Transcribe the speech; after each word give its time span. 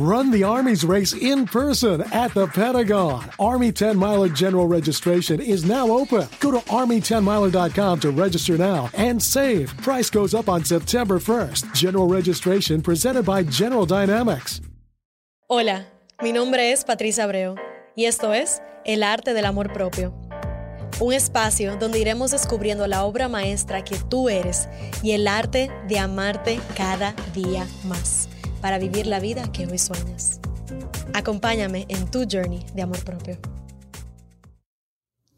Run 0.00 0.30
the 0.30 0.44
Army's 0.44 0.82
race 0.82 1.12
in 1.12 1.44
person 1.44 2.00
at 2.10 2.32
the 2.32 2.46
Pentagon. 2.46 3.22
Army 3.38 3.70
10 3.70 3.98
Miler 3.98 4.30
General 4.30 4.66
Registration 4.66 5.42
is 5.42 5.66
now 5.66 5.90
open. 5.90 6.26
Go 6.40 6.50
to 6.52 6.60
Army10Miler.com 6.70 8.00
to 8.00 8.10
register 8.10 8.56
now 8.56 8.88
and 8.94 9.22
save. 9.22 9.76
Price 9.82 10.08
goes 10.08 10.32
up 10.32 10.48
on 10.48 10.64
September 10.64 11.18
1st. 11.18 11.74
General 11.74 12.08
registration 12.08 12.80
presented 12.80 13.26
by 13.26 13.42
General 13.42 13.84
Dynamics. 13.84 14.62
Hola, 15.48 15.84
mi 16.22 16.32
nombre 16.32 16.72
es 16.72 16.82
Patricia 16.84 17.24
Abreu 17.24 17.56
y 17.94 18.06
esto 18.06 18.32
es 18.32 18.62
El 18.86 19.02
Arte 19.02 19.34
del 19.34 19.44
Amor 19.44 19.70
Propio. 19.74 20.14
Un 20.98 21.12
espacio 21.12 21.76
donde 21.76 21.98
iremos 21.98 22.30
descubriendo 22.30 22.86
la 22.86 23.04
obra 23.04 23.28
maestra 23.28 23.84
que 23.84 23.98
tú 24.08 24.30
eres 24.30 24.66
y 25.02 25.10
el 25.10 25.28
arte 25.28 25.70
de 25.88 25.98
amarte 25.98 26.58
cada 26.74 27.14
día 27.34 27.66
más 27.84 28.30
para 28.60 28.78
vivir 28.78 29.06
la 29.06 29.20
vida 29.20 29.50
que 29.52 29.66
hoy 29.66 29.78
sueñas. 29.78 30.40
Acompáñame 31.14 31.86
en 31.88 32.10
tu 32.10 32.26
journey 32.30 32.64
de 32.74 32.82
amor 32.82 33.02
propio. 33.04 33.38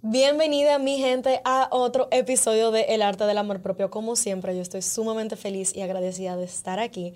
Bienvenida 0.03 0.79
mi 0.79 0.99
gente 0.99 1.41
a 1.45 1.69
otro 1.71 2.09
episodio 2.11 2.73
de 2.73 2.83
El 2.89 3.03
arte 3.03 3.25
del 3.25 3.39
amor 3.39 3.63
propio. 3.63 3.91
Como 3.91 4.17
siempre, 4.17 4.55
yo 4.55 4.61
estoy 4.61 4.83
sumamente 4.83 5.37
feliz 5.37 5.75
y 5.77 5.83
agradecida 5.83 6.37
de 6.37 6.45
estar 6.45 6.81
aquí 6.81 7.15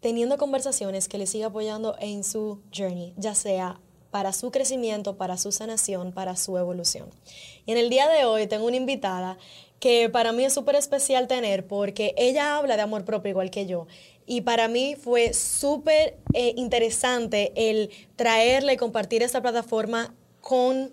teniendo 0.00 0.36
conversaciones 0.36 1.08
que 1.08 1.18
le 1.18 1.26
siga 1.26 1.46
apoyando 1.46 1.96
en 1.98 2.22
su 2.22 2.60
journey, 2.72 3.14
ya 3.16 3.34
sea 3.34 3.80
para 4.10 4.32
su 4.32 4.50
crecimiento, 4.50 5.16
para 5.16 5.36
su 5.36 5.52
sanación, 5.52 6.12
para 6.12 6.36
su 6.36 6.56
evolución. 6.56 7.08
Y 7.66 7.72
en 7.72 7.78
el 7.78 7.90
día 7.90 8.08
de 8.08 8.24
hoy 8.24 8.46
tengo 8.46 8.66
una 8.66 8.76
invitada 8.76 9.38
que 9.80 10.08
para 10.08 10.32
mí 10.32 10.44
es 10.44 10.52
súper 10.52 10.76
especial 10.76 11.28
tener 11.28 11.66
porque 11.66 12.14
ella 12.16 12.56
habla 12.56 12.76
de 12.76 12.82
amor 12.82 13.04
propio 13.04 13.30
igual 13.30 13.50
que 13.50 13.66
yo. 13.66 13.86
Y 14.28 14.42
para 14.42 14.68
mí 14.68 14.94
fue 14.94 15.32
súper 15.32 16.18
eh, 16.34 16.52
interesante 16.56 17.50
el 17.56 17.90
traerle 18.14 18.74
y 18.74 18.76
compartir 18.76 19.22
esta 19.22 19.40
plataforma 19.40 20.14
con 20.42 20.92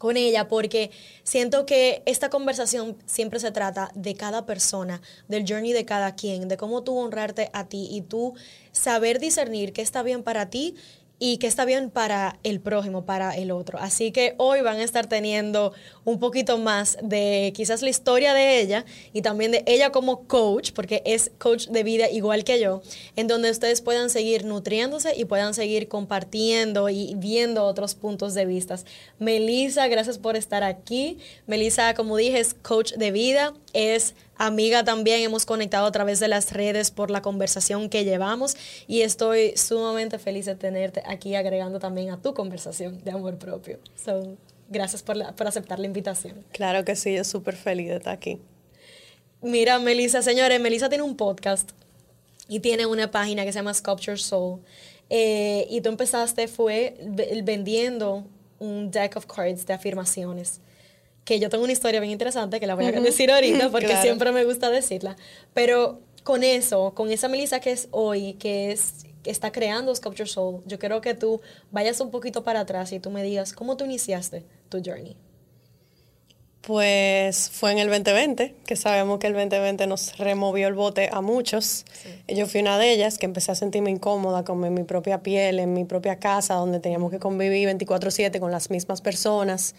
con 0.00 0.16
ella 0.16 0.48
porque 0.48 0.90
siento 1.24 1.66
que 1.66 2.02
esta 2.06 2.30
conversación 2.30 2.96
siempre 3.04 3.38
se 3.38 3.52
trata 3.52 3.92
de 3.94 4.14
cada 4.14 4.46
persona, 4.46 5.02
del 5.28 5.44
journey 5.46 5.74
de 5.74 5.84
cada 5.84 6.14
quien, 6.14 6.48
de 6.48 6.56
cómo 6.56 6.82
tú 6.82 6.96
honrarte 6.96 7.50
a 7.52 7.68
ti 7.68 7.86
y 7.90 8.00
tú 8.00 8.32
saber 8.72 9.20
discernir 9.20 9.74
qué 9.74 9.82
está 9.82 10.02
bien 10.02 10.22
para 10.22 10.48
ti 10.48 10.74
y 11.22 11.36
que 11.36 11.46
está 11.46 11.66
bien 11.66 11.90
para 11.90 12.38
el 12.42 12.60
prójimo, 12.60 13.04
para 13.04 13.36
el 13.36 13.50
otro. 13.50 13.78
Así 13.78 14.10
que 14.10 14.34
hoy 14.38 14.62
van 14.62 14.78
a 14.78 14.82
estar 14.82 15.06
teniendo 15.06 15.74
un 16.04 16.18
poquito 16.18 16.56
más 16.56 16.96
de 17.02 17.52
quizás 17.54 17.82
la 17.82 17.90
historia 17.90 18.32
de 18.32 18.58
ella 18.58 18.86
y 19.12 19.20
también 19.20 19.52
de 19.52 19.62
ella 19.66 19.92
como 19.92 20.26
coach, 20.26 20.72
porque 20.72 21.02
es 21.04 21.30
coach 21.38 21.68
de 21.68 21.82
vida 21.82 22.08
igual 22.10 22.42
que 22.42 22.58
yo, 22.58 22.80
en 23.16 23.26
donde 23.26 23.50
ustedes 23.50 23.82
puedan 23.82 24.08
seguir 24.08 24.46
nutriéndose 24.46 25.14
y 25.14 25.26
puedan 25.26 25.52
seguir 25.52 25.88
compartiendo 25.88 26.88
y 26.88 27.14
viendo 27.16 27.64
otros 27.64 27.94
puntos 27.94 28.32
de 28.32 28.46
vista. 28.46 28.78
Melissa, 29.18 29.88
gracias 29.88 30.16
por 30.16 30.36
estar 30.36 30.62
aquí. 30.62 31.18
Melissa, 31.46 31.92
como 31.92 32.16
dije, 32.16 32.40
es 32.40 32.54
coach 32.54 32.94
de 32.94 33.10
vida, 33.10 33.52
es 33.74 34.14
amiga 34.40 34.84
también, 34.84 35.20
hemos 35.20 35.44
conectado 35.44 35.86
a 35.86 35.92
través 35.92 36.18
de 36.18 36.26
las 36.26 36.52
redes 36.52 36.90
por 36.90 37.10
la 37.10 37.20
conversación 37.20 37.90
que 37.90 38.04
llevamos 38.04 38.56
y 38.86 39.02
estoy 39.02 39.56
sumamente 39.56 40.18
feliz 40.18 40.46
de 40.46 40.54
tenerte 40.54 41.02
aquí 41.06 41.34
agregando 41.34 41.78
también 41.78 42.10
a 42.10 42.20
tu 42.20 42.32
conversación 42.32 43.04
de 43.04 43.10
amor 43.10 43.36
propio. 43.38 43.78
So, 44.02 44.36
gracias 44.68 45.02
por, 45.02 45.16
aceptar 45.46 45.78
la 45.78 45.86
invitación. 45.86 46.42
Claro 46.52 46.84
que 46.84 46.96
sí, 46.96 47.14
yo 47.14 47.22
súper 47.24 47.54
feliz 47.54 47.88
de 47.88 47.96
estar 47.96 48.14
aquí. 48.14 48.40
Mira, 49.42 49.78
Melissa, 49.78 50.22
señores, 50.22 50.58
Melissa 50.58 50.88
tiene 50.88 51.04
un 51.04 51.16
podcast 51.16 51.72
y 52.48 52.60
tiene 52.60 52.86
una 52.86 53.10
página 53.10 53.44
que 53.44 53.52
se 53.52 53.58
llama 53.58 53.74
Sculpture 53.74 54.16
Soul. 54.16 54.60
Eh, 55.10 55.66
y 55.68 55.80
tú 55.80 55.90
empezaste 55.90 56.48
fue 56.48 56.96
vendiendo 57.44 58.24
un 58.58 58.90
deck 58.90 59.16
of 59.16 59.26
cards 59.26 59.66
de 59.66 59.74
afirmaciones 59.74 60.60
que 61.24 61.38
yo 61.38 61.48
tengo 61.48 61.64
una 61.64 61.72
historia 61.72 62.00
bien 62.00 62.12
interesante 62.12 62.60
que 62.60 62.66
la 62.66 62.74
voy 62.74 62.86
a 62.86 62.92
decir 62.92 63.30
ahorita 63.30 63.68
porque 63.72 63.96
siempre 63.96 64.32
me 64.32 64.44
gusta 64.44 64.70
decirla, 64.70 65.16
pero 65.54 66.00
con 66.22 66.44
eso, 66.44 66.92
con 66.94 67.10
esa 67.10 67.28
Melissa 67.28 67.60
que 67.60 67.72
es 67.72 67.88
hoy, 67.90 68.34
que 68.34 68.72
es 68.72 69.06
que 69.22 69.30
está 69.30 69.52
creando 69.52 69.94
Sculpture 69.94 70.28
Soul, 70.28 70.62
yo 70.66 70.78
quiero 70.78 71.00
que 71.00 71.14
tú 71.14 71.40
vayas 71.70 72.00
un 72.00 72.10
poquito 72.10 72.42
para 72.42 72.60
atrás 72.60 72.92
y 72.92 73.00
tú 73.00 73.10
me 73.10 73.22
digas 73.22 73.52
cómo 73.52 73.76
tú 73.76 73.84
iniciaste 73.84 74.44
tu 74.68 74.82
journey. 74.84 75.16
Pues 76.62 77.48
fue 77.50 77.72
en 77.72 77.78
el 77.78 77.88
2020, 77.88 78.54
que 78.66 78.76
sabemos 78.76 79.18
que 79.18 79.26
el 79.28 79.32
2020 79.32 79.86
nos 79.86 80.18
removió 80.18 80.68
el 80.68 80.74
bote 80.74 81.08
a 81.10 81.22
muchos. 81.22 81.86
Yo 82.28 82.46
fui 82.46 82.60
una 82.60 82.78
de 82.78 82.92
ellas 82.92 83.16
que 83.16 83.24
empecé 83.24 83.52
a 83.52 83.54
sentirme 83.54 83.90
incómoda 83.90 84.44
con 84.44 84.60
mi 84.72 84.84
propia 84.84 85.22
piel, 85.22 85.58
en 85.58 85.72
mi 85.72 85.86
propia 85.86 86.16
casa, 86.16 86.54
donde 86.54 86.78
teníamos 86.78 87.10
que 87.10 87.18
convivir 87.18 87.66
24/7 87.66 88.40
con 88.40 88.50
las 88.50 88.68
mismas 88.68 89.00
personas. 89.00 89.74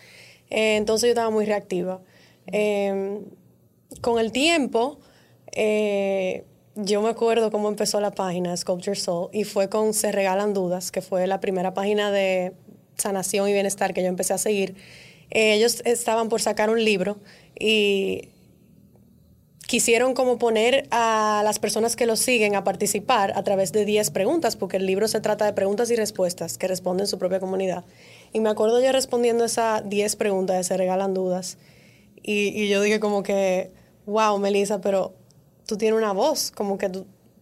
Eh, 0.51 0.75
entonces 0.75 1.07
yo 1.07 1.11
estaba 1.11 1.31
muy 1.31 1.45
reactiva. 1.45 2.01
Em, 2.45 3.23
con 4.01 4.19
el 4.19 4.31
tiempo, 4.31 4.99
eh, 5.53 6.45
yo 6.75 7.01
me 7.01 7.09
acuerdo 7.09 7.51
cómo 7.51 7.69
empezó 7.69 7.99
la 7.99 8.11
página 8.11 8.55
Sculpture 8.55 8.95
Soul 8.95 9.29
y 9.33 9.45
fue 9.45 9.69
con 9.69 9.93
Se 9.93 10.11
Regalan 10.11 10.53
Dudas, 10.53 10.91
que 10.91 11.01
fue 11.01 11.25
la 11.27 11.39
primera 11.39 11.73
página 11.73 12.11
de 12.11 12.53
sanación 12.97 13.49
y 13.49 13.53
bienestar 13.53 13.93
que 13.93 14.01
yo 14.01 14.07
empecé 14.07 14.33
a 14.33 14.37
seguir. 14.37 14.75
Eh, 15.31 15.53
ellos 15.55 15.81
estaban 15.85 16.29
por 16.29 16.41
sacar 16.41 16.69
un 16.69 16.83
libro 16.83 17.17
y 17.57 18.29
quisieron 19.67 20.13
como 20.13 20.37
poner 20.37 20.87
a 20.91 21.41
las 21.45 21.57
personas 21.59 21.95
que 21.95 22.05
lo 22.05 22.17
siguen 22.17 22.55
a 22.55 22.65
participar 22.65 23.31
a 23.37 23.43
través 23.43 23.71
de 23.71 23.85
10 23.85 24.11
preguntas, 24.11 24.57
porque 24.57 24.75
el 24.77 24.85
libro 24.85 25.07
se 25.07 25.21
trata 25.21 25.45
de 25.45 25.53
preguntas 25.53 25.89
y 25.91 25.95
respuestas 25.95 26.57
que 26.57 26.67
responden 26.67 27.07
su 27.07 27.17
propia 27.17 27.39
comunidad. 27.39 27.85
Y 28.33 28.39
me 28.39 28.49
acuerdo 28.49 28.81
yo 28.81 28.91
respondiendo 28.91 29.43
esas 29.45 29.87
10 29.87 30.15
preguntas 30.15 30.57
de 30.57 30.63
Se 30.63 30.77
Regalan 30.77 31.13
Dudas. 31.13 31.57
Y, 32.23 32.49
y, 32.49 32.69
yo 32.69 32.81
dije 32.81 32.99
como 32.99 33.23
que, 33.23 33.71
wow, 34.05 34.37
Melissa, 34.37 34.79
pero 34.79 35.13
tú 35.65 35.77
tienes 35.77 35.97
una 35.97 36.13
voz, 36.13 36.51
como 36.51 36.77
que 36.77 36.91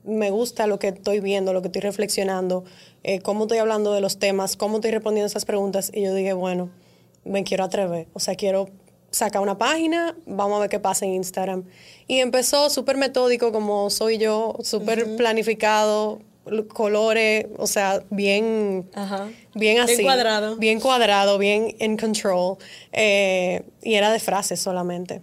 me 0.03 0.31
gusta 0.31 0.67
lo 0.67 0.79
que 0.79 0.89
estoy 0.89 1.19
viendo, 1.19 1.53
lo 1.53 1.61
que 1.61 1.67
estoy 1.67 1.81
reflexionando, 1.81 2.63
eh, 3.03 3.19
cómo 3.19 3.43
estoy 3.43 3.59
hablando 3.59 3.93
de 3.93 4.01
los 4.01 4.19
temas, 4.19 4.55
cómo 4.55 4.77
estoy 4.77 4.91
respondiendo 4.91 5.27
esas 5.27 5.45
preguntas. 5.45 5.91
Y 5.93 6.01
yo 6.01 6.13
dije, 6.13 6.33
bueno, 6.33 6.69
me 7.25 7.43
quiero 7.43 7.63
atrever, 7.63 8.07
o 8.13 8.19
sea, 8.19 8.35
quiero 8.35 8.69
sacar 9.11 9.41
una 9.41 9.57
página, 9.57 10.15
vamos 10.25 10.57
a 10.57 10.61
ver 10.61 10.69
qué 10.69 10.79
pasa 10.79 11.05
en 11.05 11.13
Instagram. 11.13 11.65
Y 12.07 12.19
empezó 12.19 12.69
súper 12.69 12.97
metódico 12.97 13.51
como 13.51 13.89
soy 13.89 14.17
yo, 14.17 14.55
súper 14.63 15.15
planificado, 15.15 16.19
colores, 16.67 17.47
o 17.57 17.67
sea, 17.67 18.03
bien, 18.09 18.89
bien 19.55 19.79
así. 19.79 19.97
Bien 19.97 20.05
cuadrado. 20.05 20.55
Bien 20.57 20.79
cuadrado, 20.79 21.37
bien 21.37 21.75
in 21.79 21.97
control. 21.97 22.57
Eh, 22.91 23.63
y 23.81 23.95
era 23.95 24.11
de 24.11 24.19
frases 24.19 24.59
solamente. 24.59 25.21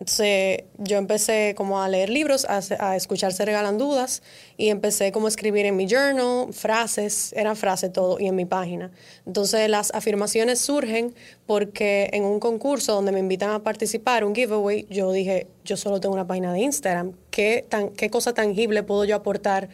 Entonces 0.00 0.64
yo 0.78 0.96
empecé 0.96 1.54
como 1.54 1.82
a 1.82 1.88
leer 1.88 2.08
libros, 2.08 2.46
a, 2.46 2.62
a, 2.78 2.96
escuchar 2.96 3.34
Se 3.34 3.44
Regalan 3.44 3.76
Dudas 3.76 4.22
y 4.56 4.70
empecé 4.70 5.12
como 5.12 5.26
a 5.26 5.28
escribir 5.28 5.66
en 5.66 5.76
mi 5.76 5.86
journal, 5.86 6.54
frases, 6.54 7.34
eran 7.34 7.54
frases 7.54 7.92
todo 7.92 8.18
y 8.18 8.26
en 8.26 8.34
mi 8.34 8.46
página. 8.46 8.90
Entonces 9.26 9.68
las 9.68 9.92
afirmaciones 9.92 10.58
surgen 10.58 11.14
porque 11.44 12.08
en 12.14 12.24
un 12.24 12.40
concurso 12.40 12.94
donde 12.94 13.12
me 13.12 13.18
invitan 13.18 13.50
a 13.50 13.62
participar, 13.62 14.24
un 14.24 14.34
giveaway, 14.34 14.86
yo 14.88 15.12
dije, 15.12 15.48
yo 15.66 15.76
solo 15.76 16.00
tengo 16.00 16.14
una 16.14 16.26
página 16.26 16.54
de 16.54 16.60
Instagram, 16.60 17.12
¿qué, 17.30 17.66
tan, 17.68 17.90
qué 17.90 18.08
cosa 18.08 18.32
tangible 18.32 18.82
puedo 18.82 19.04
yo 19.04 19.16
aportar? 19.16 19.68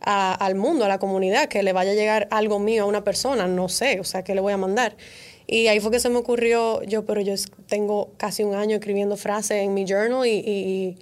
Al 0.00 0.54
mundo, 0.54 0.84
a 0.84 0.88
la 0.88 0.98
comunidad, 0.98 1.48
que 1.48 1.62
le 1.62 1.72
vaya 1.72 1.92
a 1.92 1.94
llegar 1.94 2.28
algo 2.30 2.58
mío 2.58 2.84
a 2.84 2.86
una 2.86 3.04
persona, 3.04 3.46
no 3.46 3.68
sé, 3.68 4.00
o 4.00 4.04
sea, 4.04 4.22
¿qué 4.22 4.34
le 4.34 4.40
voy 4.40 4.52
a 4.52 4.56
mandar? 4.56 4.96
Y 5.46 5.68
ahí 5.68 5.80
fue 5.80 5.90
que 5.90 5.98
se 5.98 6.10
me 6.10 6.18
ocurrió, 6.18 6.82
yo, 6.82 7.06
pero 7.06 7.22
yo 7.22 7.34
tengo 7.68 8.10
casi 8.18 8.44
un 8.44 8.54
año 8.54 8.76
escribiendo 8.76 9.16
frases 9.16 9.62
en 9.62 9.72
mi 9.72 9.86
journal 9.86 10.26
y, 10.26 10.96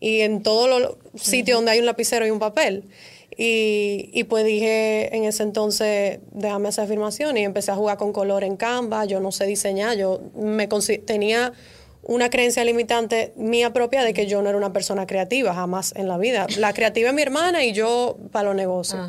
y, 0.00 0.20
en 0.20 0.42
todos 0.42 0.68
los 0.68 0.96
sitios 1.20 1.58
donde 1.58 1.72
hay 1.72 1.80
un 1.80 1.86
lapicero 1.86 2.26
y 2.26 2.30
un 2.30 2.38
papel. 2.38 2.84
Y, 3.38 4.10
y, 4.12 4.24
pues 4.24 4.44
dije 4.44 5.14
en 5.16 5.24
ese 5.24 5.42
entonces, 5.42 6.20
déjame 6.30 6.68
hacer 6.68 6.84
afirmación 6.84 7.36
y 7.38 7.44
empecé 7.44 7.70
a 7.70 7.74
jugar 7.74 7.96
con 7.96 8.12
color 8.12 8.44
en 8.44 8.56
Canva, 8.56 9.06
yo 9.06 9.18
no 9.20 9.32
sé 9.32 9.46
diseñar, 9.46 9.96
yo 9.96 10.20
me 10.34 10.68
tenía 11.04 11.52
una 12.08 12.30
creencia 12.30 12.64
limitante 12.64 13.32
mía 13.36 13.72
propia 13.72 14.02
de 14.02 14.14
que 14.14 14.26
yo 14.26 14.40
no 14.40 14.48
era 14.48 14.56
una 14.56 14.72
persona 14.72 15.06
creativa, 15.06 15.52
jamás 15.54 15.92
en 15.96 16.06
la 16.06 16.18
vida. 16.18 16.46
La 16.58 16.72
creativa 16.72 17.08
es 17.08 17.14
mi 17.14 17.22
hermana 17.22 17.64
y 17.64 17.72
yo 17.72 18.16
para 18.30 18.48
los 18.48 18.56
negocios. 18.56 19.08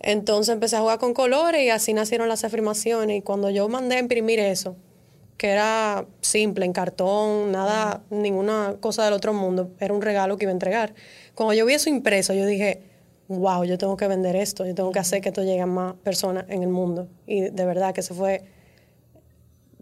Entonces 0.00 0.52
empecé 0.52 0.76
a 0.76 0.80
jugar 0.80 0.98
con 1.00 1.14
colores 1.14 1.62
y 1.62 1.70
así 1.70 1.92
nacieron 1.92 2.28
las 2.28 2.44
afirmaciones. 2.44 3.18
Y 3.18 3.22
cuando 3.22 3.50
yo 3.50 3.68
mandé 3.68 3.96
a 3.96 3.98
imprimir 3.98 4.38
eso, 4.38 4.76
que 5.36 5.48
era 5.48 6.06
simple, 6.20 6.64
en 6.64 6.72
cartón, 6.72 7.50
nada, 7.50 8.02
ninguna 8.10 8.76
cosa 8.78 9.04
del 9.04 9.14
otro 9.14 9.32
mundo, 9.32 9.70
era 9.80 9.92
un 9.92 10.00
regalo 10.02 10.36
que 10.36 10.44
iba 10.44 10.50
a 10.50 10.52
entregar. 10.52 10.94
Cuando 11.34 11.54
yo 11.54 11.66
vi 11.66 11.74
eso 11.74 11.90
impreso, 11.90 12.34
yo 12.34 12.46
dije, 12.46 12.82
wow, 13.26 13.64
yo 13.64 13.78
tengo 13.78 13.96
que 13.96 14.06
vender 14.06 14.36
esto, 14.36 14.64
yo 14.64 14.76
tengo 14.76 14.92
que 14.92 15.00
hacer 15.00 15.20
que 15.20 15.30
esto 15.30 15.42
llegue 15.42 15.60
a 15.60 15.66
más 15.66 15.94
personas 16.04 16.44
en 16.48 16.62
el 16.62 16.68
mundo. 16.68 17.08
Y 17.26 17.50
de 17.50 17.64
verdad 17.66 17.92
que 17.92 18.02
se 18.02 18.14
fue 18.14 18.44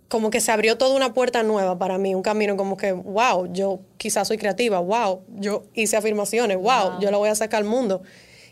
como 0.08 0.30
que 0.30 0.40
se 0.40 0.52
abrió 0.52 0.78
toda 0.78 0.94
una 0.94 1.12
puerta 1.12 1.42
nueva 1.42 1.78
para 1.78 1.98
mí, 1.98 2.14
un 2.14 2.22
camino 2.22 2.56
como 2.56 2.76
que, 2.76 2.92
wow, 2.92 3.52
yo 3.52 3.80
quizás 3.96 4.28
soy 4.28 4.38
creativa, 4.38 4.78
wow, 4.78 5.22
yo 5.28 5.64
hice 5.74 5.96
afirmaciones, 5.96 6.56
wow, 6.58 7.00
yo 7.00 7.10
la 7.10 7.16
voy 7.18 7.28
a 7.28 7.34
sacar 7.34 7.58
al 7.58 7.68
mundo. 7.68 8.02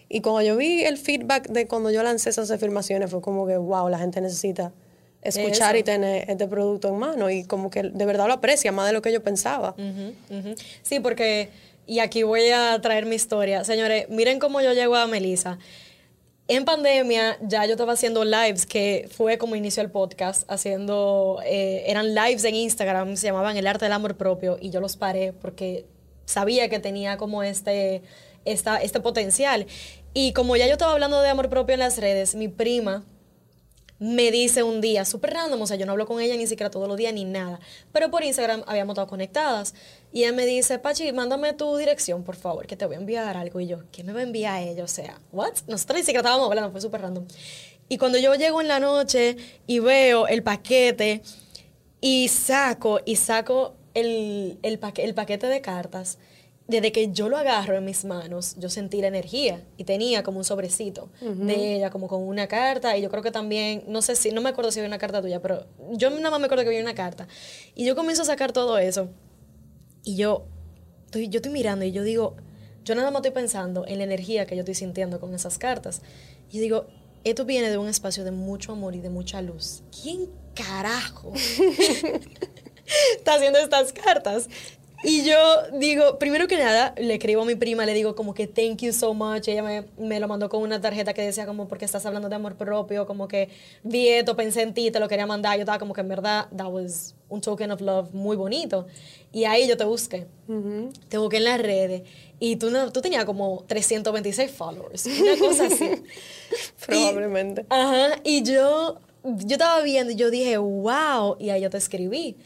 Y 0.08 0.20
cuando 0.20 0.42
yo 0.42 0.56
vi 0.56 0.84
el 0.84 0.98
feedback 0.98 1.48
de 1.48 1.66
cuando 1.66 1.90
yo 1.90 2.02
lancé 2.02 2.30
esas 2.30 2.50
afirmaciones, 2.50 3.10
fue 3.10 3.20
como 3.20 3.46
que, 3.46 3.56
wow, 3.56 3.88
la 3.88 3.98
gente 3.98 4.20
necesita 4.20 4.72
escuchar 5.22 5.76
y 5.76 5.82
tener 5.82 6.30
este 6.30 6.46
producto 6.46 6.88
en 6.88 6.98
mano 6.98 7.30
y 7.30 7.44
como 7.44 7.70
que 7.70 7.82
de 7.82 8.04
verdad 8.04 8.26
lo 8.26 8.34
aprecia 8.34 8.72
más 8.72 8.86
de 8.86 8.92
lo 8.92 9.00
que 9.00 9.12
yo 9.12 9.22
pensaba. 9.22 9.74
Sí, 10.82 11.00
porque, 11.00 11.50
y 11.86 12.00
aquí 12.00 12.24
voy 12.24 12.50
a 12.50 12.78
traer 12.80 13.06
mi 13.06 13.14
historia. 13.14 13.64
Señores, 13.64 14.08
miren 14.10 14.38
cómo 14.38 14.60
yo 14.60 14.72
llego 14.72 14.96
a 14.96 15.06
Melissa. 15.06 15.58
En 16.46 16.66
pandemia 16.66 17.38
ya 17.40 17.64
yo 17.64 17.72
estaba 17.72 17.94
haciendo 17.94 18.22
lives, 18.22 18.66
que 18.66 19.08
fue 19.10 19.38
como 19.38 19.56
inició 19.56 19.82
el 19.82 19.90
podcast, 19.90 20.50
haciendo, 20.50 21.40
eh, 21.44 21.84
eran 21.86 22.14
lives 22.14 22.44
en 22.44 22.54
Instagram, 22.54 23.16
se 23.16 23.28
llamaban 23.28 23.56
El 23.56 23.66
Arte 23.66 23.86
del 23.86 23.92
Amor 23.92 24.16
Propio, 24.16 24.58
y 24.60 24.68
yo 24.68 24.80
los 24.80 24.98
paré 24.98 25.32
porque 25.32 25.86
sabía 26.26 26.68
que 26.68 26.80
tenía 26.80 27.16
como 27.16 27.42
este, 27.42 28.02
esta, 28.44 28.76
este 28.76 29.00
potencial. 29.00 29.66
Y 30.12 30.34
como 30.34 30.56
ya 30.56 30.66
yo 30.66 30.72
estaba 30.72 30.92
hablando 30.92 31.20
de 31.22 31.28
amor 31.28 31.48
propio 31.48 31.74
en 31.74 31.80
las 31.80 31.98
redes, 31.98 32.34
mi 32.34 32.48
prima, 32.48 33.04
me 33.98 34.30
dice 34.30 34.62
un 34.62 34.80
día, 34.80 35.04
súper 35.04 35.34
random, 35.34 35.62
o 35.62 35.66
sea, 35.66 35.76
yo 35.76 35.86
no 35.86 35.92
hablo 35.92 36.06
con 36.06 36.20
ella 36.20 36.36
ni 36.36 36.46
siquiera 36.46 36.70
todos 36.70 36.88
los 36.88 36.96
días 36.96 37.14
ni 37.14 37.24
nada, 37.24 37.60
pero 37.92 38.10
por 38.10 38.24
Instagram 38.24 38.62
habíamos 38.66 38.94
estado 38.94 39.06
conectadas. 39.06 39.74
Y 40.12 40.24
ella 40.24 40.32
me 40.32 40.46
dice, 40.46 40.78
Pachi, 40.78 41.12
mándame 41.12 41.52
tu 41.52 41.76
dirección, 41.76 42.22
por 42.24 42.36
favor, 42.36 42.66
que 42.66 42.76
te 42.76 42.86
voy 42.86 42.96
a 42.96 42.98
enviar 42.98 43.36
algo. 43.36 43.60
Y 43.60 43.66
yo, 43.66 43.78
¿qué 43.92 44.04
me 44.04 44.12
va 44.12 44.20
a 44.20 44.24
enviar 44.24 44.62
ella? 44.62 44.84
O 44.84 44.88
sea, 44.88 45.20
¿what? 45.32 45.52
Nosotros 45.66 45.98
ni 45.98 46.02
siquiera 46.02 46.20
estábamos 46.20 46.48
hablando, 46.48 46.70
fue 46.70 46.80
súper 46.80 47.02
random. 47.02 47.24
Y 47.88 47.98
cuando 47.98 48.18
yo 48.18 48.34
llego 48.34 48.60
en 48.60 48.68
la 48.68 48.80
noche 48.80 49.36
y 49.66 49.78
veo 49.78 50.26
el 50.26 50.42
paquete 50.42 51.22
y 52.00 52.28
saco, 52.28 53.00
y 53.04 53.16
saco 53.16 53.74
el, 53.94 54.58
el, 54.62 54.80
el 54.96 55.14
paquete 55.14 55.46
de 55.46 55.60
cartas, 55.60 56.18
desde 56.66 56.92
que 56.92 57.12
yo 57.12 57.28
lo 57.28 57.36
agarro 57.36 57.76
en 57.76 57.84
mis 57.84 58.04
manos, 58.06 58.56
yo 58.58 58.70
sentí 58.70 59.02
la 59.02 59.08
energía 59.08 59.62
y 59.76 59.84
tenía 59.84 60.22
como 60.22 60.38
un 60.38 60.44
sobrecito 60.44 61.10
de 61.20 61.76
ella, 61.76 61.90
como 61.90 62.08
con 62.08 62.22
una 62.22 62.46
carta. 62.46 62.96
Y 62.96 63.02
yo 63.02 63.10
creo 63.10 63.22
que 63.22 63.30
también, 63.30 63.84
no 63.86 64.00
sé 64.00 64.16
si, 64.16 64.30
no 64.30 64.40
me 64.40 64.48
acuerdo 64.48 64.70
si 64.70 64.80
había 64.80 64.88
una 64.88 64.98
carta 64.98 65.20
tuya, 65.20 65.42
pero 65.42 65.66
yo 65.92 66.08
nada 66.08 66.30
más 66.30 66.40
me 66.40 66.46
acuerdo 66.46 66.64
que 66.64 66.70
había 66.70 66.80
una 66.80 66.94
carta. 66.94 67.28
Y 67.74 67.84
yo 67.84 67.94
comienzo 67.94 68.22
a 68.22 68.24
sacar 68.24 68.52
todo 68.52 68.78
eso. 68.78 69.10
Y 70.04 70.16
yo, 70.16 70.46
estoy, 71.04 71.28
yo 71.28 71.38
estoy 71.38 71.52
mirando 71.52 71.84
y 71.84 71.92
yo 71.92 72.02
digo, 72.02 72.36
yo 72.82 72.94
nada 72.94 73.10
más 73.10 73.20
estoy 73.20 73.32
pensando 73.32 73.86
en 73.86 73.98
la 73.98 74.04
energía 74.04 74.46
que 74.46 74.56
yo 74.56 74.60
estoy 74.60 74.74
sintiendo 74.74 75.20
con 75.20 75.34
esas 75.34 75.58
cartas. 75.58 76.00
Y 76.50 76.60
digo, 76.60 76.86
esto 77.24 77.44
viene 77.44 77.68
de 77.68 77.76
un 77.76 77.88
espacio 77.88 78.24
de 78.24 78.30
mucho 78.30 78.72
amor 78.72 78.94
y 78.94 79.00
de 79.00 79.10
mucha 79.10 79.42
luz. 79.42 79.82
¿Quién 80.02 80.30
carajo 80.54 81.32
está 83.16 83.34
haciendo 83.34 83.58
estas 83.58 83.92
cartas? 83.92 84.48
Y 85.04 85.22
yo 85.24 85.36
digo, 85.78 86.18
primero 86.18 86.48
que 86.48 86.56
nada, 86.56 86.94
le 86.96 87.14
escribo 87.14 87.42
a 87.42 87.44
mi 87.44 87.54
prima, 87.54 87.84
le 87.84 87.92
digo 87.92 88.14
como 88.14 88.32
que 88.32 88.46
thank 88.46 88.78
you 88.78 88.92
so 88.92 89.12
much. 89.12 89.48
Ella 89.48 89.62
me, 89.62 89.84
me, 89.98 90.18
lo 90.18 90.28
mandó 90.28 90.48
con 90.48 90.62
una 90.62 90.80
tarjeta 90.80 91.12
que 91.12 91.20
decía 91.20 91.44
como 91.44 91.68
porque 91.68 91.84
estás 91.84 92.06
hablando 92.06 92.30
de 92.30 92.34
amor 92.34 92.56
propio, 92.56 93.06
como 93.06 93.28
que 93.28 93.50
vi 93.82 94.08
esto, 94.08 94.34
pensé 94.34 94.62
en 94.62 94.72
ti, 94.72 94.90
te 94.90 94.98
lo 95.00 95.06
quería 95.06 95.26
mandar. 95.26 95.56
Yo 95.56 95.60
estaba 95.60 95.78
como 95.78 95.92
que 95.92 96.00
en 96.00 96.08
verdad, 96.08 96.46
that 96.56 96.68
was 96.68 97.14
un 97.28 97.40
token 97.40 97.70
of 97.70 97.80
love 97.80 98.14
muy 98.14 98.36
bonito. 98.36 98.86
Y 99.32 99.44
ahí 99.44 99.68
yo 99.68 99.76
te 99.76 99.84
busqué. 99.84 100.26
Te 101.08 101.18
busqué 101.18 101.38
en 101.38 101.44
las 101.44 101.60
redes. 101.60 102.02
Y 102.38 102.56
tú, 102.56 102.70
no, 102.70 102.92
tú 102.92 103.00
tenías 103.00 103.24
como 103.24 103.64
326 103.66 104.50
followers. 104.50 105.06
Una 105.06 105.38
cosa 105.38 105.66
así. 105.66 105.90
Probablemente. 106.86 107.66
ajá. 107.68 108.20
Y 108.22 108.42
yo, 108.42 109.00
yo 109.24 109.52
estaba 109.56 109.82
viendo 109.82 110.12
y 110.12 110.16
yo 110.16 110.30
dije, 110.30 110.56
wow. 110.56 111.36
Y 111.38 111.50
ahí 111.50 111.62
yo 111.62 111.70
te 111.70 111.78
escribí. 111.78 112.36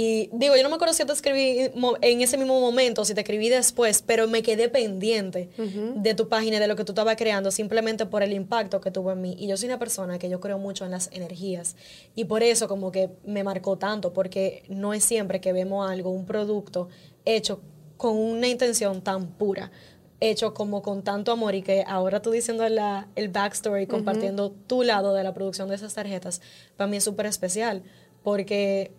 Y 0.00 0.30
digo, 0.32 0.54
yo 0.54 0.62
no 0.62 0.68
me 0.68 0.76
acuerdo 0.76 0.94
si 0.94 1.04
te 1.04 1.12
escribí 1.12 1.72
en 2.02 2.20
ese 2.20 2.38
mismo 2.38 2.60
momento, 2.60 3.04
si 3.04 3.14
te 3.14 3.22
escribí 3.22 3.48
después, 3.48 4.00
pero 4.06 4.28
me 4.28 4.44
quedé 4.44 4.68
pendiente 4.68 5.50
de 5.58 6.14
tu 6.14 6.28
página, 6.28 6.60
de 6.60 6.68
lo 6.68 6.76
que 6.76 6.84
tú 6.84 6.92
estabas 6.92 7.16
creando, 7.16 7.50
simplemente 7.50 8.06
por 8.06 8.22
el 8.22 8.32
impacto 8.32 8.80
que 8.80 8.92
tuvo 8.92 9.10
en 9.10 9.20
mí. 9.20 9.34
Y 9.36 9.48
yo 9.48 9.56
soy 9.56 9.66
una 9.66 9.80
persona 9.80 10.20
que 10.20 10.28
yo 10.28 10.38
creo 10.38 10.56
mucho 10.56 10.84
en 10.84 10.92
las 10.92 11.10
energías. 11.10 11.74
Y 12.14 12.26
por 12.26 12.44
eso 12.44 12.68
como 12.68 12.92
que 12.92 13.10
me 13.26 13.42
marcó 13.42 13.76
tanto, 13.76 14.12
porque 14.12 14.62
no 14.68 14.94
es 14.94 15.02
siempre 15.02 15.40
que 15.40 15.52
vemos 15.52 15.90
algo, 15.90 16.10
un 16.10 16.26
producto 16.26 16.88
hecho 17.24 17.60
con 17.96 18.16
una 18.16 18.46
intención 18.46 19.02
tan 19.02 19.26
pura 19.26 19.72
hecho 20.20 20.54
como 20.54 20.82
con 20.82 21.02
tanto 21.02 21.32
amor 21.32 21.56
y 21.56 21.62
que 21.62 21.84
ahora 21.86 22.22
tú 22.22 22.30
diciendo 22.30 22.68
la, 22.68 23.08
el 23.16 23.30
backstory, 23.30 23.86
compartiendo 23.88 24.50
tu 24.50 24.84
lado 24.84 25.12
de 25.14 25.24
la 25.24 25.34
producción 25.34 25.68
de 25.68 25.74
esas 25.74 25.94
tarjetas, 25.94 26.40
para 26.76 26.88
mí 26.88 26.96
es 26.96 27.04
súper 27.04 27.26
especial, 27.26 27.82
porque 28.22 28.92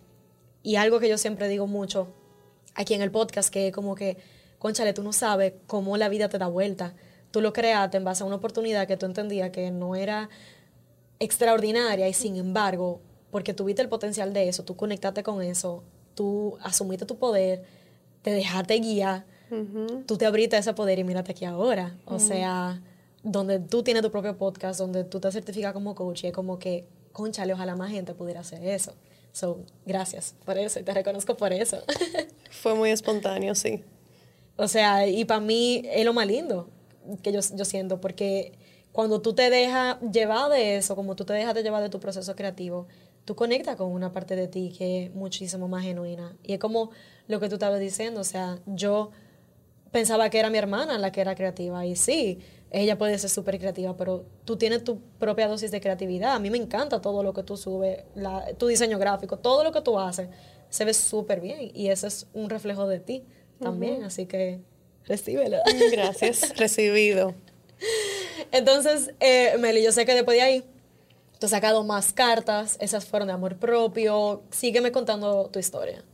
y 0.62 0.76
algo 0.76 1.00
que 1.00 1.08
yo 1.08 1.18
siempre 1.18 1.48
digo 1.48 1.66
mucho 1.66 2.08
aquí 2.74 2.94
en 2.94 3.02
el 3.02 3.10
podcast, 3.10 3.50
que 3.50 3.68
es 3.68 3.74
como 3.74 3.94
que, 3.94 4.16
conchale, 4.58 4.92
tú 4.92 5.02
no 5.02 5.12
sabes 5.12 5.54
cómo 5.66 5.96
la 5.96 6.08
vida 6.08 6.28
te 6.28 6.38
da 6.38 6.46
vuelta. 6.46 6.94
Tú 7.30 7.40
lo 7.40 7.52
creaste 7.52 7.96
en 7.96 8.04
base 8.04 8.22
a 8.22 8.26
una 8.26 8.36
oportunidad 8.36 8.86
que 8.86 8.96
tú 8.96 9.06
entendías 9.06 9.50
que 9.50 9.70
no 9.70 9.94
era 9.94 10.28
extraordinaria 11.18 12.08
y 12.08 12.12
sin 12.12 12.36
embargo, 12.36 13.00
porque 13.30 13.54
tuviste 13.54 13.82
el 13.82 13.88
potencial 13.88 14.32
de 14.32 14.48
eso, 14.48 14.64
tú 14.64 14.76
conectaste 14.76 15.22
con 15.22 15.42
eso, 15.42 15.84
tú 16.14 16.58
asumiste 16.62 17.06
tu 17.06 17.18
poder, 17.18 17.62
te 18.22 18.32
dejaste 18.32 18.78
guiar, 18.80 19.24
tú 20.06 20.16
te 20.16 20.26
abriste 20.26 20.56
ese 20.56 20.74
poder 20.74 20.98
y 20.98 21.04
mírate 21.04 21.32
aquí 21.32 21.44
ahora. 21.44 21.96
O 22.04 22.18
sea, 22.18 22.82
donde 23.22 23.60
tú 23.60 23.82
tienes 23.82 24.02
tu 24.02 24.10
propio 24.10 24.36
podcast, 24.36 24.78
donde 24.80 25.04
tú 25.04 25.20
te 25.20 25.30
certificas 25.30 25.72
como 25.72 25.94
coach 25.94 26.24
y 26.24 26.28
es 26.28 26.32
como 26.32 26.58
que, 26.58 26.86
conchale, 27.12 27.52
ojalá 27.52 27.76
más 27.76 27.90
gente 27.90 28.14
pudiera 28.14 28.40
hacer 28.40 28.64
eso. 28.64 28.94
So, 29.32 29.64
gracias 29.86 30.34
por 30.44 30.58
eso 30.58 30.80
y 30.80 30.82
te 30.82 30.92
reconozco 30.92 31.36
por 31.36 31.52
eso. 31.52 31.78
Fue 32.50 32.74
muy 32.74 32.90
espontáneo, 32.90 33.54
sí. 33.54 33.84
O 34.56 34.68
sea, 34.68 35.06
y 35.06 35.24
para 35.24 35.40
mí 35.40 35.82
es 35.84 36.04
lo 36.04 36.12
más 36.12 36.26
lindo 36.26 36.68
que 37.22 37.32
yo, 37.32 37.40
yo 37.54 37.64
siento, 37.64 38.00
porque 38.00 38.52
cuando 38.92 39.22
tú 39.22 39.34
te 39.34 39.50
dejas 39.50 39.98
llevar 40.12 40.50
de 40.50 40.76
eso, 40.76 40.96
como 40.96 41.16
tú 41.16 41.24
te 41.24 41.32
dejas 41.32 41.54
de 41.54 41.62
llevar 41.62 41.82
de 41.82 41.88
tu 41.88 42.00
proceso 42.00 42.34
creativo, 42.34 42.86
tú 43.24 43.36
conectas 43.36 43.76
con 43.76 43.92
una 43.92 44.12
parte 44.12 44.36
de 44.36 44.48
ti 44.48 44.72
que 44.76 45.04
es 45.04 45.14
muchísimo 45.14 45.68
más 45.68 45.84
genuina. 45.84 46.36
Y 46.42 46.54
es 46.54 46.58
como 46.58 46.90
lo 47.28 47.40
que 47.40 47.48
tú 47.48 47.54
estabas 47.54 47.80
diciendo, 47.80 48.20
o 48.20 48.24
sea, 48.24 48.58
yo 48.66 49.10
pensaba 49.92 50.30
que 50.30 50.38
era 50.38 50.50
mi 50.50 50.58
hermana 50.58 50.98
la 50.98 51.12
que 51.12 51.20
era 51.20 51.34
creativa, 51.34 51.86
y 51.86 51.96
sí, 51.96 52.40
ella 52.70 52.96
puede 52.96 53.18
ser 53.18 53.30
súper 53.30 53.58
creativa, 53.58 53.96
pero 53.96 54.24
tú 54.44 54.56
tienes 54.56 54.84
tu 54.84 55.00
propia 55.18 55.48
dosis 55.48 55.70
de 55.70 55.80
creatividad. 55.80 56.34
A 56.34 56.38
mí 56.38 56.50
me 56.50 56.58
encanta 56.58 57.00
todo 57.00 57.22
lo 57.22 57.32
que 57.32 57.42
tú 57.42 57.56
subes, 57.56 58.04
tu 58.58 58.68
diseño 58.68 58.98
gráfico, 58.98 59.38
todo 59.38 59.64
lo 59.64 59.72
que 59.72 59.80
tú 59.80 59.98
haces, 59.98 60.28
se 60.68 60.84
ve 60.84 60.94
súper 60.94 61.40
bien 61.40 61.72
y 61.74 61.88
ese 61.88 62.06
es 62.06 62.26
un 62.32 62.48
reflejo 62.48 62.86
de 62.86 63.00
ti 63.00 63.24
también, 63.60 64.04
así 64.04 64.26
que 64.26 64.60
recíbelo. 65.06 65.58
Gracias, 65.92 66.56
recibido. 66.56 67.34
Entonces, 68.52 69.12
eh, 69.20 69.56
Meli, 69.58 69.82
yo 69.82 69.92
sé 69.92 70.06
que 70.06 70.14
después 70.14 70.36
de 70.36 70.42
ahí 70.42 70.64
tú 71.38 71.46
has 71.46 71.50
sacado 71.50 71.82
más 71.82 72.12
cartas, 72.12 72.76
esas 72.80 73.04
fueron 73.04 73.28
de 73.28 73.34
amor 73.34 73.56
propio. 73.56 74.42
Sígueme 74.50 74.92
contando 74.92 75.50
tu 75.52 75.58
historia. 75.58 76.04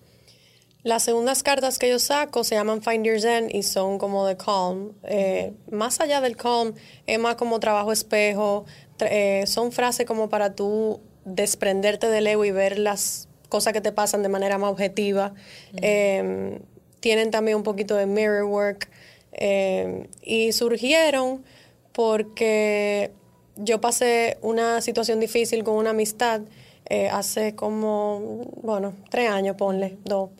Las 0.86 1.02
segundas 1.02 1.42
cartas 1.42 1.80
que 1.80 1.88
yo 1.88 1.98
saco 1.98 2.44
se 2.44 2.54
llaman 2.54 2.80
Find 2.80 3.04
Your 3.04 3.20
Zen 3.20 3.48
y 3.52 3.64
son 3.64 3.98
como 3.98 4.24
de 4.24 4.36
Calm. 4.36 4.92
Eh, 5.02 5.52
más 5.72 6.00
allá 6.00 6.20
del 6.20 6.36
Calm, 6.36 6.74
es 7.08 7.18
más 7.18 7.34
como 7.34 7.58
trabajo 7.58 7.90
espejo. 7.90 8.66
Eh, 9.00 9.42
son 9.48 9.72
frases 9.72 10.06
como 10.06 10.28
para 10.28 10.54
tú 10.54 11.00
desprenderte 11.24 12.08
del 12.08 12.28
ego 12.28 12.44
y 12.44 12.52
ver 12.52 12.78
las 12.78 13.28
cosas 13.48 13.72
que 13.72 13.80
te 13.80 13.90
pasan 13.90 14.22
de 14.22 14.28
manera 14.28 14.58
más 14.58 14.70
objetiva. 14.70 15.34
Em, 15.82 16.60
tienen 17.00 17.32
también 17.32 17.56
un 17.56 17.64
poquito 17.64 17.96
de 17.96 18.06
mirror 18.06 18.44
work. 18.44 18.88
Em, 19.32 20.06
y 20.22 20.52
surgieron 20.52 21.44
porque 21.90 23.10
yo 23.56 23.80
pasé 23.80 24.38
una 24.40 24.80
situación 24.80 25.18
difícil 25.18 25.64
con 25.64 25.74
una 25.74 25.90
amistad 25.90 26.42
eh, 26.88 27.08
hace 27.08 27.56
como, 27.56 28.20
bueno, 28.62 28.94
tres 29.10 29.28
años, 29.30 29.56
ponle, 29.56 29.98
dos. 30.04 30.30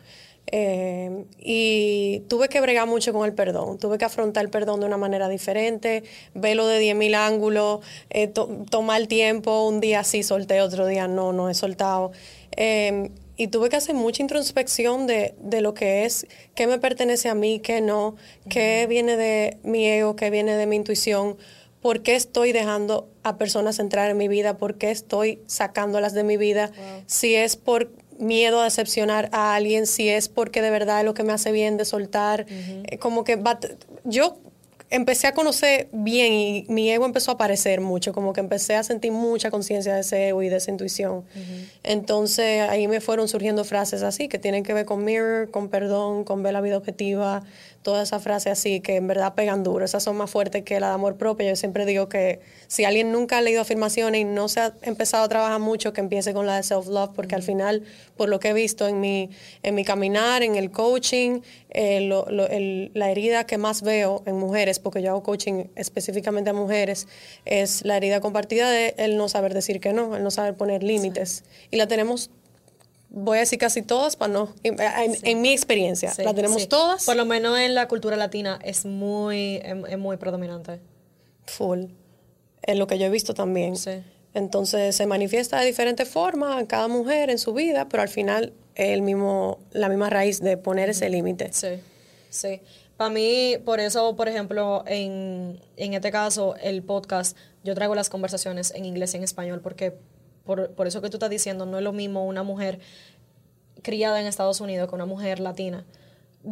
Eh, 0.49 1.25
y 1.39 2.21
tuve 2.29 2.47
que 2.47 2.61
bregar 2.61 2.87
mucho 2.87 3.11
con 3.11 3.25
el 3.25 3.33
perdón, 3.33 3.77
tuve 3.79 3.97
que 3.97 4.05
afrontar 4.05 4.45
el 4.45 4.49
perdón 4.49 4.79
de 4.79 4.85
una 4.85 4.95
manera 4.95 5.27
diferente, 5.27 6.03
verlo 6.33 6.67
de 6.67 6.79
10.000 6.79 7.15
ángulos, 7.15 7.81
eh, 8.09 8.27
tomar 8.27 9.07
tiempo, 9.07 9.67
un 9.67 9.81
día 9.81 10.05
sí 10.05 10.23
solté, 10.23 10.61
otro 10.61 10.87
día 10.87 11.07
no, 11.07 11.33
no 11.33 11.49
he 11.49 11.53
soltado. 11.53 12.11
Eh, 12.55 13.11
y 13.35 13.47
tuve 13.49 13.69
que 13.69 13.75
hacer 13.75 13.93
mucha 13.93 14.23
introspección 14.23 15.05
de, 15.05 15.35
de, 15.39 15.61
lo 15.61 15.73
que 15.73 16.05
es, 16.05 16.25
qué 16.55 16.65
me 16.65 16.79
pertenece 16.79 17.29
a 17.29 17.35
mí, 17.35 17.59
qué 17.59 17.81
no, 17.81 18.15
qué 18.49 18.87
viene 18.87 19.15
de 19.15 19.57
mi 19.63 19.85
ego, 19.85 20.15
qué 20.15 20.29
viene 20.31 20.55
de 20.55 20.65
mi 20.65 20.77
intuición, 20.77 21.37
por 21.81 22.01
qué 22.01 22.15
estoy 22.15 22.51
dejando 22.51 23.07
a 23.23 23.37
personas 23.37 23.79
entrar 23.79 24.09
en 24.09 24.17
mi 24.17 24.27
vida, 24.27 24.57
por 24.57 24.77
qué 24.77 24.91
estoy 24.91 25.39
sacándolas 25.45 26.13
de 26.13 26.23
mi 26.23 26.37
vida, 26.37 26.71
si 27.05 27.35
es 27.35 27.55
por 27.55 27.91
miedo 28.19 28.61
a 28.61 28.65
decepcionar 28.65 29.29
a 29.31 29.55
alguien, 29.55 29.87
si 29.87 30.09
es 30.09 30.29
porque 30.29 30.61
de 30.61 30.69
verdad 30.69 30.99
es 30.99 31.05
lo 31.05 31.13
que 31.13 31.23
me 31.23 31.33
hace 31.33 31.51
bien 31.51 31.77
de 31.77 31.85
soltar. 31.85 32.45
Eh, 32.49 32.97
como 32.97 33.23
que 33.23 33.41
yo 34.03 34.37
empecé 34.89 35.27
a 35.27 35.33
conocer 35.33 35.89
bien 35.91 36.33
y 36.33 36.65
mi 36.69 36.89
ego 36.89 37.05
empezó 37.05 37.31
a 37.31 37.33
aparecer 37.33 37.81
mucho, 37.81 38.13
como 38.13 38.33
que 38.33 38.39
empecé 38.39 38.75
a 38.75 38.83
sentir 38.83 39.11
mucha 39.11 39.51
conciencia 39.51 39.93
de 39.93 40.01
ese 40.01 40.29
ego 40.29 40.41
y 40.43 40.49
de 40.49 40.57
esa 40.57 40.71
intuición. 40.71 41.25
Entonces 41.83 42.61
ahí 42.69 42.87
me 42.87 43.01
fueron 43.01 43.27
surgiendo 43.27 43.63
frases 43.63 44.01
así, 44.03 44.27
que 44.27 44.39
tienen 44.39 44.63
que 44.63 44.73
ver 44.73 44.85
con 44.85 45.03
mirror, 45.03 45.51
con 45.51 45.69
perdón, 45.69 46.23
con 46.23 46.41
ver 46.41 46.53
la 46.53 46.61
vida 46.61 46.77
objetiva, 46.77 47.43
todas 47.87 48.09
esas 48.09 48.21
frases 48.21 48.51
así 48.51 48.81
que 48.81 48.97
en 48.97 49.07
verdad 49.07 49.33
pegan 49.33 49.63
duro, 49.63 49.85
esas 49.85 50.03
son 50.03 50.17
más 50.17 50.29
fuertes 50.29 50.63
que 50.63 50.77
la 50.77 50.89
de 50.89 50.95
amor 50.95 51.15
propio. 51.15 51.47
Yo 51.47 51.55
siempre 51.55 51.85
digo 51.85 52.09
que 52.09 52.41
si 52.67 52.83
alguien 52.83 53.13
nunca 53.13 53.37
ha 53.37 53.41
leído 53.41 53.61
afirmaciones 53.61 54.19
y 54.19 54.23
no 54.25 54.49
se 54.49 54.59
ha 54.59 54.73
empezado 54.81 55.23
a 55.23 55.29
trabajar 55.29 55.61
mucho, 55.61 55.93
que 55.93 56.01
empiece 56.01 56.33
con 56.33 56.45
la 56.45 56.57
de 56.57 56.63
self-love, 56.63 57.11
porque 57.15 57.35
al 57.35 57.43
final, 57.43 57.83
por 58.17 58.27
lo 58.27 58.41
que 58.41 58.49
he 58.49 58.53
visto 58.53 58.89
en 58.89 58.99
mi, 58.99 59.29
en 59.63 59.73
mi 59.73 59.85
caminar, 59.85 60.43
en 60.43 60.57
el 60.57 60.69
coaching, 60.69 61.39
eh, 61.69 62.09
la 62.93 63.09
herida 63.09 63.45
que 63.45 63.57
más 63.57 63.81
veo 63.83 64.21
en 64.25 64.35
mujeres, 64.35 64.79
porque 64.79 65.01
yo 65.01 65.11
hago 65.11 65.23
coaching 65.23 65.67
específicamente 65.77 66.49
a 66.49 66.53
mujeres, 66.53 67.07
es 67.45 67.85
la 67.85 67.95
herida 67.95 68.19
compartida 68.19 68.69
de 68.69 68.95
el 68.97 69.15
no 69.15 69.29
saber 69.29 69.53
decir 69.53 69.79
que 69.79 69.93
no, 69.93 70.17
el 70.17 70.25
no 70.25 70.31
saber 70.31 70.55
poner 70.55 70.83
límites. 70.83 71.45
Y 71.71 71.77
la 71.77 71.87
tenemos 71.87 72.31
voy 73.09 73.37
a 73.37 73.41
decir 73.41 73.59
casi 73.59 73.81
todas, 73.81 74.15
para 74.15 74.33
no, 74.33 74.53
en, 74.63 75.41
mi 75.41 75.51
experiencia, 75.51 76.13
la 76.17 76.33
tenemos 76.33 76.67
todas. 76.67 77.05
Por 77.05 77.15
lo 77.15 77.25
menos 77.25 77.57
en 77.59 77.75
la 77.75 77.87
cultura 77.87 78.15
latina 78.15 78.59
es 78.63 78.85
muy, 78.85 79.61
es, 79.63 79.97
muy 79.97 80.17
predominante. 80.17 80.79
Full. 81.45 81.85
Es 82.61 82.77
lo 82.77 82.87
que 82.87 82.97
yo 82.99 83.05
he 83.05 83.09
visto 83.09 83.33
también. 83.33 83.75
Entonces 84.33 84.95
se 84.95 85.07
manifiesta 85.07 85.59
de 85.59 85.65
diferentes 85.65 86.07
formas 86.07 86.59
en 86.59 86.67
cada 86.67 86.87
mujer 86.87 87.29
en 87.29 87.39
su 87.39 87.53
vida, 87.53 87.87
pero 87.89 88.03
al 88.03 88.09
final 88.09 88.53
es 88.75 88.89
el 88.89 89.01
mismo, 89.01 89.59
la 89.71 89.89
misma 89.89 90.09
raíz 90.09 90.41
de 90.41 90.57
poner 90.57 90.89
ese 90.89 91.09
límite. 91.09 91.49
Sí, 91.53 91.79
sí. 92.29 92.61
Para 92.97 93.09
mí, 93.09 93.57
por 93.63 93.79
eso, 93.79 94.15
por 94.15 94.27
ejemplo, 94.27 94.83
en, 94.87 95.59
en 95.77 95.93
este 95.93 96.11
caso, 96.11 96.55
el 96.57 96.83
podcast, 96.83 97.37
yo 97.63 97.73
traigo 97.75 97.95
las 97.95 98.09
conversaciones 98.09 98.71
en 98.75 98.85
inglés 98.85 99.13
y 99.13 99.17
en 99.17 99.23
español, 99.23 99.61
porque 99.61 99.97
por, 100.47 100.71
por 100.71 100.87
eso 100.87 100.99
que 101.03 101.11
tú 101.11 101.17
estás 101.17 101.29
diciendo, 101.29 101.67
no 101.67 101.77
es 101.77 101.83
lo 101.83 101.93
mismo 101.93 102.25
una 102.25 102.41
mujer 102.41 102.79
criada 103.83 104.19
en 104.19 104.25
Estados 104.25 104.59
Unidos 104.59 104.89
que 104.89 104.95
una 104.95 105.05
mujer 105.05 105.39
latina 105.39 105.85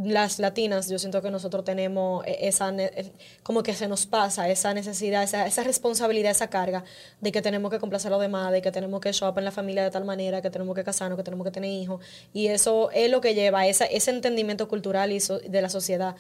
las 0.04 0.40
latinas, 0.40 0.90
yo 0.90 1.00
siento 1.00 1.22
que 1.22 1.32
nosotros 1.32 1.64
tenemos 1.64 2.26
e, 2.26 2.48
esa, 2.48 2.70
e, 2.76 3.12
como 3.44 3.64
que 3.64 3.74
se 3.74 3.88
nos 3.88 4.06
pasa 4.06 4.50
esa 4.50 4.74
necesidad, 4.74 5.24
esa, 5.24 5.46
esa 5.46 5.64
responsabilidad, 5.64 6.32
esa 6.32 6.50
carga 6.50 6.84
de 7.22 7.32
que 7.32 7.42
tenemos 7.42 7.72
que 7.72 7.80
complacer 7.80 8.10
a 8.10 8.16
los 8.16 8.22
demás, 8.22 8.52
de 8.52 8.62
que 8.62 8.72
tenemos 8.72 9.00
que 9.00 9.14
show 9.14 9.34
en 9.36 9.46
la 9.46 9.52
familia 9.52 9.84
de 9.84 9.92
tal 9.92 10.04
manera, 10.04 10.42
que 10.42 10.50
tenemos 10.50 10.76
que 10.76 10.84
casarnos, 10.84 11.18
que 11.18 11.24
tenemos 11.24 11.46
que 11.46 11.52
tener 11.52 11.72
hijos. 11.72 12.04
Y 12.34 12.48
eso 12.48 12.90
es 12.92 13.10
lo 13.10 13.22
que 13.22 13.36
lleva, 13.36 13.68
esa, 13.68 13.86
ese 13.86 14.12
entendimiento 14.12 14.68
cultural 14.68 15.12
y 15.12 15.20
de 15.20 15.62
la 15.62 15.70
sociedad, 15.70 16.16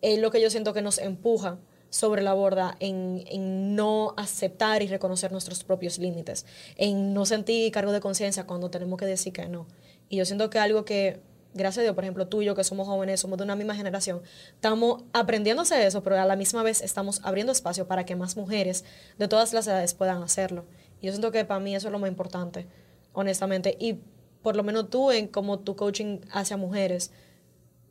es 0.00 0.18
lo 0.18 0.30
que 0.30 0.40
yo 0.40 0.48
siento 0.48 0.72
que 0.72 0.80
nos 0.80 0.98
empuja 0.98 1.58
sobre 1.90 2.22
la 2.22 2.34
borda 2.34 2.76
en, 2.80 3.24
en, 3.26 3.74
no 3.74 4.14
aceptar 4.16 4.82
y 4.82 4.88
reconocer 4.88 5.32
nuestros 5.32 5.64
propios 5.64 5.98
límites, 5.98 6.46
en 6.76 7.14
no 7.14 7.24
sentir 7.26 7.72
cargo 7.72 7.92
de 7.92 8.00
conciencia 8.00 8.46
cuando 8.46 8.70
tenemos 8.70 8.98
que 8.98 9.06
decir 9.06 9.32
que 9.32 9.48
no. 9.48 9.66
Y 10.08 10.16
yo 10.16 10.24
siento 10.24 10.50
que 10.50 10.58
algo 10.58 10.84
que, 10.84 11.20
gracias 11.54 11.78
a 11.78 11.82
Dios, 11.82 11.94
por 11.94 12.04
ejemplo, 12.04 12.28
tú 12.28 12.42
y 12.42 12.46
yo 12.46 12.54
que 12.54 12.64
somos 12.64 12.86
jóvenes, 12.86 13.20
somos 13.20 13.38
de 13.38 13.44
una 13.44 13.56
misma 13.56 13.74
generación, 13.74 14.22
estamos 14.54 15.04
aprendiendo 15.12 15.62
a 15.62 15.64
hacer 15.64 15.86
eso, 15.86 16.02
pero 16.02 16.20
a 16.20 16.24
la 16.24 16.36
misma 16.36 16.62
vez 16.62 16.82
estamos 16.82 17.20
abriendo 17.24 17.52
espacio 17.52 17.86
para 17.86 18.04
que 18.04 18.16
más 18.16 18.36
mujeres 18.36 18.84
de 19.18 19.28
todas 19.28 19.52
las 19.52 19.66
edades 19.66 19.94
puedan 19.94 20.22
hacerlo. 20.22 20.66
Y 21.00 21.06
yo 21.06 21.12
siento 21.12 21.30
que 21.30 21.44
para 21.44 21.60
mí 21.60 21.74
eso 21.74 21.88
es 21.88 21.92
lo 21.92 21.98
más 21.98 22.08
importante, 22.08 22.66
honestamente. 23.12 23.76
Y 23.78 24.00
por 24.42 24.56
lo 24.56 24.62
menos 24.62 24.90
tú, 24.90 25.10
en 25.10 25.28
como 25.28 25.58
tu 25.58 25.76
coaching 25.76 26.20
hacia 26.32 26.56
mujeres, 26.56 27.12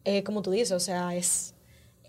eh, 0.06 0.24
como 0.24 0.42
tú 0.42 0.52
dices, 0.52 0.72
o 0.72 0.80
sea, 0.80 1.16
es 1.16 1.54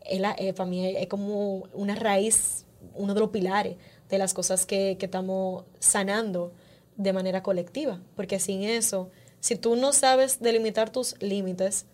eh, 0.09 0.53
para 0.55 0.69
mí 0.69 0.87
es 0.87 1.07
como 1.07 1.69
una 1.73 1.95
raíz, 1.95 2.65
uno 2.95 3.15
de 3.15 3.21
los 3.21 3.31
pilares 3.31 3.77
de 4.09 4.19
las 4.19 4.35
cosas 4.35 4.67
que, 4.67 4.97
que 4.99 5.07
estamos 5.07 5.65
sanando 5.79 6.53
de 6.97 7.13
manera 7.13 7.43
colectiva, 7.43 8.01
porque 8.17 8.41
sin 8.41 8.63
eso, 8.63 9.11
si 9.41 9.57
tú 9.57 9.77
no 9.77 9.93
sabes 9.93 10.41
delimitar 10.41 10.91
tus 10.91 11.21
límites, 11.23 11.87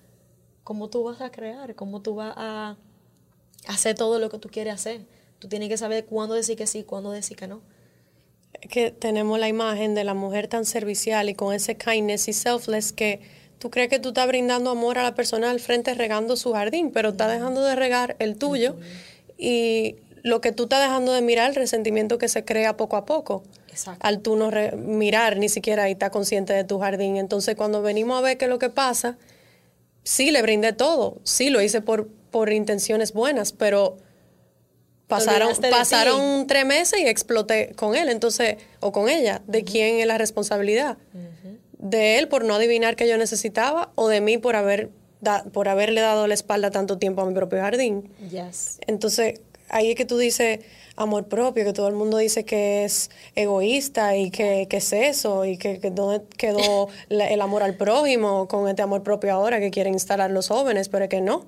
¿cómo 0.62 0.88
tú 0.88 1.04
vas 1.04 1.20
a 1.20 1.30
crear? 1.30 1.74
¿Cómo 1.74 2.00
tú 2.00 2.14
vas 2.14 2.34
a 2.36 2.76
hacer 3.66 3.94
todo 3.96 4.18
lo 4.18 4.30
que 4.30 4.38
tú 4.38 4.48
quieres 4.48 4.74
hacer? 4.74 5.06
Tú 5.38 5.48
tienes 5.48 5.68
que 5.68 5.76
saber 5.76 6.06
cuándo 6.06 6.34
decir 6.34 6.56
que 6.56 6.66
sí, 6.66 6.84
cuándo 6.84 7.10
decir 7.10 7.36
que 7.36 7.46
no. 7.46 7.60
Que 8.70 8.90
tenemos 8.90 9.38
la 9.38 9.48
imagen 9.48 9.94
de 9.94 10.04
la 10.04 10.14
mujer 10.14 10.48
tan 10.48 10.64
servicial 10.64 11.28
y 11.28 11.34
con 11.34 11.52
ese 11.52 11.76
kindness 11.76 12.28
y 12.28 12.32
selfless 12.32 12.92
que 12.92 13.20
tú 13.58 13.70
crees 13.70 13.88
que 13.88 13.98
tú 13.98 14.08
estás 14.10 14.26
brindando 14.26 14.70
amor 14.70 14.98
a 14.98 15.02
la 15.02 15.14
persona 15.14 15.50
al 15.50 15.60
frente 15.60 15.94
regando 15.94 16.36
su 16.36 16.52
jardín, 16.52 16.90
pero 16.92 17.10
estás 17.10 17.30
dejando 17.32 17.62
de 17.62 17.74
regar 17.76 18.16
el 18.18 18.36
tuyo 18.36 18.76
y 19.38 19.96
lo 20.22 20.40
que 20.40 20.52
tú 20.52 20.64
estás 20.64 20.80
dejando 20.80 21.12
de 21.12 21.20
mirar, 21.20 21.50
el 21.50 21.54
resentimiento 21.54 22.16
que 22.16 22.28
se 22.28 22.44
crea 22.44 22.76
poco 22.76 22.96
a 22.96 23.04
poco. 23.04 23.44
Al 24.00 24.20
tú 24.20 24.36
no 24.36 24.50
mirar 24.76 25.36
ni 25.36 25.48
siquiera 25.48 25.88
y 25.88 25.92
estar 25.92 26.10
consciente 26.10 26.52
de 26.52 26.64
tu 26.64 26.78
jardín. 26.78 27.16
Entonces, 27.16 27.56
cuando 27.56 27.82
venimos 27.82 28.18
a 28.18 28.22
ver 28.22 28.38
qué 28.38 28.46
es 28.46 28.48
lo 28.48 28.58
que 28.58 28.70
pasa, 28.70 29.18
sí 30.02 30.30
le 30.30 30.40
brindé 30.42 30.72
todo, 30.72 31.18
sí 31.24 31.50
lo 31.50 31.60
hice 31.60 31.80
por, 31.80 32.08
por 32.30 32.52
intenciones 32.52 33.12
buenas, 33.12 33.52
pero 33.52 33.98
pasaron, 35.08 35.54
pasaron 35.70 36.46
tres 36.46 36.64
meses 36.64 37.00
y 37.00 37.06
exploté 37.06 37.72
con 37.74 37.94
él, 37.94 38.08
entonces, 38.08 38.56
o 38.80 38.92
con 38.92 39.08
ella. 39.10 39.42
¿De 39.46 39.64
quién 39.64 39.98
es 39.98 40.06
la 40.06 40.16
responsabilidad? 40.16 40.96
De 41.84 42.18
él 42.18 42.28
por 42.28 42.44
no 42.44 42.54
adivinar 42.54 42.96
que 42.96 43.06
yo 43.06 43.16
necesitaba 43.18 43.92
o 43.94 44.08
de 44.08 44.20
mí 44.20 44.38
por 44.38 44.56
haber 44.56 44.90
por 45.52 45.68
haberle 45.68 46.02
dado 46.02 46.26
la 46.26 46.34
espalda 46.34 46.70
tanto 46.70 46.98
tiempo 46.98 47.22
a 47.22 47.26
mi 47.26 47.32
propio 47.32 47.60
jardín. 47.60 48.10
Yes. 48.30 48.78
Entonces, 48.86 49.40
ahí 49.70 49.90
es 49.90 49.96
que 49.96 50.04
tú 50.04 50.18
dices 50.18 50.60
amor 50.96 51.28
propio, 51.28 51.64
que 51.64 51.72
todo 51.72 51.88
el 51.88 51.94
mundo 51.94 52.18
dice 52.18 52.44
que 52.44 52.84
es 52.84 53.10
egoísta 53.34 54.16
y 54.16 54.30
que, 54.30 54.68
es 54.70 54.92
eso, 54.92 55.46
y 55.46 55.56
que, 55.56 55.80
que 55.80 55.90
dónde 55.90 56.24
quedó 56.36 56.88
el 57.08 57.40
amor 57.40 57.62
al 57.62 57.74
prójimo 57.74 58.48
con 58.48 58.68
este 58.68 58.82
amor 58.82 59.02
propio 59.02 59.32
ahora 59.32 59.60
que 59.60 59.70
quieren 59.70 59.94
instalar 59.94 60.30
los 60.30 60.48
jóvenes, 60.48 60.90
pero 60.90 61.04
es 61.04 61.10
que 61.10 61.22
no 61.22 61.46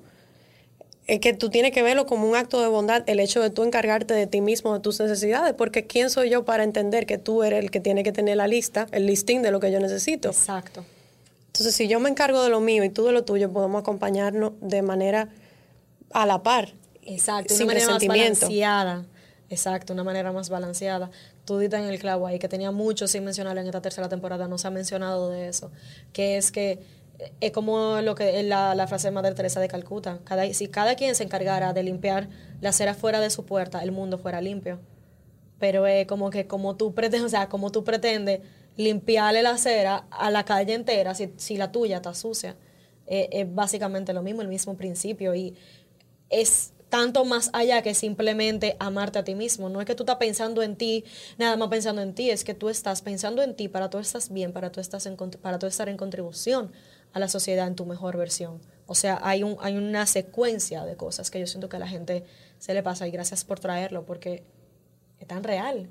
es 1.07 1.21
que 1.21 1.33
tú 1.33 1.49
tienes 1.49 1.71
que 1.71 1.81
verlo 1.81 2.05
como 2.05 2.27
un 2.27 2.35
acto 2.35 2.61
de 2.61 2.67
bondad, 2.67 3.03
el 3.07 3.21
hecho 3.21 3.41
de 3.41 3.49
tú 3.49 3.63
encargarte 3.63 4.13
de 4.13 4.27
ti 4.27 4.41
mismo, 4.41 4.73
de 4.73 4.81
tus 4.81 4.99
necesidades, 4.99 5.53
porque 5.53 5.87
¿quién 5.87 6.09
soy 6.09 6.29
yo 6.29 6.43
para 6.43 6.65
entender 6.65 7.05
que 7.05 7.17
tú 7.17 7.43
eres 7.43 7.63
el 7.63 7.71
que 7.71 7.79
tiene 7.79 8.03
que 8.03 8.11
tener 8.11 8.35
la 8.35 8.47
lista, 8.47 8.87
el 8.91 9.05
listing 9.05 9.41
de 9.41 9.51
lo 9.51 9.61
que 9.61 9.71
yo 9.71 9.79
necesito? 9.79 10.29
Exacto. 10.29 10.83
Entonces, 11.47 11.73
si 11.73 11.87
yo 11.87 11.99
me 12.01 12.09
encargo 12.09 12.43
de 12.43 12.49
lo 12.49 12.59
mío 12.59 12.83
y 12.83 12.89
tú 12.89 13.05
de 13.05 13.13
lo 13.13 13.23
tuyo, 13.23 13.51
podemos 13.51 13.81
acompañarnos 13.81 14.51
de 14.59 14.81
manera 14.81 15.29
a 16.11 16.25
la 16.25 16.43
par. 16.43 16.73
Exacto, 17.03 17.53
sin 17.53 17.63
una 17.63 17.73
manera 17.73 17.93
más 17.93 18.05
balanceada. 18.05 19.05
Exacto, 19.49 19.93
una 19.93 20.03
manera 20.03 20.33
más 20.33 20.49
balanceada. 20.49 21.09
Tú 21.45 21.57
dices 21.57 21.79
en 21.79 21.85
el 21.85 21.99
clavo 21.99 22.27
ahí 22.27 22.37
que 22.37 22.49
tenía 22.49 22.71
mucho 22.71 23.07
sin 23.07 23.23
mencionar 23.23 23.57
en 23.57 23.65
esta 23.65 23.81
tercera 23.81 24.09
temporada, 24.09 24.49
no 24.49 24.57
se 24.57 24.67
ha 24.67 24.71
mencionado 24.71 25.29
de 25.29 25.47
eso, 25.47 25.71
que 26.11 26.35
es 26.35 26.51
que 26.51 26.79
es 27.41 27.51
como 27.51 28.01
lo 28.01 28.15
que 28.15 28.43
la, 28.43 28.75
la 28.75 28.87
frase 28.87 29.07
de 29.07 29.11
Madre 29.11 29.33
Teresa 29.33 29.59
de 29.59 29.67
Calcuta. 29.67 30.19
Cada, 30.23 30.51
si 30.53 30.67
cada 30.67 30.95
quien 30.95 31.15
se 31.15 31.23
encargara 31.23 31.73
de 31.73 31.83
limpiar 31.83 32.29
la 32.61 32.69
acera 32.69 32.93
fuera 32.93 33.19
de 33.19 33.29
su 33.29 33.45
puerta, 33.45 33.81
el 33.83 33.91
mundo 33.91 34.17
fuera 34.17 34.41
limpio. 34.41 34.79
Pero 35.59 35.87
es 35.87 36.05
como 36.05 36.29
que 36.29 36.47
como 36.47 36.75
tú 36.75 36.93
pretendes, 36.93 37.23
o 37.25 37.29
sea, 37.29 37.49
como 37.49 37.71
tú 37.71 37.83
pretendes 37.83 38.41
limpiarle 38.75 39.41
la 39.41 39.51
acera 39.51 40.05
a 40.11 40.29
la 40.29 40.45
calle 40.45 40.73
entera 40.75 41.15
si, 41.15 41.33
si 41.37 41.57
la 41.57 41.71
tuya 41.71 41.97
está 41.97 42.13
sucia. 42.13 42.55
es 43.07 43.53
básicamente 43.53 44.13
lo 44.13 44.21
mismo, 44.21 44.41
el 44.43 44.47
mismo 44.47 44.75
principio. 44.77 45.33
Y 45.33 45.55
es 46.29 46.73
tanto 46.89 47.25
más 47.25 47.49
allá 47.53 47.81
que 47.81 47.93
simplemente 47.93 48.77
amarte 48.79 49.19
a 49.19 49.23
ti 49.23 49.33
mismo. 49.33 49.69
No 49.69 49.81
es 49.81 49.87
que 49.87 49.95
tú 49.95 50.03
estás 50.03 50.17
pensando 50.17 50.61
en 50.61 50.75
ti, 50.75 51.03
nada 51.39 51.57
más 51.57 51.69
pensando 51.69 52.01
en 52.01 52.13
ti, 52.13 52.29
es 52.29 52.43
que 52.43 52.53
tú 52.53 52.69
estás 52.69 53.01
pensando 53.01 53.41
en 53.41 53.55
ti 53.55 53.67
para 53.67 53.89
tú 53.89 53.97
estás 53.97 54.31
bien, 54.31 54.53
para 54.53 54.71
tú, 54.71 54.79
estás 54.79 55.05
en, 55.07 55.17
para 55.17 55.57
tú 55.57 55.65
estar 55.65 55.89
en 55.89 55.97
contribución 55.97 56.71
a 57.17 57.19
la 57.19 57.27
sociedad 57.27 57.67
en 57.67 57.75
tu 57.75 57.85
mejor 57.85 58.17
versión. 58.17 58.61
O 58.85 58.95
sea, 58.95 59.19
hay, 59.21 59.43
un, 59.43 59.57
hay 59.59 59.75
una 59.75 60.05
secuencia 60.05 60.85
de 60.85 60.95
cosas 60.95 61.29
que 61.29 61.39
yo 61.39 61.47
siento 61.47 61.67
que 61.67 61.75
a 61.75 61.79
la 61.79 61.87
gente 61.87 62.23
se 62.57 62.73
le 62.73 62.81
pasa 62.81 63.07
y 63.07 63.11
gracias 63.11 63.43
por 63.43 63.59
traerlo 63.59 64.05
porque 64.05 64.43
es 65.19 65.27
tan 65.27 65.43
real. 65.43 65.89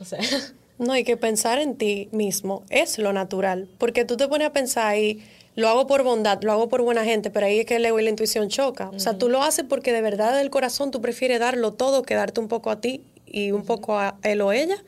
O 0.00 0.04
sea. 0.04 0.20
No, 0.78 0.94
hay 0.94 1.04
que 1.04 1.18
pensar 1.18 1.58
en 1.58 1.76
ti 1.76 2.08
mismo 2.10 2.64
es 2.70 2.98
lo 2.98 3.12
natural, 3.12 3.68
porque 3.76 4.06
tú 4.06 4.16
te 4.16 4.26
pones 4.28 4.48
a 4.48 4.52
pensar 4.54 4.96
y 4.96 5.22
lo 5.54 5.68
hago 5.68 5.86
por 5.86 6.02
bondad, 6.02 6.40
lo 6.40 6.52
hago 6.52 6.70
por 6.70 6.80
buena 6.80 7.04
gente, 7.04 7.30
pero 7.30 7.44
ahí 7.44 7.58
es 7.58 7.66
que 7.66 7.76
el 7.76 7.84
ego 7.84 8.00
y 8.00 8.04
la 8.04 8.08
intuición 8.08 8.48
choca. 8.48 8.88
O 8.88 8.98
sea, 8.98 9.18
tú 9.18 9.28
lo 9.28 9.42
haces 9.42 9.66
porque 9.68 9.92
de 9.92 10.00
verdad 10.00 10.34
del 10.34 10.48
corazón 10.48 10.90
tú 10.90 11.02
prefieres 11.02 11.38
darlo 11.38 11.74
todo 11.74 12.02
que 12.02 12.14
darte 12.14 12.40
un 12.40 12.48
poco 12.48 12.70
a 12.70 12.80
ti 12.80 13.04
y 13.26 13.52
un 13.52 13.66
poco 13.66 13.98
a 13.98 14.16
él 14.22 14.40
o 14.40 14.52
ella, 14.52 14.82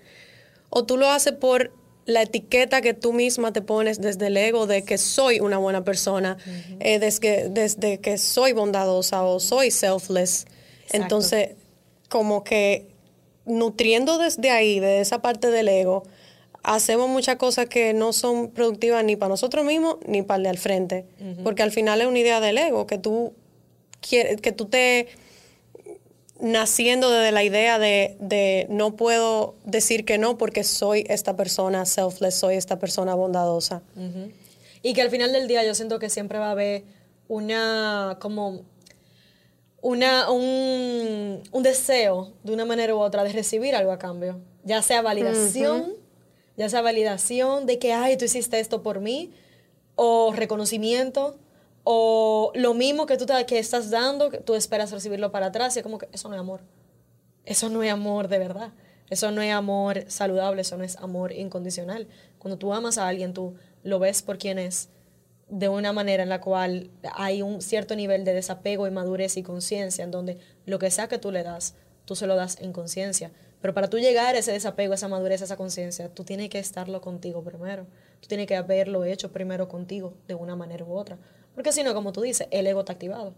o 0.71 0.85
tú 0.85 0.97
lo 0.97 1.11
haces 1.11 1.35
por 1.35 1.73
la 2.05 2.23
etiqueta 2.23 2.81
que 2.81 2.95
tú 2.95 3.13
misma 3.13 3.53
te 3.53 3.63
pones 3.63 4.01
desde 4.01 4.27
el 4.27 4.37
ego 4.37 4.67
de 4.67 4.85
que 4.85 4.99
soy 4.99 5.41
una 5.41 5.59
buena 5.59 5.85
persona, 5.85 6.37
eh, 6.81 6.99
desde, 6.99 7.49
desde, 7.49 7.99
que 7.99 8.19
soy 8.19 8.53
bondadosa 8.53 9.23
o 9.23 9.39
soy 9.41 9.71
selfless. 9.71 10.47
Entonces, 10.93 11.51
como 12.09 12.45
que 12.45 12.89
nutriendo 13.45 14.19
desde 14.19 14.51
ahí, 14.51 14.81
de 14.81 15.01
esa 15.01 15.23
parte 15.23 15.51
del 15.51 15.69
ego, 15.69 16.05
hacemos 16.63 17.09
muchas 17.09 17.37
cosas 17.37 17.67
que 17.67 17.93
no 17.95 18.13
son 18.13 18.51
productivas 18.51 19.05
ni 19.05 19.17
para 19.17 19.31
nosotros 19.31 19.65
mismos 19.65 19.97
ni 20.07 20.23
para 20.23 20.37
el 20.39 20.43
de 20.45 20.49
al 20.49 20.59
frente. 20.59 21.05
Porque 21.43 21.63
al 21.63 21.71
final 21.71 22.01
es 22.01 22.07
una 22.07 22.19
idea 22.19 22.41
del 22.41 22.59
ego, 22.59 22.87
que 22.87 22.99
tú, 22.99 23.33
quieres, 24.01 24.41
que 24.41 24.53
tú 24.53 24.67
te 24.67 25.09
naciendo 26.43 27.09
desde 27.09 27.31
la 27.31 27.45
idea 27.45 27.79
de, 27.79 28.17
de 28.19 28.67
no 28.69 28.97
puedo 28.97 29.55
decir 29.65 30.05
que 30.05 30.19
no 30.19 30.37
porque 30.37 30.65
soy 30.65 31.07
esta 31.09 31.37
persona 31.37 31.87
selfless, 31.87 32.35
soy 32.35 32.57
esta 32.57 32.81
persona 32.81 33.15
bondadosa. 33.15 33.83
Y 34.83 34.93
que 34.93 35.03
al 35.03 35.11
final 35.11 35.33
del 35.33 35.47
día 35.47 35.65
yo 35.65 35.75
siento 35.75 36.01
que 36.01 36.11
siempre 36.11 36.41
va 36.41 36.49
a 36.49 36.51
haber 36.51 36.83
una, 37.29 38.19
como, 38.21 38.63
una, 39.81 40.33
un, 40.33 41.45
un 41.53 41.63
deseo 41.63 42.33
de 42.43 42.53
una 42.53 42.65
manera 42.65 42.93
u 42.93 42.99
otra 42.99 43.23
de 43.23 43.33
recibir 43.33 43.77
algo 43.77 43.93
a 43.93 44.01
cambio. 44.01 44.41
Ya 44.65 44.83
sea 44.83 45.01
validación, 45.01 45.95
ya 46.57 46.69
sea 46.69 46.83
validación 46.83 47.67
de 47.67 47.79
que, 47.79 47.93
ay, 47.93 48.17
tú 48.17 48.25
hiciste 48.25 48.59
esto 48.59 48.83
por 48.83 48.99
mí, 48.99 49.31
o 49.95 50.33
reconocimiento, 50.35 51.39
o 51.85 52.53
lo 52.55 52.75
mismo 52.75 53.07
que 53.07 53.17
tú 53.17 53.27
que 53.47 53.59
estás 53.59 53.91
dando, 53.91 54.31
tú 54.31 54.55
esperas 54.55 54.91
recibirlo 54.93 55.33
para 55.33 55.47
atrás, 55.47 55.77
y 55.77 55.81
es 55.81 55.83
como 55.83 55.99
que 55.99 56.09
eso 56.13 56.29
no 56.29 56.35
es 56.35 56.41
amor. 56.41 56.61
Eso 57.45 57.69
no 57.69 57.83
es 57.83 57.91
amor 57.91 58.29
de 58.29 58.39
verdad. 58.39 58.73
Eso 59.11 59.31
no 59.31 59.43
es 59.43 59.53
amor 59.53 60.05
saludable, 60.09 60.63
eso 60.63 60.79
no 60.79 60.85
es 60.85 60.97
amor 60.97 61.33
incondicional. 61.33 62.09
Cuando 62.39 62.57
tú 62.57 62.73
amas 62.73 62.97
a 62.99 63.09
alguien, 63.09 63.35
tú 63.35 63.57
lo 63.83 63.99
ves 63.99 64.23
por 64.23 64.39
quien 64.39 64.59
es, 64.59 64.89
de 65.49 65.69
una 65.69 65.93
manera 65.93 66.23
en 66.23 66.31
la 66.31 66.41
cual 66.41 66.91
hay 67.13 67.43
un 67.43 67.61
cierto 67.61 67.95
nivel 67.95 68.25
de 68.25 68.33
desapego 68.33 68.87
y 68.87 68.91
madurez 68.91 69.37
y 69.37 69.43
conciencia, 69.43 70.03
en 70.03 70.11
donde 70.11 70.39
lo 70.65 70.79
que 70.79 70.91
sea 70.91 71.09
que 71.09 71.19
tú 71.19 71.31
le 71.31 71.43
das, 71.43 71.75
tú 72.07 72.17
se 72.17 72.27
lo 72.27 72.37
das 72.37 72.59
en 72.61 72.73
conciencia. 72.73 73.33
Pero 73.61 73.75
para 73.75 73.91
tú 73.91 73.99
llegar 73.99 74.35
a 74.35 74.39
ese 74.39 74.53
desapego, 74.53 74.93
a 74.93 74.95
esa 74.95 75.09
madurez, 75.09 75.43
a 75.43 75.45
esa 75.45 75.57
conciencia, 75.59 76.09
tú 76.09 76.25
tienes 76.25 76.49
que 76.49 76.59
estarlo 76.59 77.03
contigo 77.03 77.45
primero. 77.45 77.87
Tú 78.21 78.29
tienes 78.29 78.47
que 78.47 78.57
haberlo 78.57 79.05
hecho 79.05 79.31
primero 79.31 79.69
contigo, 79.69 80.15
de 80.27 80.35
una 80.35 80.57
manera 80.57 80.85
u 80.85 80.97
otra. 80.97 81.19
Porque 81.55 81.73
si 81.73 81.83
no, 81.83 81.95
como 81.95 82.13
tú 82.13 82.23
dices, 82.23 82.49
el 82.51 82.67
ego 82.67 82.81
está 82.81 82.93
activado. 82.93 83.35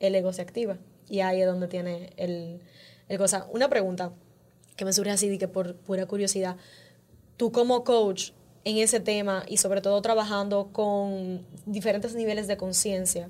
El 0.00 0.14
ego 0.14 0.32
se 0.32 0.42
activa. 0.42 0.78
Y 1.08 1.20
ahí 1.20 1.40
es 1.40 1.46
donde 1.46 1.68
tiene 1.68 2.10
el, 2.16 2.60
el 3.08 3.18
cosa. 3.18 3.46
Una 3.52 3.68
pregunta 3.68 4.12
que 4.76 4.84
me 4.84 4.92
surge 4.92 5.10
así, 5.10 5.28
de 5.28 5.38
que 5.38 5.48
por 5.48 5.76
pura 5.76 6.06
curiosidad. 6.06 6.56
Tú 7.36 7.52
como 7.52 7.84
coach 7.84 8.32
en 8.64 8.78
ese 8.78 9.00
tema 9.00 9.44
y 9.46 9.58
sobre 9.58 9.80
todo 9.80 10.00
trabajando 10.02 10.70
con 10.72 11.46
diferentes 11.66 12.14
niveles 12.14 12.46
de 12.46 12.56
conciencia 12.56 13.28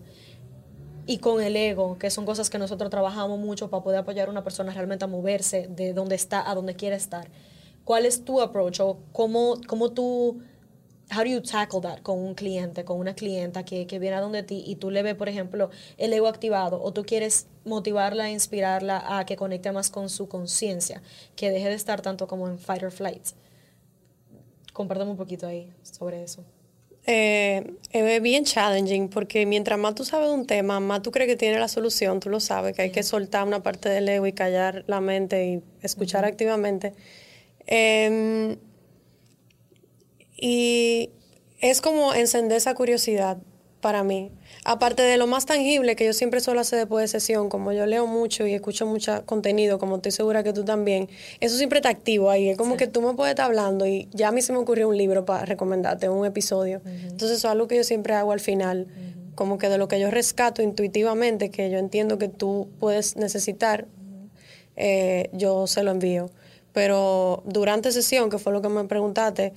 y 1.07 1.19
con 1.19 1.43
el 1.43 1.57
ego, 1.57 1.99
que 1.99 2.11
son 2.11 2.27
cosas 2.27 2.51
que 2.51 2.59
nosotros 2.59 2.91
trabajamos 2.91 3.39
mucho 3.39 3.71
para 3.71 3.83
poder 3.83 4.01
apoyar 4.01 4.29
a 4.29 4.31
una 4.31 4.43
persona 4.43 4.73
realmente 4.73 5.05
a 5.05 5.09
moverse 5.09 5.69
de 5.69 5.93
donde 5.93 6.17
está 6.17 6.51
a 6.51 6.55
donde 6.55 6.75
quiere 6.75 6.97
estar. 6.97 7.29
¿Cuál 7.85 8.07
es 8.07 8.25
tu 8.25 8.41
approach 8.41 8.81
o 8.81 8.99
cómo, 9.13 9.61
cómo 9.69 9.93
tú, 9.93 10.41
how 11.11 11.23
do 11.23 11.31
you 11.31 11.41
tackle 11.41 11.81
that 11.81 12.03
con 12.03 12.19
un 12.19 12.35
cliente, 12.35 12.85
con 12.85 12.99
una 12.99 13.15
clienta 13.15 13.65
que, 13.65 13.87
que 13.87 13.99
viene 13.99 14.17
a 14.17 14.21
donde 14.21 14.43
ti 14.43 14.65
y 14.67 14.77
tú 14.77 14.91
le 14.91 15.03
ves, 15.03 15.15
por 15.15 15.29
ejemplo, 15.29 15.71
el 15.99 16.13
ego 16.13 16.27
activado 16.27 16.83
o 16.83 16.93
tú 16.93 17.05
quieres 17.05 17.47
motivarla, 17.65 18.31
inspirarla 18.31 19.19
a 19.19 19.25
que 19.25 19.37
conecte 19.37 19.71
más 19.73 19.91
con 19.91 20.09
su 20.09 20.29
conciencia, 20.29 21.03
que 21.37 21.51
deje 21.51 21.69
de 21.69 21.75
estar 21.75 22.01
tanto 22.03 22.27
como 22.27 22.49
en 22.49 22.59
fight 22.59 22.83
or 22.83 22.91
flight? 22.91 23.29
Compártame 24.73 25.11
un 25.13 25.17
poquito 25.17 25.47
ahí 25.47 25.73
sobre 25.83 26.23
eso. 26.23 26.45
Eh, 27.09 27.75
es 27.93 28.21
bien 28.21 28.45
challenging 28.45 29.09
porque 29.09 29.47
mientras 29.47 29.79
más 29.79 29.95
tú 29.95 30.05
sabes 30.05 30.29
de 30.29 30.35
un 30.35 30.45
tema, 30.45 30.81
más 30.81 31.03
tú 31.03 31.13
crees 31.13 31.29
que 31.29 31.37
tiene 31.37 31.57
la 31.61 31.69
solución, 31.69 32.19
tú 32.19 32.31
lo 32.31 32.41
sabes, 32.41 32.75
que 32.75 32.83
hay 32.83 32.91
que 32.91 33.05
soltar 33.05 33.47
una 33.47 33.63
parte 33.63 33.89
del 33.89 34.09
ego 34.09 34.27
y 34.27 34.33
callar 34.33 34.83
la 34.89 35.01
mente 35.01 35.47
y 35.47 35.63
escuchar 35.83 36.25
activamente. 36.25 36.95
Eh, 37.69 38.59
y 40.37 41.11
es 41.61 41.81
como 41.81 42.15
encender 42.15 42.59
esa 42.59 42.75
curiosidad 42.75 43.39
para 43.81 44.03
mí. 44.03 44.33
Aparte 44.65 45.03
de 45.03 45.17
lo 45.17 45.27
más 45.27 45.47
tangible 45.47 45.95
que 45.95 46.05
yo 46.05 46.13
siempre 46.13 46.41
suelo 46.41 46.61
hacer 46.61 46.81
después 46.81 47.05
de 47.05 47.21
sesión, 47.21 47.49
como 47.49 47.73
yo 47.73 47.87
leo 47.87 48.07
mucho 48.07 48.47
y 48.47 48.53
escucho 48.53 48.85
mucho 48.85 49.25
contenido, 49.27 49.79
como 49.79 49.97
estoy 49.97 50.13
segura 50.13 50.43
que 50.43 50.53
tú 50.53 50.65
también, 50.65 51.09
eso 51.41 51.57
siempre 51.57 51.79
está 51.79 51.91
activo 51.91 52.31
ahí. 52.31 52.49
Es 52.49 52.59
como 52.59 52.77
que 52.77 52.87
tú 52.87 53.01
me 53.01 53.15
puedes 53.15 53.31
estar 53.31 53.47
hablando 53.47 53.87
y 53.87 54.09
ya 54.13 54.29
a 54.29 54.33
mí 54.33 54.43
se 54.43 54.53
me 54.53 54.59
ocurrió 54.59 54.89
un 54.89 54.97
libro 54.97 55.25
para 55.25 55.45
recomendarte, 55.45 56.09
un 56.09 56.27
episodio. 56.27 56.83
Entonces 56.85 57.39
eso 57.39 57.47
es 57.49 57.53
algo 57.53 57.69
que 57.69 57.77
yo 57.77 57.85
siempre 57.85 58.15
hago 58.15 58.33
al 58.33 58.41
final, 58.41 58.89
como 59.37 59.59
que 59.59 59.69
de 59.69 59.79
lo 59.79 59.87
que 59.87 60.01
yo 60.01 60.11
rescato 60.11 60.63
intuitivamente, 60.63 61.51
que 61.51 61.71
yo 61.71 61.79
entiendo 61.79 62.19
que 62.19 62.29
tú 62.29 62.69
puedes 62.81 63.17
necesitar, 63.17 63.87
eh, 64.75 65.31
yo 65.33 65.67
se 65.69 65.85
lo 65.85 65.93
envío. 65.93 66.31
Pero 66.73 67.43
durante 67.47 67.93
sesión, 67.93 68.31
que 68.31 68.39
fue 68.39 68.53
lo 68.53 68.61
que 68.63 68.69
me 68.69 68.85
preguntaste, 68.85 69.53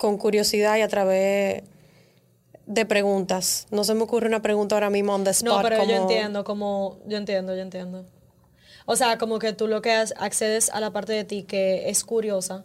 con 0.00 0.16
curiosidad 0.16 0.78
y 0.78 0.80
a 0.80 0.88
través 0.88 1.62
de 2.66 2.86
preguntas. 2.86 3.66
No 3.70 3.84
se 3.84 3.94
me 3.94 4.02
ocurre 4.02 4.26
una 4.28 4.40
pregunta 4.40 4.74
ahora 4.76 4.88
mismo 4.88 5.14
on 5.14 5.24
the 5.24 5.30
spot. 5.30 5.56
No, 5.56 5.62
pero 5.62 5.76
como- 5.78 5.90
yo 5.90 5.96
entiendo, 5.96 6.42
como, 6.44 6.98
yo 7.06 7.18
entiendo, 7.18 7.54
yo 7.54 7.60
entiendo. 7.60 8.06
O 8.86 8.96
sea, 8.96 9.18
como 9.18 9.38
que 9.38 9.52
tú 9.52 9.66
lo 9.66 9.82
que 9.82 9.92
has- 9.92 10.14
accedes 10.16 10.70
a 10.70 10.80
la 10.80 10.90
parte 10.90 11.12
de 11.12 11.24
ti 11.24 11.42
que 11.42 11.90
es 11.90 12.02
curiosa, 12.02 12.64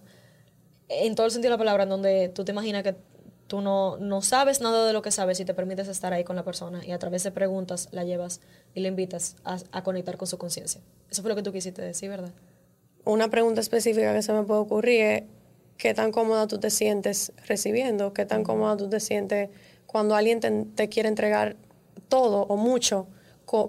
en 0.88 1.16
todo 1.16 1.26
el 1.26 1.32
sentido 1.34 1.50
de 1.52 1.56
la 1.56 1.58
palabra, 1.58 1.84
en 1.84 1.90
donde 1.90 2.30
tú 2.30 2.46
te 2.46 2.52
imaginas 2.54 2.84
que 2.84 2.96
tú 3.48 3.60
no, 3.62 3.98
no 3.98 4.22
sabes 4.22 4.62
nada 4.62 4.88
de 4.88 4.94
lo 4.94 5.02
que 5.02 5.12
sabes 5.12 5.40
y 5.40 5.46
te 5.46 5.54
permites 5.54 5.88
estar 5.88 6.14
ahí 6.14 6.24
con 6.24 6.36
la 6.38 6.44
persona 6.44 6.86
y 6.86 6.92
a 6.94 7.00
través 7.00 7.24
de 7.24 7.32
preguntas 7.32 7.90
la 7.92 8.04
llevas 8.06 8.40
y 8.74 8.80
la 8.80 8.88
invitas 8.88 9.36
a, 9.44 9.58
a 9.72 9.84
conectar 9.84 10.16
con 10.18 10.28
su 10.28 10.38
conciencia. 10.38 10.82
Eso 11.12 11.22
fue 11.22 11.30
lo 11.30 11.36
que 11.36 11.44
tú 11.44 11.52
quisiste 11.52 11.82
decir, 11.82 12.10
¿verdad? 12.10 12.32
Una 13.04 13.28
pregunta 13.30 13.60
específica 13.62 14.14
que 14.14 14.22
se 14.24 14.32
me 14.34 14.44
puede 14.44 14.62
ocurrir 14.62 15.02
es 15.02 15.24
qué 15.78 15.94
tan 15.94 16.12
cómoda 16.12 16.48
tú 16.48 16.60
te 16.60 16.70
sientes 16.70 17.32
recibiendo, 17.48 18.14
qué 18.14 18.26
tan 18.26 18.44
cómoda 18.44 18.78
tú 18.78 18.90
te 18.90 19.00
sientes 19.00 19.50
cuando 19.86 20.16
alguien 20.16 20.40
te, 20.40 20.52
te 20.76 20.90
quiere 20.90 21.10
entregar 21.10 21.56
todo 22.08 22.44
o 22.44 22.58
mucho. 22.58 23.08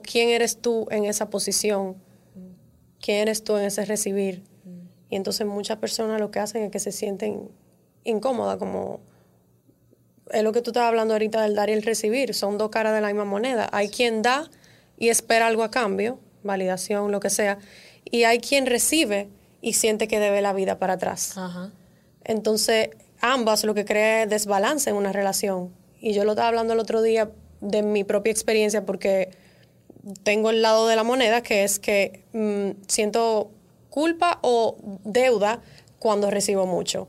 ¿Quién 0.02 0.30
eres 0.30 0.58
tú 0.58 0.86
en 0.90 1.04
esa 1.04 1.30
posición? 1.30 1.96
¿Quién 3.00 3.18
eres 3.18 3.44
tú 3.44 3.56
en 3.56 3.64
ese 3.64 3.84
recibir? 3.84 4.42
Y 5.08 5.16
entonces 5.16 5.46
muchas 5.46 5.78
personas 5.78 6.20
lo 6.20 6.30
que 6.30 6.40
hacen 6.40 6.64
es 6.64 6.70
que 6.70 6.80
se 6.80 6.90
sienten 6.90 7.48
incómodas, 8.02 8.56
como 8.56 9.00
es 10.32 10.42
lo 10.42 10.52
que 10.52 10.62
tú 10.62 10.70
estabas 10.70 10.88
hablando 10.88 11.14
ahorita 11.14 11.42
del 11.42 11.54
dar 11.54 11.70
y 11.70 11.72
el 11.72 11.82
recibir, 11.82 12.34
son 12.34 12.58
dos 12.58 12.70
caras 12.70 12.94
de 12.94 13.00
la 13.00 13.08
misma 13.08 13.24
moneda. 13.24 13.68
Hay 13.72 13.88
quien 13.88 14.22
da 14.22 14.50
y 14.98 15.08
espera 15.08 15.46
algo 15.46 15.62
a 15.62 15.70
cambio, 15.70 16.18
validación, 16.42 17.12
lo 17.12 17.20
que 17.20 17.30
sea, 17.30 17.58
y 18.04 18.24
hay 18.24 18.40
quien 18.40 18.66
recibe 18.66 19.28
y 19.60 19.74
siente 19.74 20.08
que 20.08 20.18
debe 20.18 20.42
la 20.42 20.52
vida 20.52 20.78
para 20.78 20.94
atrás. 20.94 21.36
Ajá. 21.36 21.70
Entonces, 22.26 22.90
ambas 23.20 23.64
lo 23.64 23.74
que 23.74 23.84
crea 23.84 24.24
es 24.24 24.28
desbalance 24.28 24.90
en 24.90 24.96
una 24.96 25.12
relación. 25.12 25.72
Y 26.00 26.12
yo 26.12 26.24
lo 26.24 26.32
estaba 26.32 26.48
hablando 26.48 26.74
el 26.74 26.80
otro 26.80 27.00
día 27.00 27.30
de 27.60 27.82
mi 27.82 28.04
propia 28.04 28.30
experiencia 28.30 28.84
porque 28.84 29.30
tengo 30.22 30.50
el 30.50 30.60
lado 30.62 30.86
de 30.88 30.96
la 30.96 31.04
moneda 31.04 31.42
que 31.42 31.64
es 31.64 31.78
que 31.78 32.24
mm, 32.32 32.82
siento 32.86 33.50
culpa 33.90 34.40
o 34.42 34.76
deuda 35.04 35.62
cuando 35.98 36.30
recibo 36.30 36.66
mucho. 36.66 37.08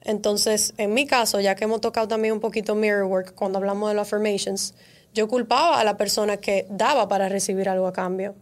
Entonces, 0.00 0.74
en 0.78 0.94
mi 0.94 1.06
caso, 1.06 1.38
ya 1.40 1.54
que 1.54 1.64
hemos 1.64 1.80
tocado 1.80 2.08
también 2.08 2.34
un 2.34 2.40
poquito 2.40 2.74
mirror 2.74 3.04
work 3.04 3.34
cuando 3.34 3.58
hablamos 3.58 3.90
de 3.90 3.94
los 3.94 4.08
affirmations, 4.08 4.74
yo 5.14 5.28
culpaba 5.28 5.78
a 5.78 5.84
la 5.84 5.96
persona 5.96 6.38
que 6.38 6.66
daba 6.70 7.08
para 7.08 7.28
recibir 7.28 7.68
algo 7.68 7.86
a 7.86 7.92
cambio. 7.92 8.34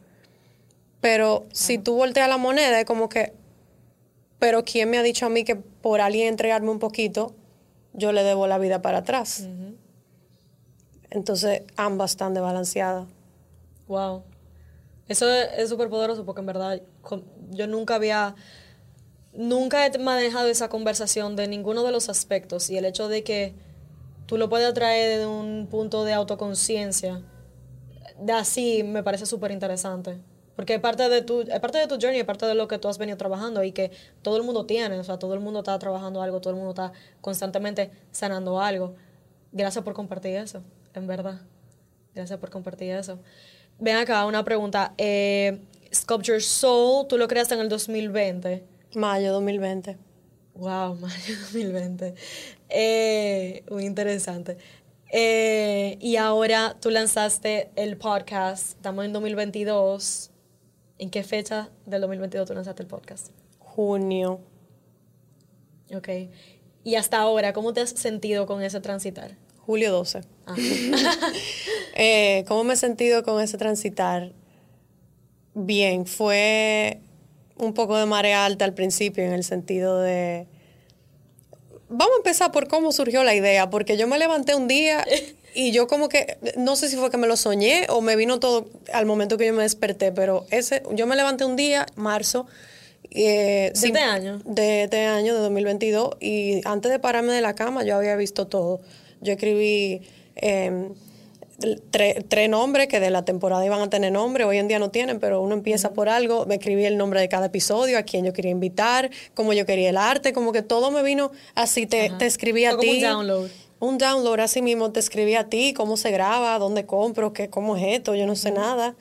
Pero 1.01 1.47
si 1.53 1.79
tú 1.79 1.97
volteas 1.97 2.29
la 2.29 2.37
moneda, 2.37 2.79
es 2.79 2.85
como 2.85 3.09
que, 3.09 3.33
pero 4.41 4.65
¿quién 4.65 4.91
me 4.91 4.99
ha 4.99 5.03
dicho 5.03 5.27
a 5.27 5.29
mí 5.29 5.45
que 5.45 5.55
por 5.55 6.01
alguien 6.01 6.27
entregarme 6.27 6.71
un 6.71 6.81
poquito, 6.81 7.37
yo 7.93 8.11
le 8.11 8.25
debo 8.25 8.49
la 8.49 8.59
vida 8.59 8.83
para 8.83 8.99
atrás? 8.99 9.47
Entonces, 11.11 11.63
ambas 11.77 12.13
están 12.13 12.35
desbalanceadas. 12.35 13.07
Wow. 13.87 14.25
Eso 15.09 15.29
es 15.31 15.69
súper 15.69 15.91
poderoso 15.91 16.25
porque 16.25 16.41
en 16.41 16.47
verdad 16.47 16.81
yo 17.51 17.67
nunca 17.67 17.97
había, 17.97 18.35
nunca 19.33 19.85
he 19.85 19.99
manejado 19.99 20.49
esa 20.49 20.69
conversación 20.69 21.37
de 21.37 21.47
ninguno 21.47 21.83
de 21.83 21.93
los 21.93 22.09
aspectos 22.09 22.71
y 22.71 22.79
el 22.79 22.85
hecho 22.85 23.09
de 23.09 23.23
que 23.25 23.55
tú 24.27 24.39
lo 24.39 24.49
puedes 24.49 24.73
traer 24.73 25.11
desde 25.11 25.27
un 25.27 25.67
punto 25.69 26.05
de 26.05 26.13
autoconciencia, 26.13 27.23
de 28.21 28.33
así 28.33 28.85
me 28.85 29.03
parece 29.03 29.27
súper 29.27 29.51
interesante. 29.51 30.21
Porque 30.61 30.75
es 30.75 30.81
parte, 30.81 31.09
de 31.09 31.23
tu, 31.23 31.41
es 31.41 31.59
parte 31.59 31.79
de 31.79 31.87
tu 31.87 31.95
journey, 31.95 32.21
es 32.21 32.27
parte 32.27 32.45
de 32.45 32.55
lo 32.55 32.69
que 32.69 32.77
tú 32.77 32.87
has 32.87 32.99
venido 32.99 33.17
trabajando 33.17 33.65
y 33.65 33.73
que 33.73 33.93
todo 34.21 34.37
el 34.37 34.43
mundo 34.43 34.67
tiene, 34.67 34.99
o 34.99 35.05
sea, 35.05 35.19
todo 35.19 35.33
el 35.33 35.41
mundo 35.41 35.61
está 35.61 35.79
trabajando 35.79 36.21
algo, 36.21 36.39
todo 36.43 36.51
el 36.51 36.57
mundo 36.57 36.73
está 36.73 36.93
constantemente 37.23 37.91
sanando 38.11 38.61
algo. 38.61 38.95
Gracias 39.53 39.83
por 39.83 39.95
compartir 39.95 40.37
eso, 40.37 40.63
en 40.93 41.07
verdad. 41.07 41.41
Gracias 42.15 42.39
por 42.39 42.51
compartir 42.51 42.91
eso. 42.91 43.21
Ven 43.79 43.97
acá, 43.97 44.27
una 44.27 44.45
pregunta. 44.45 44.93
Eh, 44.99 45.63
Sculpture 45.95 46.43
Soul, 46.43 47.07
tú 47.09 47.17
lo 47.17 47.27
creaste 47.27 47.55
en 47.55 47.61
el 47.61 47.71
2020. 47.71 48.63
Mayo 48.97 49.33
2020. 49.33 49.97
Wow, 50.57 50.95
mayo 51.01 51.39
2020. 51.41 52.15
Eh, 52.69 53.65
muy 53.71 53.87
interesante. 53.87 54.59
Eh, 55.11 55.97
y 56.03 56.17
ahora 56.17 56.77
tú 56.79 56.91
lanzaste 56.91 57.71
el 57.77 57.97
podcast, 57.97 58.77
estamos 58.77 59.07
en 59.07 59.15
2022. 59.15 60.31
¿En 61.01 61.09
qué 61.09 61.23
fecha 61.23 61.71
del 61.87 62.03
2022 62.03 62.47
tú 62.47 62.53
lanzaste 62.53 62.83
el 62.83 62.87
podcast? 62.87 63.29
Junio. 63.59 64.39
Ok. 65.95 66.09
Y 66.85 66.97
hasta 66.97 67.19
ahora, 67.19 67.55
¿cómo 67.55 67.73
te 67.73 67.81
has 67.81 67.89
sentido 67.89 68.45
con 68.47 68.63
ese 68.63 68.83
transitar? 68.83 69.39
Julio 69.61 69.91
12. 69.93 70.21
Ah. 70.47 70.55
Eh, 72.03 72.45
¿Cómo 72.49 72.65
me 72.65 72.75
he 72.75 72.77
sentido 72.77 73.23
con 73.25 73.43
ese 73.43 73.59
transitar? 73.59 74.33
Bien, 75.55 76.07
fue 76.07 77.01
un 77.57 77.75
poco 77.75 77.97
de 77.97 78.07
marea 78.07 78.47
alta 78.47 78.65
al 78.65 78.73
principio 78.75 79.25
en 79.25 79.33
el 79.33 79.45
sentido 79.45 80.01
de... 80.01 80.47
Vamos 81.89 82.15
a 82.15 82.19
empezar 82.19 82.53
por 82.53 82.69
cómo 82.69 82.93
surgió 82.93 83.25
la 83.25 83.35
idea, 83.35 83.69
porque 83.69 83.99
yo 83.99 84.07
me 84.07 84.19
levanté 84.19 84.55
un 84.55 84.69
día 84.69 85.05
y 85.55 85.73
yo 85.73 85.87
como 85.87 86.09
que, 86.09 86.39
no 86.57 86.77
sé 86.77 86.89
si 86.89 86.97
fue 86.97 87.11
que 87.11 87.17
me 87.17 87.27
lo 87.27 87.37
soñé 87.37 87.87
o 87.89 88.01
me 88.01 88.17
vino 88.17 88.41
todo 88.41 88.69
al 88.93 89.07
momento 89.07 89.37
que 89.37 89.47
yo 89.47 89.53
me 89.53 89.63
desperté, 89.63 90.13
pero 90.13 90.47
ese, 90.51 90.83
yo 90.93 91.07
me 91.07 91.17
levanté 91.17 91.45
un 91.45 91.57
día, 91.57 91.87
marzo, 91.97 92.47
eh, 93.13 93.73
¿De 93.75 93.87
este 93.89 93.99
año? 93.99 94.41
De 94.45 94.85
este 94.85 95.07
año, 95.07 95.35
de 95.35 95.41
2022, 95.41 96.17
y 96.21 96.61
antes 96.65 96.93
de 96.93 96.99
pararme 96.99 97.33
de 97.33 97.41
la 97.41 97.55
cama 97.55 97.83
yo 97.83 97.97
había 97.97 98.17
visto 98.17 98.47
todo. 98.47 98.81
Yo 99.21 99.33
escribí... 99.33 100.03
Eh, 100.37 100.89
tres 101.91 102.49
nombres 102.49 102.89
que 102.89 103.01
de 103.01 103.11
la 103.11 103.25
temporada 103.25 103.65
iban 103.65 103.81
a 103.81 103.91
tener 103.91 104.13
nombre, 104.13 104.45
hoy 104.45 104.57
en 104.59 104.69
día 104.69 104.79
no 104.79 104.91
tienen, 104.91 105.21
pero 105.21 105.43
uno 105.43 105.55
empieza 105.55 105.93
por 105.93 106.09
algo, 106.09 106.47
me 106.47 106.55
escribí 106.55 106.85
el 106.85 106.97
nombre 106.97 107.21
de 107.21 107.29
cada 107.29 107.47
episodio, 107.47 107.99
a 107.99 108.03
quién 108.03 108.25
yo 108.25 108.33
quería 108.33 108.51
invitar, 108.51 109.11
cómo 109.35 109.53
yo 109.53 109.67
quería 109.67 109.91
el 109.91 109.99
arte, 109.99 110.33
como 110.33 110.53
que 110.53 110.63
todo 110.63 110.91
me 110.91 111.03
vino 111.03 111.33
así, 111.55 111.87
te, 111.87 112.11
te 112.19 112.27
escribí 112.27 112.65
a 112.65 112.79
ti. 112.79 112.89
un 112.89 113.01
download. 113.03 113.51
Un 113.81 113.97
download, 113.97 114.41
así 114.41 114.61
mismo 114.61 114.93
te 114.93 115.01
escribí 115.01 115.35
a 115.35 115.49
ti, 115.49 115.73
cómo 115.73 115.97
se 115.97 116.11
graba, 116.11 116.59
dónde 116.59 116.85
compro, 116.85 117.33
qué, 117.33 117.49
cómo 117.49 117.79
es 117.79 117.99
esto, 117.99 118.15
yo 118.15 118.27
no 118.27 118.37
sé 118.37 118.51
nada. 118.51 118.95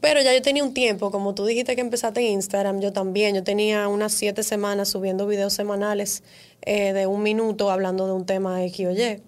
Pero 0.00 0.22
ya 0.22 0.32
yo 0.32 0.40
tenía 0.40 0.64
un 0.64 0.72
tiempo, 0.72 1.10
como 1.10 1.34
tú 1.34 1.44
dijiste 1.44 1.74
que 1.74 1.82
empezaste 1.82 2.20
en 2.20 2.32
Instagram, 2.32 2.80
yo 2.80 2.94
también, 2.94 3.34
yo 3.34 3.44
tenía 3.44 3.86
unas 3.88 4.12
siete 4.12 4.42
semanas 4.42 4.88
subiendo 4.88 5.26
videos 5.26 5.52
semanales 5.52 6.22
eh, 6.62 6.94
de 6.94 7.06
un 7.06 7.22
minuto 7.22 7.70
hablando 7.70 8.06
de 8.06 8.12
un 8.14 8.24
tema 8.24 8.64
X 8.64 8.86
o 8.86 8.90
Y. 8.92 9.22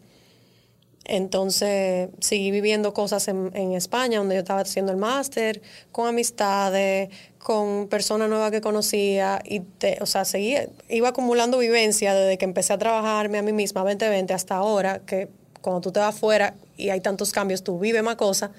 Entonces 1.04 2.08
seguí 2.20 2.50
viviendo 2.50 2.94
cosas 2.94 3.28
en, 3.28 3.72
España, 3.72 4.18
donde 4.18 4.36
yo 4.36 4.40
estaba 4.40 4.60
haciendo 4.60 4.90
el 4.90 4.96
máster, 4.96 5.60
con 5.92 6.08
amistades, 6.08 7.10
con 7.44 7.88
personas 7.88 8.30
nuevas 8.30 8.50
que 8.50 8.62
conocía, 8.62 9.42
y 9.44 9.60
te, 9.60 9.98
o 10.00 10.06
sea, 10.06 10.24
seguí, 10.24 10.56
iba 10.88 11.10
acumulando 11.10 11.58
vivencia 11.58 12.14
desde 12.14 12.38
que 12.38 12.46
empecé 12.46 12.72
a 12.72 12.78
trabajarme 12.78 13.36
a 13.36 13.42
mí 13.42 13.52
misma 13.52 13.82
2020 13.82 14.32
hasta 14.32 14.54
ahora, 14.54 15.00
que 15.00 15.28
cuando 15.60 15.82
tú 15.82 15.92
te 15.92 16.00
vas 16.00 16.14
afuera 16.14 16.54
y 16.78 16.88
hay 16.88 17.02
tantos 17.02 17.32
cambios, 17.32 17.62
tú 17.62 17.78
vives 17.78 18.02
más 18.02 18.16
cosas. 18.16 18.50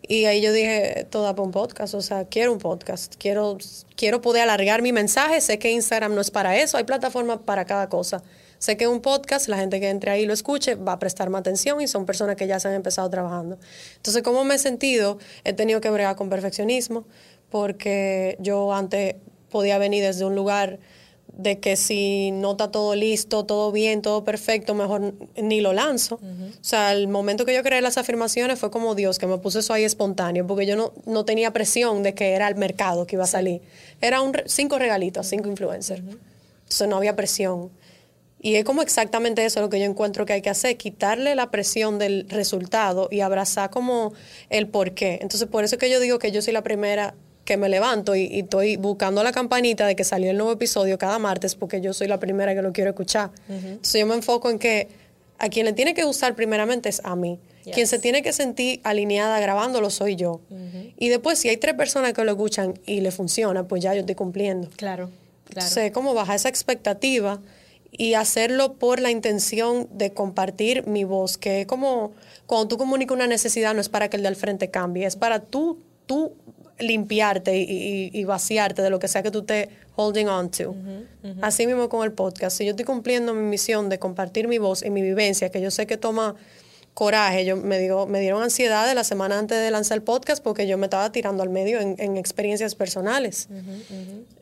Y 0.00 0.24
ahí 0.24 0.40
yo 0.40 0.54
dije, 0.54 1.06
toda 1.10 1.34
para 1.34 1.44
un 1.44 1.50
podcast, 1.50 1.92
o 1.92 2.00
sea, 2.00 2.24
quiero 2.24 2.54
un 2.54 2.58
podcast, 2.58 3.14
quiero, 3.18 3.58
quiero 3.94 4.22
poder 4.22 4.44
alargar 4.44 4.80
mi 4.80 4.94
mensaje, 4.94 5.42
sé 5.42 5.58
que 5.58 5.70
Instagram 5.70 6.14
no 6.14 6.22
es 6.22 6.30
para 6.30 6.56
eso, 6.56 6.78
hay 6.78 6.84
plataformas 6.84 7.40
para 7.44 7.66
cada 7.66 7.90
cosa. 7.90 8.22
Sé 8.58 8.78
que 8.78 8.88
un 8.88 9.02
podcast, 9.02 9.48
la 9.48 9.58
gente 9.58 9.78
que 9.78 9.90
entre 9.90 10.10
ahí 10.10 10.24
lo 10.24 10.32
escuche 10.32 10.76
va 10.76 10.92
a 10.92 10.98
prestar 10.98 11.28
más 11.28 11.40
atención 11.40 11.82
y 11.82 11.88
son 11.88 12.06
personas 12.06 12.36
que 12.36 12.46
ya 12.46 12.58
se 12.58 12.68
han 12.68 12.72
empezado 12.74 13.10
trabajando. 13.10 13.58
Entonces, 13.96 14.22
¿cómo 14.22 14.42
me 14.44 14.54
he 14.54 14.58
sentido? 14.58 15.18
He 15.44 15.52
tenido 15.52 15.82
que 15.82 15.90
bregar 15.90 16.16
con 16.16 16.30
perfeccionismo 16.30 17.04
porque 17.50 18.36
yo 18.40 18.72
antes 18.72 19.16
podía 19.50 19.78
venir 19.78 20.02
desde 20.02 20.24
un 20.24 20.34
lugar 20.34 20.78
de 21.36 21.58
que 21.58 21.76
si 21.76 22.30
no 22.30 22.52
está 22.52 22.70
todo 22.70 22.94
listo, 22.94 23.44
todo 23.44 23.72
bien, 23.72 24.02
todo 24.02 24.24
perfecto, 24.24 24.74
mejor 24.74 25.14
ni 25.36 25.60
lo 25.60 25.72
lanzo. 25.72 26.16
O 26.16 26.64
sea, 26.64 26.92
el 26.92 27.08
momento 27.08 27.44
que 27.44 27.54
yo 27.54 27.62
creé 27.62 27.80
las 27.80 27.98
afirmaciones 27.98 28.58
fue 28.58 28.70
como 28.70 28.94
Dios, 28.94 29.18
que 29.18 29.26
me 29.26 29.38
puso 29.38 29.58
eso 29.58 29.72
ahí 29.72 29.84
espontáneo, 29.84 30.46
porque 30.46 30.66
yo 30.66 30.76
no, 30.76 30.92
no 31.06 31.24
tenía 31.24 31.52
presión 31.52 32.02
de 32.02 32.14
que 32.14 32.32
era 32.32 32.48
el 32.48 32.54
mercado 32.54 33.06
que 33.06 33.16
iba 33.16 33.24
a 33.24 33.28
salir. 33.28 33.62
Era 34.00 34.20
un, 34.20 34.32
cinco 34.46 34.78
regalitos, 34.78 35.26
cinco 35.26 35.48
influencers. 35.48 36.00
Entonces 36.00 36.88
no 36.88 36.96
había 36.96 37.16
presión. 37.16 37.70
Y 38.40 38.56
es 38.56 38.64
como 38.64 38.82
exactamente 38.82 39.44
eso 39.44 39.60
lo 39.60 39.70
que 39.70 39.80
yo 39.80 39.86
encuentro 39.86 40.26
que 40.26 40.34
hay 40.34 40.42
que 40.42 40.50
hacer, 40.50 40.76
quitarle 40.76 41.34
la 41.34 41.50
presión 41.50 41.98
del 41.98 42.26
resultado 42.28 43.08
y 43.10 43.20
abrazar 43.20 43.70
como 43.70 44.12
el 44.50 44.68
por 44.68 44.92
qué. 44.92 45.18
Entonces, 45.22 45.48
por 45.48 45.64
eso 45.64 45.76
es 45.76 45.80
que 45.80 45.88
yo 45.88 45.98
digo 45.98 46.18
que 46.18 46.30
yo 46.30 46.42
soy 46.42 46.52
la 46.52 46.62
primera 46.62 47.14
que 47.44 47.56
me 47.56 47.68
levanto 47.68 48.14
y, 48.14 48.40
estoy 48.40 48.76
buscando 48.76 49.22
la 49.22 49.32
campanita 49.32 49.86
de 49.86 49.96
que 49.96 50.04
salió 50.04 50.30
el 50.30 50.36
nuevo 50.36 50.52
episodio 50.52 50.98
cada 50.98 51.18
martes 51.18 51.54
porque 51.54 51.80
yo 51.80 51.92
soy 51.92 52.08
la 52.08 52.18
primera 52.18 52.54
que 52.54 52.62
lo 52.62 52.72
quiero 52.72 52.90
escuchar. 52.90 53.30
Entonces, 53.48 54.00
yo 54.00 54.06
me 54.06 54.14
enfoco 54.14 54.50
en 54.50 54.58
que 54.58 54.88
a 55.38 55.48
quien 55.48 55.66
le 55.66 55.72
tiene 55.72 55.94
que 55.94 56.04
gustar 56.04 56.34
primeramente 56.34 56.88
es 56.88 57.00
a 57.04 57.16
mí. 57.16 57.38
Quien 57.72 57.86
se 57.86 57.98
tiene 57.98 58.22
que 58.22 58.34
sentir 58.34 58.80
alineada 58.84 59.40
grabándolo 59.40 59.88
soy 59.88 60.16
yo. 60.16 60.40
Y 60.98 61.08
después, 61.08 61.38
si 61.38 61.48
hay 61.48 61.56
tres 61.56 61.74
personas 61.74 62.12
que 62.12 62.24
lo 62.24 62.32
escuchan 62.32 62.78
y 62.86 63.00
le 63.00 63.10
funciona, 63.10 63.66
pues 63.66 63.82
ya 63.82 63.94
yo 63.94 64.00
estoy 64.00 64.14
cumpliendo. 64.14 64.68
Claro. 64.76 65.10
claro. 65.44 65.66
Entonces, 65.66 65.90
cómo 65.92 66.12
baja 66.14 66.34
esa 66.34 66.48
expectativa 66.48 67.40
y 67.96 68.14
hacerlo 68.14 68.74
por 68.74 69.00
la 69.00 69.10
intención 69.10 69.88
de 69.92 70.12
compartir 70.12 70.86
mi 70.86 71.04
voz, 71.04 71.38
que 71.38 71.62
es 71.62 71.66
como 71.66 72.12
cuando 72.46 72.68
tú 72.68 72.76
comunicas 72.76 73.14
una 73.14 73.26
necesidad 73.26 73.72
no 73.74 73.80
es 73.80 73.88
para 73.88 74.10
que 74.10 74.16
el 74.16 74.22
de 74.22 74.28
al 74.28 74.36
frente 74.36 74.70
cambie, 74.70 75.06
es 75.06 75.16
para 75.16 75.40
tú, 75.40 75.78
tú 76.06 76.32
limpiarte 76.78 77.56
y, 77.56 78.24
vaciarte 78.24 78.82
de 78.82 78.90
lo 78.90 78.98
que 78.98 79.08
sea 79.08 79.22
que 79.22 79.30
tú 79.30 79.40
estés 79.40 79.68
holding 79.96 80.26
on 80.26 80.50
to. 80.50 80.74
Así 81.40 81.66
mismo 81.66 81.88
con 81.88 82.04
el 82.04 82.12
podcast. 82.12 82.56
Si 82.56 82.64
yo 82.64 82.70
estoy 82.70 82.84
cumpliendo 82.84 83.34
mi 83.34 83.42
misión 83.42 83.88
de 83.88 83.98
compartir 83.98 84.48
mi 84.48 84.58
voz 84.58 84.82
y 84.82 84.90
mi 84.90 85.02
vivencia, 85.02 85.50
que 85.50 85.60
yo 85.60 85.70
sé 85.70 85.86
que 85.86 85.96
toma 85.96 86.36
coraje. 86.94 87.44
Yo 87.44 87.56
me, 87.56 87.78
digo, 87.78 88.06
me 88.06 88.20
dieron 88.20 88.42
ansiedad 88.42 88.86
de 88.86 88.94
la 88.94 89.04
semana 89.04 89.38
antes 89.38 89.58
de 89.60 89.70
lanzar 89.70 89.96
el 89.96 90.02
podcast 90.02 90.42
porque 90.42 90.66
yo 90.66 90.78
me 90.78 90.86
estaba 90.86 91.10
tirando 91.12 91.42
al 91.42 91.50
medio 91.50 91.80
en, 91.80 92.16
experiencias 92.16 92.74
personales. 92.74 93.48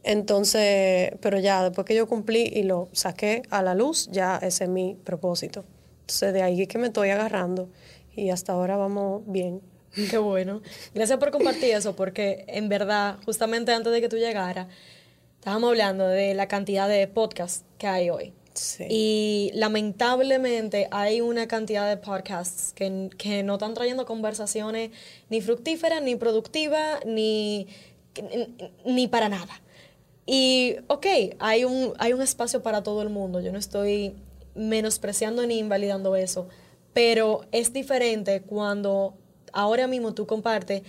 Entonces, 0.05 1.15
pero 1.21 1.39
ya 1.39 1.65
después 1.65 1.87
que 1.87 1.95
yo 1.95 2.07
cumplí 2.07 2.43
y 2.43 2.63
lo 2.63 2.89
saqué 2.93 3.43
a 3.51 3.63
la 3.63 3.75
luz, 3.75 4.09
ya 4.13 4.37
ese 4.37 4.65
es 4.65 4.71
mi 4.71 4.97
propósito. 5.03 5.65
Entonces, 6.03 6.33
de 6.35 6.43
ahí 6.43 6.63
es 6.63 6.69
que 6.69 6.79
me 6.79 6.89
estoy 6.89 7.11
agarrando 7.11 7.69
y 8.15 8.31
hasta 8.31 8.53
ahora 8.53 8.77
vamos 8.77 9.23
bien. 9.27 9.63
Qué 10.11 10.19
bueno. 10.19 10.63
Gracias 10.95 11.19
por 11.19 11.31
compartir 11.31 11.75
eso 11.75 11.95
porque 11.95 12.45
en 12.49 12.69
verdad, 12.69 13.17
justamente 13.25 13.73
antes 13.73 13.93
de 13.93 14.01
que 14.01 14.09
tú 14.09 14.17
llegaras, 14.17 14.69
estábamos 15.39 15.71
hablando 15.71 16.07
de 16.07 16.35
la 16.35 16.49
cantidad 16.49 16.89
de 16.89 17.07
podcasts 17.09 17.65
que 17.79 17.87
hay 17.87 18.11
hoy. 18.11 18.33
Y 18.89 19.51
lamentablemente 19.55 20.89
hay 20.91 21.21
una 21.21 21.49
cantidad 21.49 21.89
de 21.89 21.97
podcasts 21.97 22.73
que, 22.75 23.09
que, 23.17 23.43
no 23.43 23.55
están 23.55 23.73
trayendo 23.73 24.05
conversaciones 24.05 24.91
ni 25.31 25.41
fructíferas, 25.41 26.03
ni 26.03 26.17
productivas, 26.17 27.01
ni, 27.07 27.67
ni, 28.85 29.09
para 29.09 29.31
nada. 29.31 29.63
Y, 30.27 30.77
ok, 30.89 31.07
hay 31.39 31.65
un, 31.65 31.95
hay 31.99 32.13
un 32.13 32.21
espacio 32.21 32.63
para 32.63 32.83
todo 32.83 33.01
el 33.01 33.09
mundo. 33.09 33.41
Yo 33.41 33.53
no 33.53 33.59
estoy 33.59 34.15
menospreciando 34.55 35.47
ni 35.47 35.59
invalidando 35.59 36.15
eso. 36.15 36.49
Pero 36.93 37.47
es 37.53 37.73
diferente 37.73 38.43
cuando 38.43 39.15
ahora 39.53 39.87
mismo 39.87 40.15
tú 40.15 40.27
compartes 40.27 40.83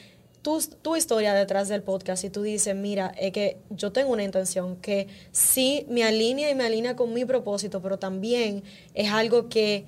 tu, 0.43 0.95
historia 0.95 1.33
detrás 1.33 1.69
del 1.69 1.83
podcast 1.83 2.23
y 2.25 2.29
tú 2.29 2.41
dices, 2.41 2.75
mira, 2.75 3.13
es 3.17 3.31
que 3.31 3.57
yo 3.69 3.93
tengo 3.93 4.11
una 4.11 4.23
intención 4.23 4.75
que 4.75 5.07
sí 5.31 5.85
me 5.89 6.03
alinea 6.03 6.51
y 6.51 6.55
me 6.55 6.65
alinea 6.65 6.97
con 6.97 7.13
mi 7.13 7.23
propósito, 7.23 7.81
pero 7.81 7.97
también 7.97 8.63
es 8.93 9.09
algo 9.09 9.47
que 9.47 9.85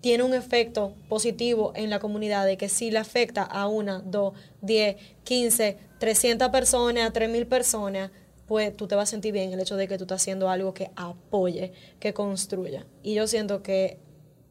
tiene 0.00 0.22
un 0.22 0.32
efecto 0.32 0.94
positivo 1.08 1.72
en 1.74 1.90
la 1.90 1.98
comunidad, 1.98 2.46
de 2.46 2.56
que 2.56 2.70
si 2.70 2.90
le 2.90 2.98
afecta 2.98 3.42
a 3.42 3.66
una, 3.68 4.00
dos, 4.00 4.32
diez, 4.62 4.96
quince, 5.24 5.76
trescientas 5.98 6.48
personas, 6.48 7.12
tres 7.12 7.28
mil 7.28 7.46
personas, 7.46 8.10
pues 8.46 8.74
tú 8.74 8.86
te 8.86 8.94
vas 8.94 9.10
a 9.10 9.10
sentir 9.10 9.34
bien 9.34 9.52
el 9.52 9.60
hecho 9.60 9.76
de 9.76 9.88
que 9.88 9.98
tú 9.98 10.04
estás 10.04 10.22
haciendo 10.22 10.48
algo 10.48 10.72
que 10.72 10.90
apoye, 10.96 11.72
que 12.00 12.14
construya. 12.14 12.86
Y 13.02 13.12
yo 13.12 13.26
siento 13.26 13.62
que 13.62 13.98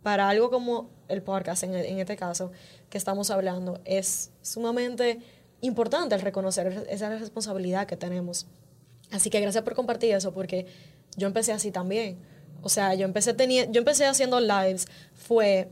para 0.07 0.29
algo 0.29 0.49
como 0.49 0.89
el 1.09 1.21
podcast, 1.21 1.63
en, 1.63 1.75
este 1.75 2.15
caso, 2.15 2.49
que 2.89 2.97
estamos 2.97 3.29
hablando, 3.29 3.81
es 3.83 4.31
sumamente 4.41 5.19
importante 5.59 6.15
el 6.15 6.21
reconocer 6.21 6.87
esa 6.89 7.09
responsabilidad 7.09 7.87
que 7.87 7.97
tenemos. 7.97 8.47
Así 9.11 9.29
que 9.29 9.41
gracias 9.41 9.65
por 9.65 9.75
compartir 9.75 10.15
eso, 10.15 10.33
porque 10.33 10.65
yo 11.17 11.27
empecé 11.27 11.51
así 11.51 11.71
también. 11.71 12.17
O 12.61 12.69
sea, 12.69 12.93
yo 12.93 13.03
empecé, 13.03 13.35
yo 13.69 13.79
empecé 13.79 14.05
haciendo 14.05 14.39
lives, 14.39 14.87
fue 15.13 15.67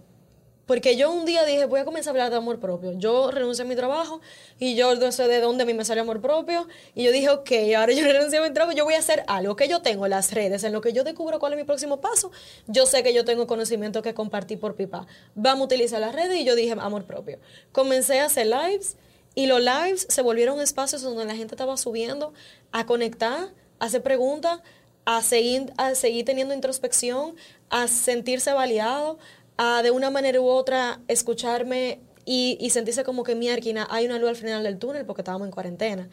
porque 0.65 0.97
yo 0.97 1.11
un 1.11 1.25
día 1.25 1.45
dije, 1.45 1.65
voy 1.65 1.79
a 1.79 1.85
comenzar 1.85 2.09
a 2.09 2.11
hablar 2.11 2.29
de 2.31 2.37
amor 2.37 2.59
propio. 2.59 2.93
Yo 2.93 3.29
renuncié 3.29 3.65
a 3.65 3.67
mi 3.67 3.75
trabajo 3.75 4.21
y 4.59 4.75
yo 4.75 4.95
no 4.95 5.11
sé 5.11 5.27
de 5.27 5.39
dónde 5.39 5.63
a 5.63 5.65
mí 5.65 5.73
me 5.73 5.85
sale 5.85 6.01
amor 6.01 6.21
propio. 6.21 6.67
Y 6.95 7.03
yo 7.03 7.11
dije, 7.11 7.29
ok, 7.29 7.51
ahora 7.77 7.93
yo 7.93 8.03
renuncié 8.11 8.39
a 8.39 8.41
mi 8.41 8.51
trabajo, 8.51 8.75
yo 8.75 8.83
voy 8.83 8.95
a 8.95 8.99
hacer 8.99 9.23
algo 9.27 9.55
que 9.55 9.67
yo 9.67 9.81
tengo 9.81 10.05
en 10.05 10.11
las 10.11 10.31
redes, 10.33 10.63
en 10.63 10.73
lo 10.73 10.81
que 10.81 10.93
yo 10.93 11.03
descubro 11.03 11.39
cuál 11.39 11.53
es 11.53 11.59
mi 11.59 11.65
próximo 11.65 12.01
paso. 12.01 12.31
Yo 12.67 12.85
sé 12.85 13.03
que 13.03 13.13
yo 13.13 13.25
tengo 13.25 13.45
conocimiento 13.45 14.01
que 14.01 14.13
compartir 14.13 14.59
por 14.59 14.75
pipa. 14.75 15.05
Vamos 15.35 15.61
a 15.61 15.65
utilizar 15.65 16.01
las 16.01 16.15
redes 16.15 16.39
y 16.39 16.45
yo 16.45 16.55
dije, 16.55 16.75
amor 16.79 17.05
propio. 17.05 17.39
Comencé 17.71 18.19
a 18.19 18.25
hacer 18.25 18.47
lives 18.47 18.97
y 19.35 19.47
los 19.47 19.59
lives 19.59 20.07
se 20.09 20.21
volvieron 20.21 20.59
espacios 20.61 21.01
donde 21.03 21.25
la 21.25 21.35
gente 21.35 21.53
estaba 21.53 21.77
subiendo 21.77 22.33
a 22.71 22.85
conectar, 22.85 23.49
a 23.79 23.85
hacer 23.85 24.01
preguntas, 24.01 24.61
a 25.05 25.21
seguir, 25.21 25.71
a 25.77 25.93
seguir 25.93 26.25
teniendo 26.25 26.53
introspección, 26.53 27.35
a 27.69 27.87
sentirse 27.87 28.51
validado, 28.53 29.19
a 29.57 29.81
de 29.83 29.91
una 29.91 30.09
manera 30.09 30.39
u 30.39 30.47
otra 30.47 31.01
escucharme 31.07 31.99
y, 32.25 32.69
sentirse 32.71 33.03
como 33.03 33.23
que 33.23 33.35
mi 33.35 33.49
arquina 33.49 33.87
hay 33.89 34.05
una 34.05 34.17
luz 34.17 34.29
al 34.29 34.35
final 34.35 34.63
del 34.63 34.79
túnel 34.79 35.05
porque 35.05 35.21
estábamos 35.21 35.47
en 35.47 35.51
cuarentena. 35.51 36.09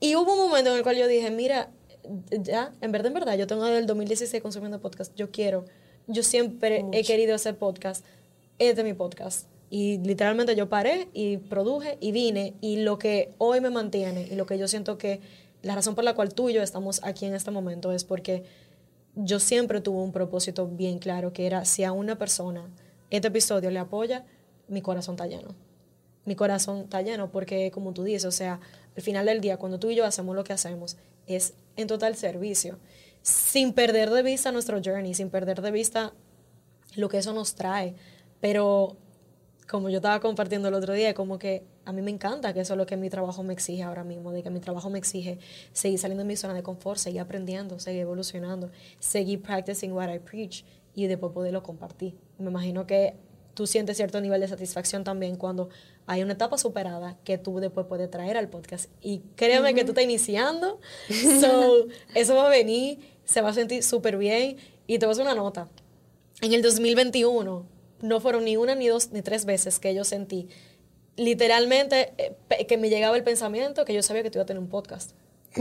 Y 0.00 0.16
hubo 0.16 0.32
un 0.32 0.38
momento 0.38 0.70
en 0.70 0.76
el 0.76 0.82
cual 0.82 0.96
yo 0.96 1.06
dije, 1.06 1.30
mira, 1.30 1.70
ya, 2.30 2.72
en 2.80 2.92
verdad, 2.92 3.08
en 3.08 3.14
verdad, 3.14 3.36
yo 3.36 3.46
tengo 3.46 3.64
desde 3.64 3.78
el 3.78 3.86
2016 3.86 4.42
consumiendo 4.42 4.80
podcast, 4.80 5.14
yo 5.14 5.30
quiero, 5.30 5.66
yo 6.06 6.22
siempre 6.22 6.84
he 6.92 7.04
querido 7.04 7.34
hacer 7.34 7.56
podcast, 7.56 8.04
este 8.58 8.80
es 8.80 8.84
mi 8.84 8.94
podcast 8.94 9.46
Y 9.70 9.98
literalmente 9.98 10.54
yo 10.54 10.68
paré 10.68 11.08
y 11.12 11.38
produje 11.38 11.96
y 12.00 12.12
vine. 12.12 12.54
Y 12.60 12.78
lo 12.78 12.98
que 12.98 13.32
hoy 13.38 13.60
me 13.60 13.70
mantiene 13.70 14.28
y 14.30 14.34
lo 14.34 14.46
que 14.46 14.58
yo 14.58 14.68
siento 14.68 14.98
que 14.98 15.20
la 15.62 15.74
razón 15.74 15.94
por 15.94 16.04
la 16.04 16.14
cual 16.14 16.34
tú 16.34 16.48
y 16.50 16.54
yo 16.54 16.62
estamos 16.62 17.00
aquí 17.04 17.26
en 17.26 17.34
este 17.34 17.50
momento 17.50 17.92
es 17.92 18.04
porque 18.04 18.44
yo 19.14 19.40
siempre 19.40 19.80
tuve 19.80 20.02
un 20.02 20.12
propósito 20.12 20.66
bien 20.66 20.98
claro, 20.98 21.32
que 21.32 21.46
era 21.46 21.64
si 21.64 21.84
a 21.84 21.92
una 21.92 22.16
persona 22.16 22.70
este 23.10 23.28
episodio 23.28 23.70
le 23.70 23.78
apoya, 23.78 24.24
mi 24.68 24.82
corazón 24.82 25.14
está 25.14 25.26
lleno. 25.26 25.54
Mi 26.24 26.36
corazón 26.36 26.82
está 26.82 27.02
lleno 27.02 27.30
porque, 27.30 27.70
como 27.70 27.92
tú 27.92 28.04
dices, 28.04 28.24
o 28.24 28.30
sea, 28.30 28.60
al 28.96 29.02
final 29.02 29.26
del 29.26 29.40
día, 29.40 29.56
cuando 29.56 29.78
tú 29.78 29.90
y 29.90 29.96
yo 29.96 30.04
hacemos 30.04 30.36
lo 30.36 30.44
que 30.44 30.52
hacemos, 30.52 30.96
es 31.26 31.54
en 31.76 31.88
total 31.88 32.14
servicio, 32.14 32.78
sin 33.22 33.72
perder 33.72 34.10
de 34.10 34.22
vista 34.22 34.52
nuestro 34.52 34.80
journey, 34.82 35.14
sin 35.14 35.30
perder 35.30 35.60
de 35.60 35.70
vista 35.70 36.12
lo 36.94 37.08
que 37.08 37.18
eso 37.18 37.32
nos 37.32 37.54
trae. 37.54 37.94
Pero 38.40 38.96
como 39.68 39.88
yo 39.90 39.96
estaba 39.96 40.20
compartiendo 40.20 40.68
el 40.68 40.74
otro 40.74 40.92
día, 40.92 41.14
como 41.14 41.38
que 41.38 41.64
a 41.90 41.92
mí 41.92 42.02
me 42.02 42.12
encanta 42.12 42.54
que 42.54 42.60
eso 42.60 42.74
es 42.74 42.78
lo 42.78 42.86
que 42.86 42.96
mi 42.96 43.10
trabajo 43.10 43.42
me 43.42 43.52
exige 43.52 43.82
ahora 43.82 44.04
mismo, 44.04 44.30
de 44.30 44.44
que 44.44 44.50
mi 44.50 44.60
trabajo 44.60 44.90
me 44.90 44.98
exige 44.98 45.40
seguir 45.72 45.98
saliendo 45.98 46.22
de 46.22 46.28
mi 46.28 46.36
zona 46.36 46.54
de 46.54 46.62
confort, 46.62 46.98
seguir 46.98 47.20
aprendiendo, 47.20 47.80
seguir 47.80 48.02
evolucionando, 48.02 48.70
seguir 49.00 49.42
practicing 49.42 49.92
what 49.92 50.08
I 50.08 50.20
preach 50.20 50.64
y 50.94 51.08
después 51.08 51.32
poderlo 51.32 51.64
compartir. 51.64 52.14
Me 52.38 52.48
imagino 52.48 52.86
que 52.86 53.16
tú 53.54 53.66
sientes 53.66 53.96
cierto 53.96 54.20
nivel 54.20 54.40
de 54.40 54.46
satisfacción 54.46 55.02
también 55.02 55.34
cuando 55.34 55.68
hay 56.06 56.22
una 56.22 56.34
etapa 56.34 56.58
superada 56.58 57.18
que 57.24 57.38
tú 57.38 57.58
después 57.58 57.86
puedes 57.88 58.08
traer 58.08 58.36
al 58.36 58.48
podcast. 58.48 58.88
Y 59.02 59.22
créeme 59.34 59.74
que 59.74 59.82
tú 59.82 59.90
estás 59.90 60.04
iniciando, 60.04 60.78
so, 61.40 61.86
eso 62.14 62.36
va 62.36 62.46
a 62.46 62.50
venir, 62.50 63.00
se 63.24 63.40
va 63.40 63.48
a 63.48 63.52
sentir 63.52 63.82
súper 63.82 64.16
bien. 64.16 64.58
Y 64.86 65.00
te 65.00 65.06
voy 65.06 65.10
a 65.10 65.14
hacer 65.14 65.24
una 65.24 65.34
nota. 65.34 65.68
En 66.40 66.52
el 66.52 66.62
2021 66.62 67.66
no 68.02 68.20
fueron 68.20 68.44
ni 68.44 68.56
una, 68.56 68.76
ni 68.76 68.86
dos, 68.86 69.10
ni 69.10 69.22
tres 69.22 69.44
veces 69.44 69.80
que 69.80 69.92
yo 69.92 70.04
sentí 70.04 70.48
literalmente 71.16 72.12
eh, 72.18 72.66
que 72.66 72.76
me 72.76 72.88
llegaba 72.88 73.16
el 73.16 73.24
pensamiento 73.24 73.84
que 73.84 73.94
yo 73.94 74.02
sabía 74.02 74.22
que 74.22 74.30
tú 74.30 74.38
iba 74.38 74.44
a 74.44 74.46
tener 74.46 74.60
un 74.62 74.68
podcast. 74.68 75.12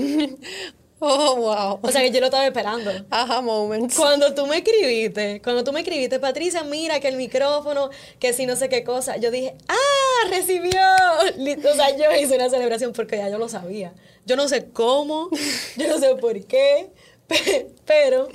Oh, 1.02 1.36
wow. 1.38 1.80
O 1.82 1.92
sea 1.92 2.02
que 2.02 2.12
yo 2.12 2.20
lo 2.20 2.26
estaba 2.26 2.46
esperando. 2.46 2.92
Aha, 3.10 3.42
moments. 3.42 3.96
Cuando 3.96 4.34
tú 4.34 4.46
me 4.48 4.58
escribiste, 4.58 5.42
cuando 5.42 5.64
tú 5.64 5.72
me 5.72 5.80
escribiste, 5.80 6.20
Patricia, 6.20 6.64
mira 6.64 7.00
que 7.00 7.08
el 7.08 7.16
micrófono, 7.16 7.90
que 8.20 8.34
si 8.34 8.46
no 8.46 8.58
sé 8.58 8.68
qué 8.68 8.84
cosa, 8.84 9.16
yo 9.16 9.32
dije, 9.32 9.56
¡ah! 9.70 10.30
¡Recibió! 10.30 10.80
O 11.72 11.74
sea, 11.74 11.96
yo 11.96 12.12
hice 12.22 12.36
una 12.36 12.50
celebración 12.50 12.92
porque 12.92 13.18
ya 13.18 13.30
yo 13.30 13.38
lo 13.38 13.48
sabía. 13.48 13.94
Yo 14.26 14.36
no 14.36 14.48
sé 14.50 14.70
cómo, 14.72 15.30
yo 15.78 15.88
no 15.88 16.00
sé 16.00 16.16
por 16.16 16.44
qué, 16.46 16.92
pero 17.86 18.28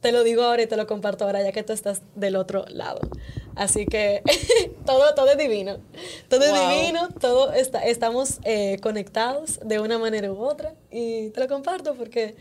te 0.00 0.12
lo 0.12 0.24
digo 0.24 0.42
ahora 0.42 0.62
y 0.62 0.66
te 0.66 0.76
lo 0.76 0.86
comparto 0.86 1.24
ahora 1.24 1.42
ya 1.42 1.52
que 1.52 1.62
tú 1.62 1.72
estás 1.72 2.02
del 2.14 2.36
otro 2.36 2.64
lado. 2.68 3.00
Así 3.56 3.86
que 3.86 4.22
todo, 4.86 5.14
todo 5.14 5.30
es 5.30 5.38
divino. 5.38 5.78
Todo 6.28 6.42
es 6.44 6.52
divino, 6.52 7.08
todo 7.20 7.52
está, 7.52 7.84
estamos 7.84 8.40
eh, 8.44 8.78
conectados 8.80 9.60
de 9.64 9.80
una 9.80 9.98
manera 9.98 10.32
u 10.32 10.38
otra 10.42 10.74
y 10.90 11.30
te 11.30 11.40
lo 11.40 11.48
comparto 11.48 11.94
porque, 11.94 12.36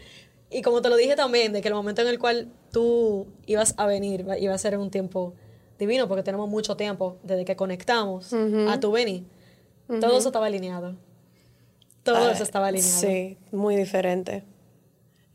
y 0.50 0.62
como 0.62 0.82
te 0.82 0.90
lo 0.90 0.96
dije 0.96 1.16
también, 1.16 1.54
de 1.54 1.62
que 1.62 1.68
el 1.68 1.74
momento 1.74 2.02
en 2.02 2.08
el 2.08 2.20
cual 2.20 2.50
tú 2.72 3.28
ibas 3.46 3.74
a 3.78 3.86
venir 3.86 4.26
iba 4.40 4.54
a 4.54 4.58
ser 4.58 4.78
un 4.78 4.92
tiempo 4.92 5.34
divino 5.78 6.08
porque 6.08 6.24
tenemos 6.24 6.50
mucho 6.50 6.76
tiempo 6.76 7.18
desde 7.24 7.46
que 7.46 7.56
conectamos 7.56 8.34
a 8.68 8.80
tu 8.80 8.92
venir. 8.92 9.24
Todo 9.88 10.18
eso 10.18 10.30
estaba 10.30 10.46
alineado. 10.46 10.96
Todo 12.04 12.30
eso 12.30 12.44
estaba 12.44 12.68
alineado. 12.68 13.00
Sí, 13.00 13.38
muy 13.52 13.76
diferente. 13.76 14.44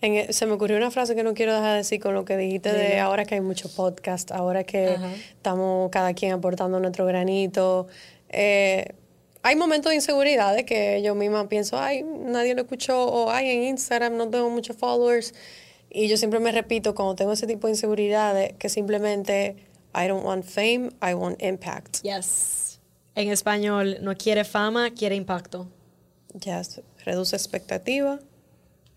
E, 0.04 0.32
se 0.34 0.44
me 0.46 0.52
ocurrió 0.52 0.76
una 0.76 0.90
frase 0.90 1.14
que 1.14 1.22
no 1.22 1.32
quiero 1.32 1.54
dejar 1.54 1.72
de 1.72 1.76
decir 1.78 1.98
con 1.98 2.12
lo 2.12 2.26
que 2.26 2.36
dijiste 2.36 2.72
de 2.72 3.00
ahora 3.00 3.24
que 3.24 3.36
hay 3.36 3.40
mucho 3.40 3.70
podcast, 3.70 4.30
ahora 4.32 4.64
que 4.64 4.96
estamos 5.28 5.90
cada 5.90 6.12
quien 6.12 6.32
aportando 6.32 6.78
nuestro 6.78 7.06
granito. 7.06 7.86
Eh, 8.28 8.86
hay 9.42 9.56
momentos 9.56 9.90
de 9.90 9.96
inseguridad 9.96 10.54
de 10.54 10.66
que 10.66 11.00
yo 11.02 11.14
misma 11.14 11.48
pienso, 11.48 11.78
ay, 11.78 12.02
nadie 12.02 12.54
lo 12.54 12.62
escuchó, 12.62 13.06
o 13.06 13.30
ay, 13.30 13.48
en 13.48 13.62
Instagram 13.64 14.16
no 14.16 14.28
tengo 14.28 14.50
muchos 14.50 14.76
followers. 14.76 15.32
Y 15.88 16.08
yo 16.08 16.16
siempre 16.18 16.38
me 16.40 16.52
repito, 16.52 16.94
cuando 16.94 17.14
tengo 17.14 17.32
ese 17.32 17.46
tipo 17.46 17.66
de 17.66 17.72
inseguridades, 17.72 18.54
que 18.58 18.68
simplemente, 18.68 19.56
I 19.94 20.08
don't 20.08 20.24
want 20.24 20.44
fame, 20.44 20.90
I 21.00 21.14
want 21.14 21.42
impact. 21.42 22.02
Yes. 22.02 22.80
En 23.14 23.30
español, 23.30 23.98
no 24.02 24.14
quiere 24.16 24.44
fama, 24.44 24.90
quiere 24.90 25.14
impacto. 25.14 25.68
Yes. 26.42 26.82
Reduce 27.04 27.36
expectativa 27.36 28.18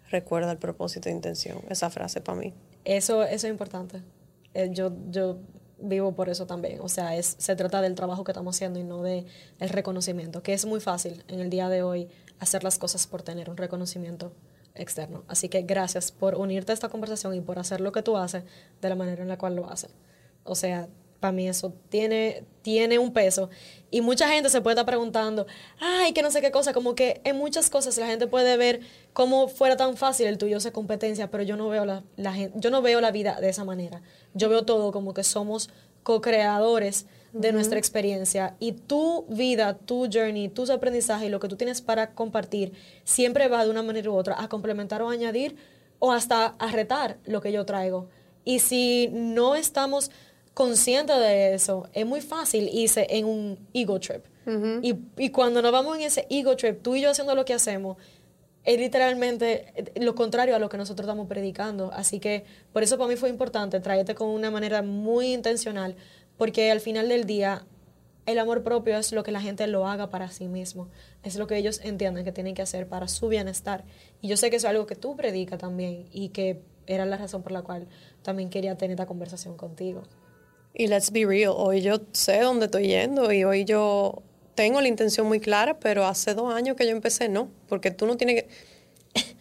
recuerda 0.09 0.51
el 0.51 0.57
propósito 0.57 1.09
e 1.09 1.11
intención. 1.11 1.59
Esa 1.69 1.89
frase 1.89 2.21
para 2.21 2.39
mí. 2.39 2.53
Eso, 2.85 3.23
eso 3.23 3.47
es 3.47 3.51
importante. 3.51 4.01
Eh, 4.53 4.69
yo, 4.71 4.91
yo 5.09 5.39
vivo 5.79 6.13
por 6.13 6.29
eso 6.29 6.45
también. 6.45 6.79
O 6.81 6.89
sea, 6.89 7.15
es, 7.15 7.35
se 7.37 7.55
trata 7.55 7.81
del 7.81 7.95
trabajo 7.95 8.23
que 8.23 8.31
estamos 8.31 8.55
haciendo 8.55 8.79
y 8.79 8.83
no 8.83 9.03
de 9.03 9.25
el 9.59 9.69
reconocimiento, 9.69 10.41
que 10.41 10.53
es 10.53 10.65
muy 10.65 10.79
fácil 10.79 11.23
en 11.27 11.39
el 11.39 11.49
día 11.49 11.69
de 11.69 11.83
hoy 11.83 12.09
hacer 12.39 12.63
las 12.63 12.77
cosas 12.77 13.07
por 13.07 13.21
tener 13.21 13.49
un 13.49 13.57
reconocimiento 13.57 14.31
externo. 14.75 15.23
Así 15.27 15.49
que 15.49 15.63
gracias 15.63 16.11
por 16.11 16.35
unirte 16.35 16.71
a 16.71 16.75
esta 16.75 16.89
conversación 16.89 17.33
y 17.33 17.41
por 17.41 17.59
hacer 17.59 17.81
lo 17.81 17.91
que 17.91 18.03
tú 18.03 18.17
haces 18.17 18.43
de 18.81 18.89
la 18.89 18.95
manera 18.95 19.21
en 19.21 19.29
la 19.29 19.37
cual 19.37 19.55
lo 19.55 19.69
haces. 19.69 19.91
O 20.43 20.55
sea, 20.55 20.87
para 21.19 21.31
mí 21.31 21.47
eso 21.47 21.73
tiene, 21.89 22.43
tiene 22.61 22.99
un 22.99 23.13
peso. 23.13 23.49
Y 23.89 24.01
mucha 24.01 24.27
gente 24.29 24.49
se 24.49 24.61
puede 24.61 24.73
estar 24.73 24.85
preguntando, 24.85 25.47
ay, 25.79 26.13
que 26.13 26.21
no 26.21 26.29
sé 26.31 26.41
qué 26.41 26.51
cosa, 26.51 26.73
como 26.73 26.95
que 26.95 27.21
en 27.23 27.37
muchas 27.37 27.69
cosas 27.69 27.97
la 27.97 28.07
gente 28.07 28.27
puede 28.27 28.57
ver 28.57 28.81
cómo 29.13 29.47
fuera 29.47 29.77
tan 29.77 29.95
fácil 29.97 30.27
el 30.27 30.37
tuyo 30.37 30.59
ser 30.59 30.73
competencia, 30.73 31.31
pero 31.31 31.43
yo 31.43 31.55
no 31.55 31.69
veo 31.69 31.85
la, 31.85 32.03
la 32.17 32.33
gente, 32.33 32.57
yo 32.59 32.69
no 32.69 32.81
veo 32.81 33.01
la 33.01 33.11
vida 33.11 33.39
de 33.39 33.49
esa 33.49 33.63
manera. 33.63 34.01
Yo 34.33 34.49
veo 34.49 34.63
todo 34.63 34.91
como 34.91 35.13
que 35.13 35.23
somos 35.23 35.69
co-creadores 36.03 37.05
de 37.33 37.51
nuestra 37.51 37.77
experiencia 37.77 38.55
y 38.59 38.71
tu 38.71 39.25
vida, 39.27 39.77
tu 39.77 40.07
journey, 40.11 40.49
tus 40.49 40.69
aprendizajes 40.69 41.27
y 41.27 41.29
lo 41.29 41.39
que 41.39 41.47
tú 41.47 41.55
tienes 41.55 41.81
para 41.81 42.13
compartir 42.13 42.73
siempre 43.03 43.47
va 43.47 43.63
de 43.63 43.69
una 43.69 43.83
manera 43.83 44.09
u 44.09 44.15
otra 44.15 44.41
a 44.41 44.47
complementar 44.47 45.01
o 45.01 45.09
añadir 45.09 45.55
o 45.99 46.11
hasta 46.11 46.55
a 46.59 46.71
retar 46.71 47.17
lo 47.25 47.41
que 47.41 47.51
yo 47.51 47.65
traigo. 47.65 48.07
Y 48.45 48.59
si 48.59 49.09
no 49.11 49.55
estamos 49.55 50.09
consciente 50.57 51.13
de 51.13 51.53
eso, 51.53 51.87
es 51.93 52.03
muy 52.03 52.19
fácil 52.19 52.67
irse 52.73 53.05
en 53.11 53.25
un 53.25 53.59
ego 53.75 53.99
trip. 53.99 54.25
y, 54.81 54.95
y, 55.15 55.29
cuando 55.29 55.61
nos 55.61 55.71
vamos 55.71 55.97
en 55.97 56.01
ese 56.01 56.25
ego 56.31 56.55
trip, 56.55 56.81
tú 56.81 56.95
y 56.95 57.01
yo 57.01 57.11
haciendo 57.11 57.35
lo 57.35 57.45
que 57.45 57.53
hacemos, 57.53 57.97
es 58.63 58.79
literalmente 58.79 59.91
lo 59.97 60.15
contrario 60.15 60.55
a 60.55 60.59
lo 60.59 60.67
que 60.67 60.77
nosotros 60.77 61.05
estamos 61.05 61.27
predicando. 61.27 61.91
Así 61.93 62.19
que 62.19 62.43
por 62.73 62.81
eso 62.81 62.97
para 62.97 63.07
mí 63.07 63.17
fue 63.17 63.29
importante 63.29 63.79
traerte 63.81 64.15
con 64.15 64.29
una 64.29 64.49
manera 64.49 64.81
muy 64.81 65.31
intencional, 65.31 65.95
porque 66.37 66.71
al 66.71 66.79
final 66.79 67.07
del 67.07 67.25
día 67.25 67.63
el 68.25 68.39
amor 68.39 68.63
propio 68.63 68.97
es 68.97 69.11
lo 69.11 69.21
que 69.21 69.31
la 69.31 69.41
gente 69.41 69.67
lo 69.67 69.87
haga 69.87 70.09
para 70.09 70.27
sí 70.31 70.47
mismo. 70.47 70.87
Es 71.21 71.35
lo 71.35 71.45
que 71.45 71.55
ellos 71.57 71.81
entienden 71.83 72.25
que 72.25 72.31
tienen 72.31 72.55
que 72.55 72.63
hacer 72.63 72.87
para 72.87 73.07
su 73.07 73.27
bienestar. 73.27 73.83
Y 74.21 74.27
yo 74.27 74.37
sé 74.37 74.49
que 74.49 74.55
eso 74.55 74.65
es 74.65 74.71
algo 74.71 74.87
que 74.87 74.95
tú 74.95 75.15
predicas 75.15 75.59
también 75.59 76.07
y 76.11 76.29
que 76.29 76.63
era 76.87 77.05
la 77.05 77.17
razón 77.17 77.43
por 77.43 77.51
la 77.51 77.61
cual 77.61 77.87
también 78.23 78.49
quería 78.49 78.75
tener 78.75 78.95
esta 78.95 79.05
conversación 79.05 79.55
contigo. 79.55 80.01
Y 80.79 80.85
let's 80.85 81.11
be 81.11 81.25
real, 81.25 81.53
hoy 81.57 81.81
yo 81.81 82.01
sé 82.11 82.41
dónde 82.41 82.65
estoy 82.65 82.85
yendo 82.85 83.33
y 83.33 83.43
hoy 83.43 83.65
yo 83.65 84.21
tengo 84.53 84.79
la 84.79 84.87
intención 84.87 85.25
muy 85.25 85.39
clara, 85.39 85.79
pero 85.79 86.05
hace 86.05 86.35
dos 86.35 86.53
años 86.53 86.75
que 86.75 86.85
yo 86.85 86.91
empecé 86.91 87.29
no, 87.29 87.49
porque 87.67 87.89
tú 87.89 88.05
no 88.05 88.15
tienes 88.15 88.43
que... 88.43 88.47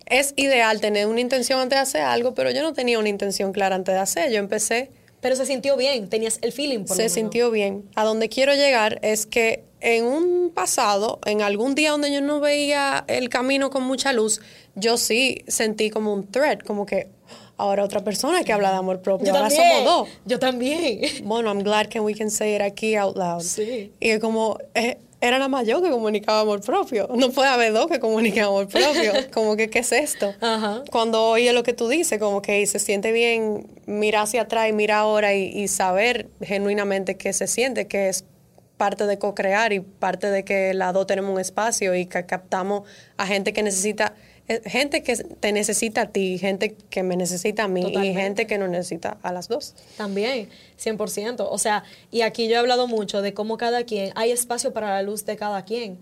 Es 0.07 0.33
ideal 0.37 0.81
tener 0.81 1.07
una 1.09 1.21
intención 1.21 1.61
antes 1.61 1.77
de 1.77 1.83
hacer 1.83 2.01
algo, 2.01 2.33
pero 2.33 2.51
yo 2.53 2.63
no 2.63 2.73
tenía 2.73 2.99
una 2.99 3.11
intención 3.11 3.53
clara 3.53 3.77
antes 3.77 3.95
de 3.95 4.01
hacer, 4.01 4.33
yo 4.33 4.39
empecé... 4.39 4.91
Pero 5.21 5.37
se 5.37 5.45
sintió 5.45 5.77
bien, 5.77 6.09
tenías 6.09 6.39
el 6.41 6.53
feeling 6.53 6.85
por 6.85 6.97
Se 6.97 7.09
sintió 7.09 7.51
bien. 7.51 7.85
A 7.97 8.05
donde 8.05 8.29
quiero 8.29 8.55
llegar 8.55 8.99
es 9.03 9.27
que 9.27 9.65
en 9.81 10.05
un 10.05 10.53
pasado, 10.55 11.21
en 11.27 11.43
algún 11.43 11.75
día 11.75 11.91
donde 11.91 12.13
yo 12.13 12.21
no 12.21 12.41
veía 12.41 13.05
el 13.09 13.29
camino 13.29 13.71
con 13.71 13.83
mucha 13.83 14.13
luz, 14.13 14.41
yo 14.75 14.97
sí 14.97 15.43
sentí 15.49 15.91
como 15.91 16.15
un 16.15 16.31
threat, 16.31 16.63
como 16.63 16.87
que, 16.87 17.09
ahora 17.57 17.85
otra 17.85 18.03
persona 18.03 18.45
que 18.45 18.53
habla 18.53 18.71
de 18.71 18.77
amor 18.77 19.01
propio. 19.01 19.35
ahora 19.35 19.51
somos 19.51 19.85
dos. 19.85 20.09
Yo 20.25 20.39
también. 20.39 21.01
Bueno, 21.25 21.49
I'm 21.51 21.63
glad 21.63 21.87
que 21.87 22.01
we 22.01 22.15
can 22.15 22.31
say 22.31 22.55
it 22.55 22.63
aquí 22.63 22.97
out 22.97 23.17
loud. 23.17 23.43
Sí. 23.43 23.93
Y 24.01 24.19
como 24.19 24.59
eh, 24.75 24.99
era 25.21 25.49
más 25.49 25.67
yo 25.67 25.83
que 25.83 25.91
comunicaba 25.91 26.41
amor 26.41 26.61
propio. 26.61 27.09
No 27.15 27.31
puede 27.31 27.49
haber 27.49 27.73
dos 27.73 27.87
que 27.89 28.01
comuniquen 28.01 28.45
amor 28.45 28.69
propio. 28.69 29.13
como 29.33 29.57
que, 29.57 29.71
¿qué 29.71 29.81
es 29.81 29.93
esto? 29.93 30.35
Ajá. 30.41 30.83
Cuando 30.91 31.23
oye 31.25 31.53
lo 31.53 31.63
que 31.63 31.73
tú 31.73 31.89
dices, 31.89 32.19
como 32.19 32.43
que 32.43 32.67
se 32.67 32.79
siente 32.79 33.13
bien 33.13 33.67
mirar 33.87 34.25
hacia 34.25 34.43
atrás 34.43 34.69
y 34.69 34.73
mirar 34.73 34.99
ahora 34.99 35.35
y, 35.35 35.45
y 35.47 35.69
saber 35.69 36.29
genuinamente 36.43 37.17
qué 37.17 37.33
se 37.33 37.47
siente, 37.47 37.87
que 37.87 38.09
es 38.09 38.25
parte 38.77 39.07
de 39.07 39.19
co-crear 39.19 39.73
y 39.73 39.81
parte 39.81 40.31
de 40.31 40.45
que 40.45 40.75
las 40.75 40.93
dos 40.93 41.07
tenemos 41.07 41.33
un 41.33 41.41
espacio 41.41 41.95
y 41.95 42.07
que 42.07 42.27
captamos 42.27 42.83
a 43.17 43.27
gente 43.27 43.53
que 43.53 43.63
necesita 43.63 44.15
gente 44.65 45.03
que 45.03 45.17
te 45.17 45.53
necesita 45.53 46.03
a 46.03 46.07
ti, 46.07 46.39
gente 46.39 46.77
que 46.91 47.03
me 47.03 47.17
necesita 47.17 47.65
a 47.65 47.69
mí 47.69 47.83
y 47.83 48.15
gente 48.15 48.47
que 48.47 48.59
no 48.59 48.69
necesita 48.69 49.19
a 49.23 49.33
las 49.33 49.49
dos. 49.49 49.75
También, 49.97 50.49
100%. 50.79 51.47
O 51.51 51.59
sea, 51.59 51.85
y 52.11 52.23
aquí 52.23 52.49
yo 52.49 52.55
he 52.55 52.59
hablado 52.59 52.87
mucho 52.87 53.23
de 53.23 53.35
cómo 53.35 53.57
cada 53.57 53.85
quien, 53.85 54.13
hay 54.15 54.31
espacio 54.31 54.73
para 54.73 54.91
la 54.91 55.03
luz 55.03 55.25
de 55.25 55.37
cada 55.37 55.65
quien. 55.65 55.99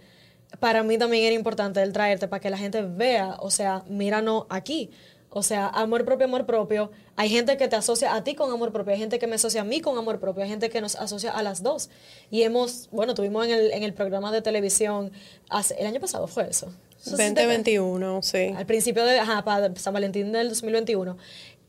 Para 0.60 0.82
mí 0.82 0.98
también 0.98 1.24
era 1.24 1.34
importante 1.34 1.82
el 1.82 1.92
traerte 1.92 2.28
para 2.28 2.40
que 2.40 2.50
la 2.50 2.58
gente 2.58 2.82
vea, 2.82 3.36
o 3.40 3.50
sea, 3.50 3.82
míranos 3.88 4.44
aquí. 4.50 4.90
O 5.36 5.42
sea, 5.42 5.66
amor 5.66 6.04
propio, 6.04 6.26
amor 6.26 6.46
propio. 6.46 6.92
Hay 7.16 7.28
gente 7.28 7.56
que 7.56 7.66
te 7.66 7.74
asocia 7.74 8.14
a 8.14 8.22
ti 8.22 8.36
con 8.36 8.52
amor 8.52 8.70
propio, 8.70 8.92
hay 8.92 9.00
gente 9.00 9.18
que 9.18 9.26
me 9.26 9.34
asocia 9.34 9.62
a 9.62 9.64
mí 9.64 9.80
con 9.80 9.98
amor 9.98 10.20
propio, 10.20 10.44
hay 10.44 10.48
gente 10.48 10.70
que 10.70 10.80
nos 10.80 10.94
asocia 10.94 11.32
a 11.32 11.42
las 11.42 11.62
dos. 11.62 11.90
Y 12.30 12.42
hemos, 12.42 12.88
bueno, 12.92 13.14
tuvimos 13.14 13.46
en 13.46 13.52
el, 13.52 13.72
en 13.72 13.82
el 13.82 13.94
programa 13.94 14.30
de 14.30 14.42
televisión, 14.42 15.10
hace, 15.48 15.74
el 15.74 15.88
año 15.88 15.98
pasado 15.98 16.28
fue 16.28 16.48
eso. 16.48 16.72
2021, 17.04 18.22
sí. 18.22 18.54
Al 18.56 18.66
principio 18.66 19.04
de, 19.04 19.18
ajá, 19.18 19.44
para 19.44 19.74
San 19.76 19.94
Valentín 19.94 20.32
del 20.32 20.48
2021. 20.48 21.16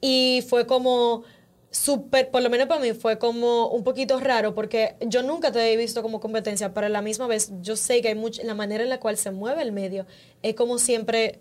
Y 0.02 0.44
fue 0.48 0.66
como 0.66 1.24
súper, 1.76 2.32
por 2.32 2.42
lo 2.42 2.50
menos 2.50 2.68
para 2.68 2.80
mí 2.80 2.94
fue 2.94 3.20
como 3.20 3.68
un 3.68 3.84
poquito 3.84 4.20
raro 4.20 4.56
porque 4.56 4.96
yo 5.02 5.24
nunca 5.24 5.52
te 5.52 5.74
he 5.74 5.78
visto 5.78 6.02
como 6.02 6.22
competencia, 6.22 6.74
pero 6.74 6.88
a 6.88 6.90
la 6.90 7.02
misma 7.02 7.28
vez 7.28 7.52
yo 7.62 7.76
sé 7.76 8.02
que 8.02 8.08
hay 8.10 8.16
mucha, 8.16 8.44
la 8.44 8.54
manera 8.54 8.84
en 8.84 8.90
la 8.90 9.00
cual 9.00 9.18
se 9.18 9.32
mueve 9.32 9.62
el 9.62 9.74
medio 9.74 10.06
es 10.42 10.56
como 10.56 10.78
siempre 10.80 11.40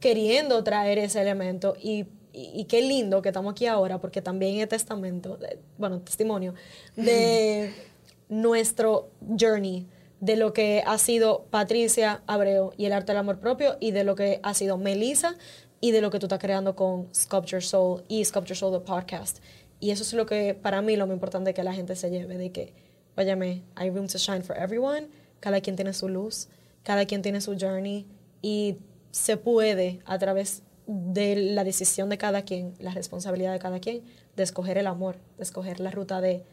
queriendo 0.00 0.64
traer 0.64 0.98
ese 0.98 1.20
elemento 1.20 1.76
y, 1.80 2.06
y, 2.32 2.64
qué 2.64 2.82
lindo 2.82 3.22
que 3.22 3.28
estamos 3.28 3.52
aquí 3.52 3.66
ahora 3.66 4.00
porque 4.00 4.20
también 4.20 4.58
es 4.58 4.68
testamento, 4.68 5.38
bueno, 5.78 6.00
testimonio 6.00 6.54
de 6.96 7.72
nuestro 8.28 9.08
journey 9.38 9.86
de 10.24 10.36
lo 10.36 10.54
que 10.54 10.82
ha 10.86 10.96
sido 10.96 11.44
Patricia 11.50 12.22
Abreu 12.26 12.72
y 12.78 12.86
el 12.86 12.94
arte 12.94 13.12
del 13.12 13.18
amor 13.18 13.40
propio 13.40 13.76
y 13.78 13.90
de 13.90 14.04
lo 14.04 14.14
que 14.14 14.40
ha 14.42 14.54
sido 14.54 14.78
Melissa 14.78 15.36
y 15.82 15.90
de 15.90 16.00
lo 16.00 16.10
que 16.10 16.18
tú 16.18 16.24
estás 16.24 16.38
creando 16.38 16.74
con 16.74 17.14
Sculpture 17.14 17.60
Soul 17.60 18.04
y 18.08 18.24
Sculpture 18.24 18.54
Soul 18.54 18.72
the 18.72 18.86
podcast. 18.86 19.40
Y 19.80 19.90
eso 19.90 20.02
es 20.02 20.14
lo 20.14 20.24
que 20.24 20.54
para 20.54 20.80
mí 20.80 20.96
lo 20.96 21.06
más 21.06 21.12
importante 21.12 21.52
que 21.52 21.62
la 21.62 21.74
gente 21.74 21.94
se 21.94 22.08
lleve 22.08 22.38
de 22.38 22.52
que, 22.52 22.72
óyeme, 23.18 23.64
hay 23.74 23.90
room 23.90 24.06
to 24.06 24.16
shine 24.16 24.42
for 24.42 24.56
everyone, 24.56 25.08
cada 25.40 25.60
quien 25.60 25.76
tiene 25.76 25.92
su 25.92 26.08
luz, 26.08 26.48
cada 26.84 27.04
quien 27.04 27.20
tiene 27.20 27.42
su 27.42 27.58
journey 27.60 28.06
y 28.40 28.78
se 29.10 29.36
puede 29.36 30.00
a 30.06 30.18
través 30.18 30.62
de 30.86 31.36
la 31.36 31.64
decisión 31.64 32.08
de 32.08 32.16
cada 32.16 32.46
quien, 32.46 32.72
la 32.78 32.92
responsabilidad 32.92 33.52
de 33.52 33.58
cada 33.58 33.78
quien, 33.78 34.02
de 34.36 34.42
escoger 34.42 34.78
el 34.78 34.86
amor, 34.86 35.16
de 35.36 35.42
escoger 35.42 35.80
la 35.80 35.90
ruta 35.90 36.22
de 36.22 36.44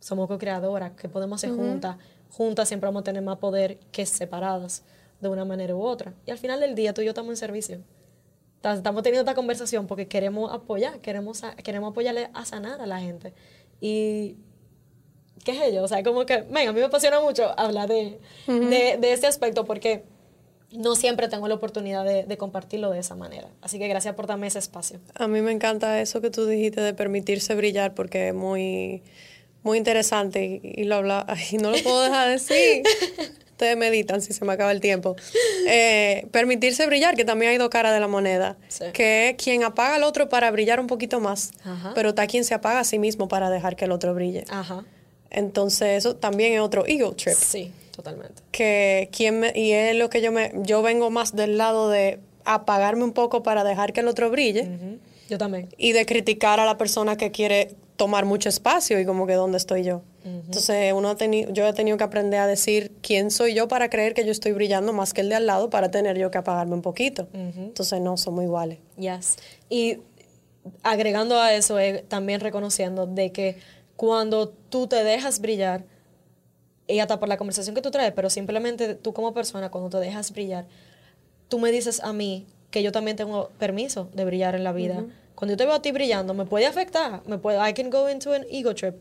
somos 0.00 0.26
co-creadoras, 0.26 0.92
que 0.92 1.08
podemos 1.08 1.38
hacer 1.38 1.54
juntas, 1.54 1.96
juntas 2.30 2.66
siempre 2.68 2.88
vamos 2.88 3.00
a 3.00 3.04
tener 3.04 3.22
más 3.22 3.38
poder 3.38 3.78
que 3.92 4.04
separadas 4.06 4.82
de 5.20 5.28
una 5.28 5.44
manera 5.44 5.76
u 5.76 5.82
otra. 5.82 6.14
Y 6.26 6.32
al 6.32 6.38
final 6.38 6.58
del 6.58 6.74
día 6.74 6.92
tú 6.92 7.02
y 7.02 7.04
yo 7.04 7.10
estamos 7.10 7.30
en 7.30 7.36
servicio 7.36 7.80
estamos 8.62 9.02
teniendo 9.02 9.22
esta 9.22 9.34
conversación 9.34 9.86
porque 9.86 10.06
queremos 10.06 10.52
apoyar, 10.52 11.00
queremos, 11.00 11.42
queremos 11.64 11.90
apoyarle 11.92 12.30
a 12.34 12.44
sanar 12.44 12.80
a 12.80 12.86
la 12.86 13.00
gente. 13.00 13.32
Y, 13.80 14.36
¿qué 15.44 15.52
es 15.52 15.62
ello? 15.62 15.82
O 15.82 15.88
sea, 15.88 16.02
como 16.02 16.26
que, 16.26 16.42
venga, 16.42 16.70
a 16.70 16.72
mí 16.72 16.80
me 16.80 16.86
apasiona 16.86 17.20
mucho 17.20 17.58
hablar 17.58 17.88
de, 17.88 18.18
de, 18.46 18.98
de, 19.00 19.12
este 19.12 19.26
aspecto 19.26 19.64
porque 19.64 20.04
no 20.72 20.94
siempre 20.94 21.28
tengo 21.28 21.48
la 21.48 21.54
oportunidad 21.54 22.04
de, 22.04 22.24
de, 22.24 22.36
compartirlo 22.36 22.90
de 22.90 22.98
esa 22.98 23.16
manera. 23.16 23.48
Así 23.62 23.78
que 23.78 23.88
gracias 23.88 24.14
por 24.14 24.26
darme 24.26 24.46
ese 24.46 24.58
espacio. 24.58 25.00
A 25.14 25.26
mí 25.26 25.40
me 25.40 25.52
encanta 25.52 26.00
eso 26.00 26.20
que 26.20 26.30
tú 26.30 26.46
dijiste 26.46 26.82
de 26.82 26.92
permitirse 26.92 27.54
brillar 27.54 27.94
porque 27.94 28.28
es 28.28 28.34
muy, 28.34 29.02
muy 29.62 29.78
interesante 29.78 30.60
y, 30.62 30.84
lo 30.84 30.96
habla, 30.96 31.26
y 31.50 31.58
no 31.58 31.70
lo 31.70 31.82
puedo 31.82 32.02
dejar 32.02 32.26
de 32.26 32.32
decir. 32.32 32.82
ustedes 33.60 33.76
meditan 33.76 34.22
si 34.22 34.32
se 34.32 34.42
me 34.46 34.54
acaba 34.54 34.72
el 34.72 34.80
tiempo. 34.80 35.16
Eh, 35.68 36.26
permitirse 36.30 36.86
brillar, 36.86 37.14
que 37.14 37.26
también 37.26 37.52
hay 37.52 37.58
dos 37.58 37.68
caras 37.68 37.92
de 37.92 38.00
la 38.00 38.08
moneda. 38.08 38.56
Que 38.94 39.30
es 39.30 39.36
quien 39.36 39.64
apaga 39.64 39.96
al 39.96 40.02
otro 40.02 40.30
para 40.30 40.50
brillar 40.50 40.80
un 40.80 40.86
poquito 40.86 41.20
más, 41.20 41.50
pero 41.94 42.10
está 42.10 42.26
quien 42.26 42.44
se 42.44 42.54
apaga 42.54 42.80
a 42.80 42.84
sí 42.84 42.98
mismo 42.98 43.28
para 43.28 43.50
dejar 43.50 43.76
que 43.76 43.84
el 43.84 43.92
otro 43.92 44.14
brille. 44.14 44.44
Ajá. 44.48 44.84
Entonces, 45.30 45.98
eso 45.98 46.16
también 46.16 46.54
es 46.54 46.60
otro 46.60 46.86
ego 46.86 47.12
trip. 47.12 47.34
Sí, 47.34 47.70
totalmente. 47.94 48.42
Que 48.50 49.10
quien 49.12 49.40
me, 49.40 49.52
y 49.54 49.72
es 49.72 49.94
lo 49.94 50.08
que 50.10 50.22
yo 50.22 50.32
me, 50.32 50.52
yo 50.62 50.82
vengo 50.82 51.10
más 51.10 51.36
del 51.36 51.58
lado 51.58 51.90
de 51.90 52.18
apagarme 52.44 53.04
un 53.04 53.12
poco 53.12 53.42
para 53.42 53.62
dejar 53.62 53.92
que 53.92 54.00
el 54.00 54.08
otro 54.08 54.30
brille. 54.30 54.68
Yo 55.28 55.38
también. 55.38 55.68
Y 55.76 55.92
de 55.92 56.06
criticar 56.06 56.58
a 56.60 56.64
la 56.64 56.78
persona 56.78 57.16
que 57.16 57.30
quiere 57.30 57.74
tomar 58.00 58.24
mucho 58.24 58.48
espacio 58.48 58.98
y 58.98 59.04
como 59.04 59.26
que 59.26 59.34
dónde 59.34 59.58
estoy 59.58 59.84
yo. 59.84 60.00
Entonces, 60.24 60.94
uno 60.94 61.10
ha 61.10 61.16
tenido, 61.16 61.52
yo 61.52 61.66
he 61.68 61.72
tenido 61.74 61.98
que 61.98 62.04
aprender 62.04 62.40
a 62.40 62.46
decir 62.46 62.92
quién 63.02 63.30
soy 63.30 63.52
yo 63.52 63.68
para 63.68 63.90
creer 63.90 64.14
que 64.14 64.24
yo 64.24 64.32
estoy 64.32 64.52
brillando 64.52 64.94
más 64.94 65.12
que 65.12 65.20
el 65.20 65.28
de 65.28 65.34
al 65.34 65.44
lado 65.44 65.68
para 65.68 65.90
tener 65.90 66.16
yo 66.16 66.30
que 66.30 66.38
apagarme 66.38 66.72
un 66.72 66.80
poquito. 66.80 67.28
Entonces, 67.34 68.00
no, 68.00 68.16
somos 68.16 68.42
iguales. 68.42 68.78
Yes. 68.96 69.36
Y 69.68 69.98
agregando 70.82 71.38
a 71.38 71.52
eso, 71.52 71.78
eh, 71.78 72.02
también 72.08 72.40
reconociendo 72.40 73.06
de 73.06 73.32
que 73.32 73.58
cuando 73.96 74.48
tú 74.48 74.86
te 74.86 75.04
dejas 75.04 75.40
brillar, 75.40 75.84
y 76.86 77.00
hasta 77.00 77.20
por 77.20 77.28
la 77.28 77.36
conversación 77.36 77.74
que 77.74 77.82
tú 77.82 77.90
traes, 77.90 78.14
pero 78.14 78.30
simplemente 78.30 78.94
tú 78.94 79.12
como 79.12 79.34
persona, 79.34 79.70
cuando 79.70 79.90
te 79.90 79.98
dejas 79.98 80.32
brillar, 80.32 80.64
tú 81.48 81.58
me 81.58 81.70
dices 81.70 82.00
a 82.02 82.14
mí 82.14 82.46
que 82.70 82.82
yo 82.82 82.92
también 82.92 83.18
tengo 83.18 83.50
permiso 83.58 84.08
de 84.14 84.24
brillar 84.24 84.54
en 84.54 84.64
la 84.64 84.72
vida. 84.72 85.04
Cuando 85.40 85.54
yo 85.54 85.56
te 85.56 85.64
veo 85.64 85.72
a 85.72 85.80
ti 85.80 85.90
brillando, 85.90 86.34
me 86.34 86.44
puede 86.44 86.66
afectar, 86.66 87.22
me 87.26 87.38
puede, 87.38 87.66
I 87.66 87.72
can 87.72 87.88
go 87.88 88.10
into 88.10 88.34
an 88.34 88.44
ego 88.50 88.74
trip, 88.74 89.00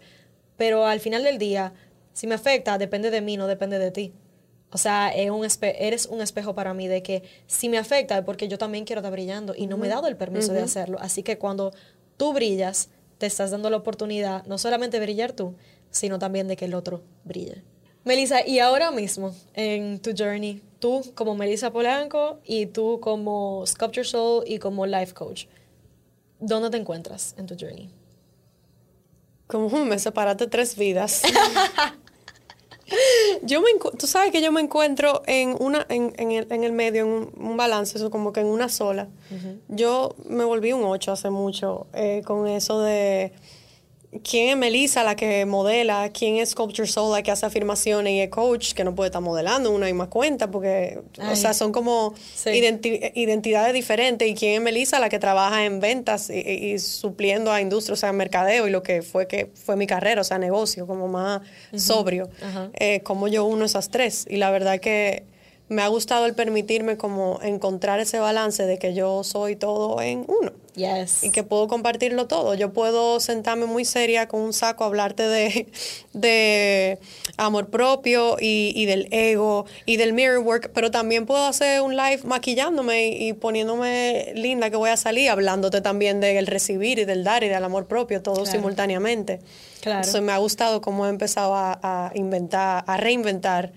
pero 0.56 0.86
al 0.86 1.02
final 1.02 1.22
del 1.22 1.38
día, 1.38 1.74
si 2.14 2.28
me 2.28 2.36
afecta, 2.36 2.78
depende 2.78 3.12
de 3.12 3.20
mí, 3.20 3.36
no 3.36 3.46
depende 3.46 3.78
de 3.78 3.92
ti. 3.92 4.14
O 4.72 4.78
sea, 4.78 5.12
un 5.34 5.46
eres 5.62 6.06
un 6.06 6.22
espejo 6.22 6.56
para 6.56 6.74
mí 6.74 6.88
de 6.88 7.04
que 7.04 7.24
si 7.46 7.68
me 7.68 7.78
afecta 7.78 8.18
es 8.18 8.24
porque 8.24 8.48
yo 8.48 8.58
también 8.58 8.86
quiero 8.86 9.02
estar 9.02 9.12
brillando 9.12 9.54
y 9.54 9.68
no 9.68 9.76
me 9.78 9.88
he 9.88 9.90
dado 9.90 10.08
el 10.08 10.16
permiso 10.16 10.54
de 10.54 10.62
hacerlo. 10.62 10.98
Así 11.02 11.24
que 11.24 11.38
cuando 11.38 11.74
tú 12.16 12.32
brillas, 12.32 12.88
te 13.18 13.26
estás 13.26 13.52
dando 13.52 13.70
la 13.70 13.76
oportunidad 13.76 14.46
no 14.46 14.58
solamente 14.58 14.98
de 14.98 15.06
brillar 15.06 15.34
tú, 15.34 15.56
sino 15.92 16.20
también 16.20 16.48
de 16.48 16.56
que 16.56 16.66
el 16.66 16.74
otro 16.74 17.04
brille. 17.26 17.64
Melissa, 18.06 18.48
y 18.48 18.60
ahora 18.60 18.92
mismo 18.92 19.36
en 19.56 20.00
tu 20.00 20.12
journey, 20.18 20.62
tú 20.80 21.02
como 21.16 21.36
Melissa 21.36 21.70
Polanco 21.74 22.40
y 22.46 22.68
tú 22.68 23.02
como 23.02 23.66
Sculpture 23.68 24.06
Soul 24.06 24.46
y 24.48 24.58
como 24.60 24.86
Life 24.86 25.14
Coach, 25.14 25.48
¿Dónde 26.40 26.70
te 26.70 26.78
encuentras 26.78 27.36
en 27.38 27.46
tu 27.46 27.56
journey? 27.60 27.90
Como 29.48 29.86
me 29.86 30.00
separaste 30.00 30.48
tres 30.48 30.76
vidas. 30.76 31.24
yo 33.44 33.62
me 33.62 33.70
tú 33.98 34.08
sabes 34.08 34.32
que 34.32 34.42
yo 34.42 34.52
me 34.52 34.62
encuentro 34.62 35.22
en 35.28 35.56
una 35.60 35.86
en, 35.90 36.32
el, 36.32 36.72
medio 36.72 37.04
en 37.04 37.30
un, 37.40 37.58
balance 37.58 37.98
eso 37.98 38.10
como 38.10 38.34
que 38.34 38.42
en 38.42 38.48
una 38.48 38.70
sola 38.70 39.08
yo 39.68 40.16
me 40.26 40.44
volví 40.44 40.74
un 40.74 40.84
ocho 40.84 41.12
hace 41.12 41.30
mucho 41.30 41.88
eh, 41.94 42.24
con 42.26 42.48
eso 42.48 42.82
de 42.82 43.32
quién 44.24 44.50
es 44.50 44.58
Melissa, 44.58 45.04
la 45.04 45.16
que 45.16 45.46
modela, 45.46 46.10
quién 46.12 46.38
es 46.38 46.50
Sculpture 46.50 46.88
Soul, 46.88 47.12
la 47.12 47.22
que 47.22 47.32
hace 47.32 47.46
afirmaciones 47.46 48.14
y 48.14 48.20
es 48.22 48.30
coach, 48.30 48.74
que 48.74 48.84
no 48.84 48.96
puede 48.96 49.10
estar 49.10 49.22
modelando 49.22 49.72
una 49.72 49.92
más 49.94 50.08
cuenta, 50.08 50.50
porque, 50.50 51.00
o 51.20 51.36
sea, 51.36 51.54
son 51.54 51.72
como 51.72 52.14
identidades 52.46 53.74
diferentes. 53.74 54.28
Y 54.28 54.36
quién 54.36 54.54
es 54.56 54.62
Melissa, 54.62 55.00
la 55.00 55.10
que 55.10 55.20
trabaja 55.20 55.66
en 55.66 55.80
ventas 55.80 56.30
y, 56.30 56.78
supliendo 56.80 57.52
a 57.52 57.62
industria, 57.62 57.94
o 57.94 57.98
sea, 57.98 58.12
mercadeo 58.12 58.68
y 58.68 58.72
lo 58.72 58.84
que 58.84 59.02
fue 59.02 59.28
que 59.28 59.50
fue 59.54 59.76
mi 59.76 59.88
carrera, 59.88 60.22
o 60.22 60.24
sea, 60.24 60.38
negocio, 60.38 60.88
como 60.88 61.08
más 61.08 61.42
sobrio. 61.76 62.30
Eh, 62.74 63.02
como 63.04 63.28
yo 63.28 63.46
uno 63.46 63.66
esas 63.66 63.90
tres. 63.90 64.26
Y 64.30 64.38
la 64.38 64.52
verdad 64.52 64.80
que 64.80 65.24
me 65.70 65.84
ha 65.84 65.88
gustado 65.88 66.26
el 66.26 66.34
permitirme 66.34 66.98
como 66.98 67.40
encontrar 67.44 68.00
ese 68.00 68.18
balance 68.18 68.66
de 68.66 68.80
que 68.80 68.96
yo 68.96 69.24
soy 69.24 69.56
todo 69.56 70.02
en 70.02 70.26
uno. 70.28 70.52
Yes. 70.76 71.24
Y 71.24 71.30
que 71.30 71.44
puedo 71.44 71.68
compartirlo 71.68 72.26
todo. 72.26 72.56
Yo 72.56 72.74
puedo 72.74 73.20
sentarme 73.20 73.66
muy 73.66 73.86
seria 73.86 74.28
con 74.28 74.42
un 74.42 74.54
saco 74.54 74.84
hablarte 74.84 75.24
de, 75.24 75.68
de 76.14 76.98
amor 77.38 77.70
propio 77.70 78.38
y, 78.40 78.72
y, 78.76 78.86
del 78.86 79.08
ego 79.12 79.66
y 79.86 79.98
del 79.98 80.14
mirror 80.14 80.40
work, 80.40 80.72
pero 80.74 80.90
también 80.90 81.28
puedo 81.28 81.46
hacer 81.46 81.82
un 81.82 81.96
live 81.96 82.22
maquillándome 82.24 83.08
y, 83.10 83.34
poniéndome 83.34 84.32
linda 84.36 84.72
que 84.72 84.78
voy 84.78 84.90
a 84.90 84.98
salir, 84.98 85.30
hablándote 85.30 85.82
también 85.82 86.20
del 86.20 86.48
recibir 86.48 86.98
y 86.98 87.06
del 87.06 87.24
dar 87.24 87.44
y 87.44 87.50
del 87.50 87.64
amor 87.64 87.86
propio, 87.86 88.24
todo 88.24 88.46
simultáneamente. 88.46 89.40
Claro. 89.82 90.00
Entonces 90.00 90.22
me 90.22 90.32
ha 90.32 90.38
gustado 90.38 90.82
cómo 90.82 91.06
he 91.06 91.10
empezado 91.10 91.54
a, 91.54 91.80
a 91.84 92.12
inventar, 92.16 92.84
a 92.88 92.98
reinventar 92.98 93.72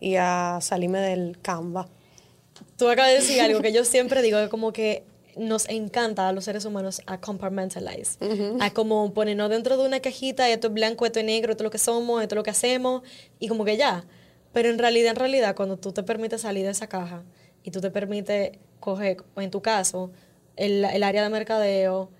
y 0.00 0.16
a 0.16 0.58
salirme 0.60 1.00
del 1.00 1.38
Canva. 1.40 1.88
Tú 2.76 2.88
acabas 2.88 3.10
de 3.10 3.16
decir 3.16 3.40
algo 3.40 3.60
que 3.60 3.72
yo 3.72 3.84
siempre 3.84 4.22
digo, 4.22 4.38
como 4.50 4.72
que 4.72 5.04
nos 5.36 5.68
encanta 5.68 6.28
a 6.28 6.32
los 6.32 6.44
seres 6.44 6.64
humanos 6.64 7.02
a 7.06 7.20
compartmentalize, 7.20 8.18
a 8.60 8.72
como 8.72 9.12
ponernos 9.12 9.50
dentro 9.50 9.76
de 9.76 9.86
una 9.86 10.00
cajita, 10.00 10.48
esto 10.48 10.68
es 10.68 10.72
blanco, 10.72 11.04
esto 11.04 11.18
es 11.20 11.26
negro, 11.26 11.52
esto 11.52 11.62
es 11.62 11.66
lo 11.66 11.70
que 11.70 11.78
somos, 11.78 12.22
esto 12.22 12.34
es 12.34 12.36
lo 12.36 12.42
que 12.42 12.50
hacemos, 12.50 13.02
y 13.38 13.48
como 13.48 13.64
que 13.64 13.76
ya. 13.76 14.04
Pero 14.52 14.70
en 14.70 14.78
realidad, 14.78 15.10
en 15.10 15.16
realidad, 15.16 15.54
cuando 15.54 15.76
tú 15.76 15.92
te 15.92 16.02
permites 16.02 16.40
salir 16.40 16.64
de 16.64 16.70
esa 16.70 16.88
caja 16.88 17.22
y 17.62 17.70
tú 17.70 17.82
te 17.82 17.90
permites 17.90 18.52
coger, 18.80 19.18
en 19.36 19.50
tu 19.50 19.60
caso, 19.60 20.10
el, 20.56 20.84
el 20.84 21.02
área 21.02 21.22
de 21.22 21.28
mercadeo, 21.28 22.10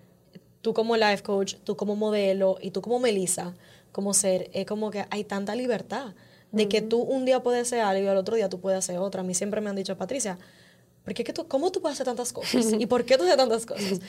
tú 0.60 0.74
como 0.74 0.96
life 0.96 1.22
coach, 1.22 1.54
tú 1.64 1.76
como 1.76 1.96
modelo 1.96 2.58
y 2.60 2.70
tú 2.70 2.82
como 2.82 2.98
Melissa, 2.98 3.54
como 3.92 4.12
ser, 4.12 4.50
es 4.52 4.66
como 4.66 4.90
que 4.90 5.06
hay 5.08 5.24
tanta 5.24 5.54
libertad 5.54 6.14
de 6.56 6.68
que 6.68 6.82
tú 6.82 7.00
un 7.00 7.24
día 7.24 7.42
puedes 7.42 7.62
hacer 7.62 7.80
algo 7.80 8.04
y 8.04 8.08
al 8.08 8.16
otro 8.16 8.36
día 8.36 8.48
tú 8.48 8.60
puedes 8.60 8.78
hacer 8.78 8.98
otra. 8.98 9.20
A 9.20 9.24
mí 9.24 9.34
siempre 9.34 9.60
me 9.60 9.70
han 9.70 9.76
dicho, 9.76 9.96
Patricia, 9.96 10.38
¿por 11.04 11.14
qué 11.14 11.24
tú, 11.32 11.46
¿cómo 11.46 11.70
tú 11.70 11.80
puedes 11.80 11.96
hacer 11.96 12.06
tantas 12.06 12.32
cosas? 12.32 12.66
¿Y 12.78 12.86
por 12.86 13.04
qué 13.04 13.16
tú 13.16 13.24
haces 13.24 13.36
tantas 13.36 13.66
cosas? 13.66 14.00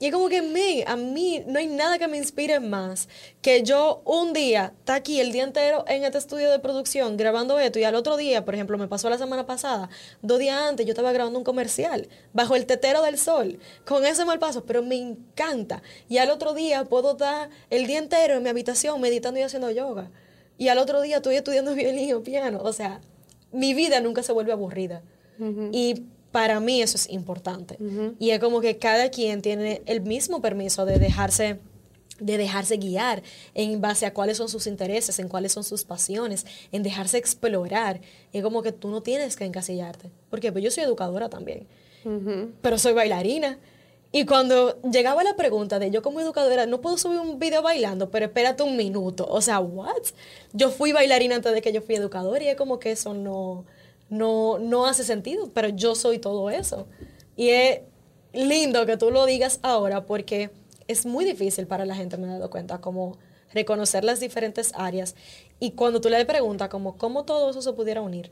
Y 0.00 0.06
es 0.06 0.12
como 0.12 0.28
que, 0.28 0.42
me, 0.42 0.84
a 0.86 0.96
mí 0.96 1.44
no 1.46 1.58
hay 1.58 1.68
nada 1.68 1.98
que 1.98 2.08
me 2.08 2.16
inspire 2.16 2.58
más 2.58 3.08
que 3.40 3.62
yo 3.62 4.02
un 4.04 4.32
día, 4.32 4.72
está 4.78 4.96
aquí 4.96 5.20
el 5.20 5.30
día 5.30 5.44
entero 5.44 5.84
en 5.86 6.04
este 6.04 6.18
estudio 6.18 6.50
de 6.50 6.58
producción 6.58 7.16
grabando 7.16 7.58
esto 7.60 7.78
y 7.78 7.84
al 7.84 7.94
otro 7.94 8.16
día, 8.16 8.44
por 8.44 8.54
ejemplo, 8.54 8.76
me 8.76 8.88
pasó 8.88 9.08
la 9.08 9.18
semana 9.18 9.46
pasada, 9.46 9.88
dos 10.20 10.40
días 10.40 10.60
antes 10.60 10.84
yo 10.84 10.90
estaba 10.90 11.12
grabando 11.12 11.38
un 11.38 11.44
comercial 11.44 12.08
bajo 12.32 12.56
el 12.56 12.66
tetero 12.66 13.02
del 13.02 13.18
sol, 13.18 13.60
con 13.84 14.04
ese 14.04 14.24
mal 14.24 14.40
paso, 14.40 14.64
pero 14.64 14.82
me 14.82 14.96
encanta. 14.96 15.82
Y 16.08 16.18
al 16.18 16.30
otro 16.30 16.54
día 16.54 16.84
puedo 16.84 17.12
estar 17.12 17.48
el 17.70 17.86
día 17.86 17.98
entero 17.98 18.34
en 18.34 18.42
mi 18.42 18.48
habitación 18.48 19.00
meditando 19.00 19.38
y 19.38 19.44
haciendo 19.44 19.70
yoga. 19.70 20.10
Y 20.58 20.68
al 20.68 20.78
otro 20.78 21.00
día 21.00 21.16
estoy 21.16 21.36
estudiando 21.36 21.74
violín 21.76 22.14
o 22.14 22.22
piano. 22.22 22.60
O 22.62 22.72
sea, 22.72 23.00
mi 23.52 23.74
vida 23.74 24.00
nunca 24.00 24.22
se 24.22 24.32
vuelve 24.32 24.52
aburrida. 24.52 25.02
Y 25.72 26.04
para 26.30 26.60
mí 26.60 26.80
eso 26.80 26.96
es 26.96 27.10
importante. 27.10 27.76
Y 28.18 28.30
es 28.30 28.38
como 28.38 28.60
que 28.60 28.78
cada 28.78 29.10
quien 29.10 29.42
tiene 29.42 29.82
el 29.86 30.00
mismo 30.00 30.40
permiso 30.40 30.84
de 30.84 30.98
dejarse 30.98 31.58
de 32.20 32.38
dejarse 32.38 32.76
guiar 32.76 33.22
en 33.54 33.80
base 33.80 34.06
a 34.06 34.14
cuáles 34.14 34.36
son 34.36 34.48
sus 34.48 34.66
intereses, 34.66 35.18
en 35.18 35.28
cuáles 35.28 35.52
son 35.52 35.64
sus 35.64 35.84
pasiones, 35.84 36.46
en 36.70 36.82
dejarse 36.82 37.18
explorar. 37.18 38.00
Y 38.32 38.38
es 38.38 38.44
como 38.44 38.62
que 38.62 38.72
tú 38.72 38.88
no 38.88 39.02
tienes 39.02 39.36
que 39.36 39.44
encasillarte. 39.44 40.10
Porque 40.30 40.52
pues 40.52 40.62
yo 40.62 40.70
soy 40.70 40.84
educadora 40.84 41.28
también, 41.28 41.66
pero 42.62 42.78
soy 42.78 42.92
bailarina. 42.92 43.58
Y 44.16 44.26
cuando 44.26 44.80
llegaba 44.82 45.24
la 45.24 45.34
pregunta 45.34 45.80
de 45.80 45.90
yo 45.90 46.00
como 46.00 46.20
educadora, 46.20 46.66
no 46.66 46.80
puedo 46.80 46.96
subir 46.96 47.18
un 47.18 47.40
video 47.40 47.62
bailando, 47.62 48.12
pero 48.12 48.26
espérate 48.26 48.62
un 48.62 48.76
minuto. 48.76 49.26
O 49.28 49.40
sea, 49.40 49.58
¿what? 49.58 50.04
Yo 50.52 50.70
fui 50.70 50.92
bailarina 50.92 51.34
antes 51.34 51.52
de 51.52 51.60
que 51.60 51.72
yo 51.72 51.82
fui 51.82 51.96
educadora 51.96 52.44
y 52.44 52.46
es 52.46 52.54
como 52.54 52.78
que 52.78 52.92
eso 52.92 53.12
no, 53.12 53.64
no, 54.10 54.60
no 54.60 54.86
hace 54.86 55.02
sentido, 55.02 55.50
pero 55.52 55.68
yo 55.70 55.96
soy 55.96 56.20
todo 56.20 56.48
eso. 56.48 56.86
Y 57.34 57.48
es 57.48 57.80
lindo 58.32 58.86
que 58.86 58.96
tú 58.96 59.10
lo 59.10 59.26
digas 59.26 59.58
ahora 59.62 60.06
porque 60.06 60.52
es 60.86 61.06
muy 61.06 61.24
difícil 61.24 61.66
para 61.66 61.84
la 61.84 61.96
gente, 61.96 62.16
me 62.16 62.28
he 62.28 62.30
dado 62.30 62.50
cuenta, 62.50 62.80
como 62.80 63.18
reconocer 63.52 64.04
las 64.04 64.20
diferentes 64.20 64.70
áreas. 64.76 65.16
Y 65.58 65.72
cuando 65.72 66.00
tú 66.00 66.08
le 66.08 66.24
preguntas 66.24 66.68
como 66.68 66.96
cómo 66.98 67.24
todo 67.24 67.50
eso 67.50 67.62
se 67.62 67.72
pudiera 67.72 68.00
unir, 68.00 68.30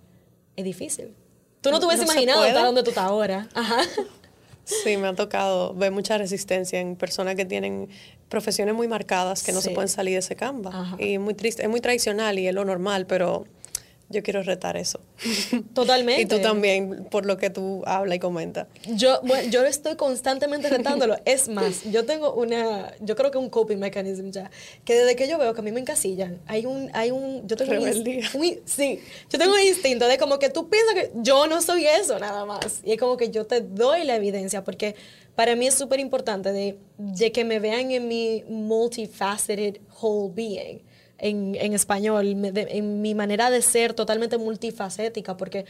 es 0.55 0.65
difícil. 0.65 1.17
Tú 1.61 1.73
no 1.73 1.81
te 1.81 1.87
hubieses 1.87 2.05
imaginado 2.05 2.45
estar 2.45 2.67
donde 2.67 2.85
tú 2.85 2.91
estás 2.91 3.07
ahora. 3.07 3.49
Ajá. 3.53 3.81
Sí, 4.65 4.97
me 4.97 5.09
ha 5.09 5.15
tocado 5.15 5.75
ver 5.75 5.91
mucha 5.93 6.19
resistencia 6.19 6.81
en 6.81 6.97
personas 6.97 7.35
que 7.35 7.45
tienen 7.45 7.89
profesiones 8.29 8.75
muy 8.75 8.89
marcadas 8.89 9.43
que 9.43 9.53
no 9.53 9.61
se 9.61 9.71
pueden 9.71 9.89
salir 9.89 10.15
de 10.15 10.21
ese 10.21 10.37
canva. 10.37 10.97
Y 10.99 11.15
es 11.15 11.21
muy 11.21 11.35
triste, 11.35 11.63
es 11.63 11.69
muy 11.69 11.81
tradicional 11.81 12.39
y 12.39 12.47
es 12.47 12.55
lo 12.55 12.65
normal, 12.65 13.07
pero 13.07 13.45
yo 14.13 14.23
quiero 14.23 14.43
retar 14.43 14.77
eso. 14.77 15.01
Totalmente. 15.75 16.23
y 16.23 16.27
tú 16.27 16.41
también, 16.41 17.07
por 17.11 17.27
lo 17.27 17.37
que 17.37 17.51
tú 17.51 17.83
hablas 17.87 18.17
y 18.17 18.19
comentas. 18.19 18.69
Yo, 18.95 19.21
bueno, 19.23 19.51
yo 19.51 19.65
estoy 19.65 19.97
constantemente 19.97 20.69
retándolo. 20.69 21.17
es 21.25 21.49
más, 21.49 21.83
yo 21.91 22.05
tengo 22.05 22.35
una, 22.35 22.95
yo 23.01 23.17
creo 23.17 23.31
que 23.31 23.39
un 23.39 23.51
coping 23.51 23.79
mechanism 23.79 24.31
ya, 24.31 24.51
que 24.85 24.95
desde 24.95 25.17
que 25.17 25.29
yo 25.29 25.39
veo 25.39 25.55
que 25.55 25.61
a 25.61 25.65
mí 25.65 25.73
me 25.73 25.81
encasillan, 25.81 26.41
hay 26.47 26.67
un, 26.67 26.91
hay 26.93 27.11
un, 27.11 27.47
yo 27.49 27.57
tengo 27.57 27.73
un, 27.73 28.61
sí, 28.65 29.01
yo 29.31 29.39
tengo 29.39 29.55
un 29.55 29.63
instinto 29.63 30.07
de 30.07 30.19
como 30.19 30.39
que 30.39 30.51
tú 30.51 30.69
piensas 30.69 30.95
que 30.95 31.11
yo 31.17 31.47
no 31.47 31.61
soy 31.63 31.87
eso 31.87 32.19
nada 32.19 32.45
más. 32.45 32.81
Y 32.85 32.93
es 32.93 32.99
como 32.99 33.17
que 33.17 33.31
yo 33.31 33.47
te 33.47 33.61
doy 33.61 34.05
la 34.05 34.17
evidencia 34.17 34.63
porque 34.63 34.95
para 35.35 35.57
mí 35.57 35.67
es 35.67 35.75
súper 35.75 35.99
importante 35.99 36.53
de, 36.53 36.79
de 36.99 37.33
que 37.33 37.45
me 37.45 37.59
vean 37.59 37.91
en 37.91 38.07
mi 38.07 38.45
multifaceted 38.49 39.81
whole 40.01 40.31
being 40.33 40.83
en, 41.23 41.73
español, 41.73 42.27
en 42.27 43.01
mi 43.01 43.15
manera 43.15 43.51
de 43.51 43.63
ser 43.63 43.95
totalmente 43.95 44.39
multifacética, 44.39 45.37
porque 45.37 45.65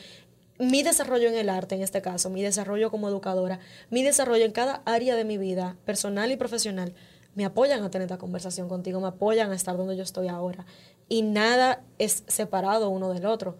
mi 0.58 0.82
desarrollo 0.82 1.28
en 1.28 1.34
el 1.34 1.50
arte, 1.50 1.74
en 1.74 1.82
este 1.82 2.00
caso, 2.00 2.30
mi 2.30 2.42
desarrollo 2.42 2.90
como 2.90 3.08
educadora, 3.08 3.60
mi 3.90 4.02
desarrollo 4.02 4.44
en 4.44 4.52
cada 4.52 4.82
área 4.86 5.14
de 5.14 5.24
mi 5.24 5.36
vida, 5.36 5.76
personal 5.84 6.32
y 6.32 6.36
profesional, 6.36 6.94
me 7.34 7.44
apoyan 7.44 7.82
a 7.82 7.90
tener 7.90 8.06
esta 8.06 8.18
conversación 8.18 8.68
contigo, 8.68 9.00
me 9.00 9.08
apoyan 9.08 9.52
a 9.52 9.54
estar 9.54 9.76
donde 9.76 9.96
yo 9.96 10.02
estoy 10.02 10.28
ahora. 10.28 10.64
Y 11.08 11.22
nada 11.22 11.82
es 11.98 12.24
separado 12.28 12.88
uno 12.88 13.12
del 13.12 13.26
otro. 13.26 13.56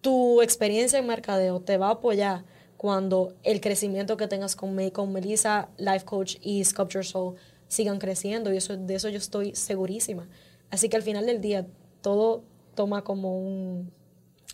Tu 0.00 0.42
experiencia 0.42 0.98
en 0.98 1.06
mercadeo 1.06 1.60
te 1.60 1.76
va 1.76 1.88
a 1.88 1.92
apoyar 1.92 2.44
cuando 2.76 3.34
el 3.44 3.60
crecimiento 3.60 4.16
que 4.16 4.26
tengas 4.26 4.56
con, 4.56 4.74
me, 4.74 4.90
con 4.90 5.12
Melissa, 5.12 5.68
Life 5.78 6.04
Coach 6.04 6.36
y 6.40 6.64
Sculpture 6.64 7.04
Soul 7.04 7.36
sigan 7.68 7.98
creciendo. 7.98 8.52
Y 8.52 8.58
de 8.58 8.94
eso 8.94 9.08
yo 9.08 9.18
estoy 9.18 9.54
segurísima. 9.54 10.28
Así 10.72 10.88
que 10.88 10.96
al 10.96 11.02
final 11.02 11.26
del 11.26 11.42
día 11.42 11.66
todo 12.00 12.44
toma 12.74 13.04
como 13.04 13.38
un, 13.38 13.92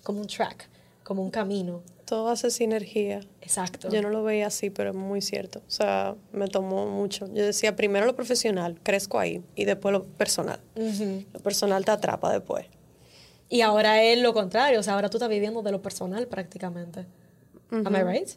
como 0.03 0.21
un 0.21 0.27
track, 0.27 0.69
como 1.05 1.23
un 1.23 1.31
camino. 1.31 1.81
Todo 2.05 2.29
hace 2.29 2.51
sinergia. 2.51 3.21
Exacto. 3.41 3.89
Yo 3.89 4.03
no 4.03 4.11
lo 4.11 4.25
veía 4.25 4.49
así, 4.49 4.69
pero 4.69 4.91
es 4.91 4.97
muy 4.97 5.23
cierto. 5.23 5.61
O 5.61 5.71
sea, 5.71 6.17
me 6.33 6.49
tomó 6.49 6.87
mucho. 6.87 7.33
Yo 7.33 7.47
decía, 7.47 7.77
primero 7.77 8.05
lo 8.05 8.17
profesional, 8.17 8.81
crezco 8.83 9.21
ahí, 9.21 9.45
y 9.55 9.65
después 9.65 9.93
lo 9.93 10.07
personal. 10.07 10.59
Lo 10.75 11.41
personal 11.41 11.85
te 11.85 11.93
atrapa 11.93 12.33
después. 12.33 12.67
Y 13.49 13.61
ahora 13.61 14.03
es 14.03 14.21
lo 14.21 14.35
contrario, 14.35 14.81
o 14.81 14.83
sea, 14.83 14.95
ahora 14.95 15.09
tú 15.11 15.19
estás 15.19 15.31
viviendo 15.31 15.63
de 15.63 15.71
lo 15.71 15.81
personal 15.81 16.27
prácticamente. 16.27 17.07
Am 17.71 17.95
I 17.95 18.03
right? 18.03 18.29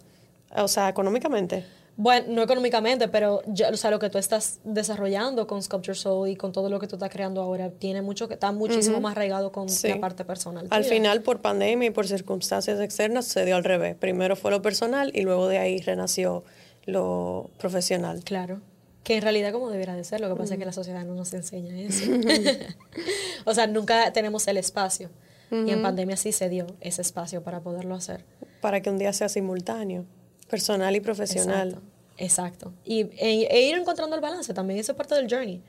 O 0.56 0.68
sea, 0.68 0.88
económicamente. 0.88 1.66
Bueno, 1.98 2.28
no 2.30 2.42
económicamente, 2.42 3.08
pero 3.10 3.42
ya, 3.48 3.70
o 3.70 3.78
sea, 3.78 3.92
lo 3.92 4.00
que 4.00 4.10
tú 4.10 4.18
estás 4.18 4.60
desarrollando 4.64 5.46
con 5.46 5.62
Sculpture 5.62 5.96
Soul 5.96 6.30
y 6.30 6.36
con 6.36 6.52
todo 6.52 6.70
lo 6.70 6.80
que 6.80 6.88
tú 6.88 6.96
estás 6.96 7.10
creando 7.10 7.42
ahora 7.42 7.70
tiene 7.70 8.02
mucho 8.02 8.28
que 8.28 8.36
está 8.36 8.52
muchísimo 8.52 9.02
más 9.02 9.12
arraigado 9.12 9.52
con 9.52 9.68
la 9.68 10.00
parte 10.00 10.26
personal. 10.26 10.68
Al 10.70 10.84
final, 10.86 11.22
por 11.22 11.42
pandemia 11.42 11.90
y 11.90 11.92
por 11.92 12.08
circunstancias 12.08 12.80
externas, 12.80 13.26
se 13.26 13.46
dio 13.46 13.56
al 13.56 13.64
revés. 13.64 13.96
Primero 13.96 14.36
fue 14.36 14.52
lo 14.52 14.62
personal 14.62 15.12
y 15.14 15.22
luego 15.22 15.48
de 15.48 15.58
ahí 15.58 15.80
renació 15.82 16.44
lo 16.86 17.50
profesional. 17.58 18.24
Claro. 18.24 18.62
Que 19.04 19.16
en 19.18 19.24
realidad 19.24 19.52
como 19.52 19.70
debería 19.70 19.96
de 19.96 20.04
ser, 20.04 20.22
lo 20.22 20.30
que 20.30 20.36
pasa 20.36 20.54
es 20.54 20.60
que 20.60 20.66
la 20.66 20.74
sociedad 20.74 21.04
no 21.06 21.16
nos 21.16 21.34
enseña 21.34 21.78
eso. 21.80 22.12
o 23.46 23.54
sea, 23.54 23.68
nunca 23.68 24.14
tenemos 24.14 24.48
el 24.48 24.58
espacio. 24.58 25.10
Y 25.52 25.70
en 25.72 25.82
pandemia 25.82 26.16
sí 26.16 26.32
se 26.32 26.48
dio 26.48 26.66
ese 26.80 27.02
espacio 27.02 27.44
para 27.44 27.60
poderlo 27.60 27.94
hacer. 27.94 28.24
Para 28.62 28.82
que 28.82 28.90
un 28.90 28.98
día 28.98 29.12
sea 29.12 29.28
simultáneo. 29.28 30.06
Personal 30.52 30.96
y 30.96 31.00
profesional. 31.00 31.80
Exacto. 32.18 32.74
Y, 32.84 33.04
e, 33.18 33.48
e, 33.50 33.62
ir 33.70 33.76
encontrando 33.76 34.16
el 34.16 34.22
balance 34.22 34.54
también. 34.54 34.80
Eso 34.80 34.92
es 34.92 34.98
parte 34.98 35.16
del 35.16 35.28
journey. 35.30 35.64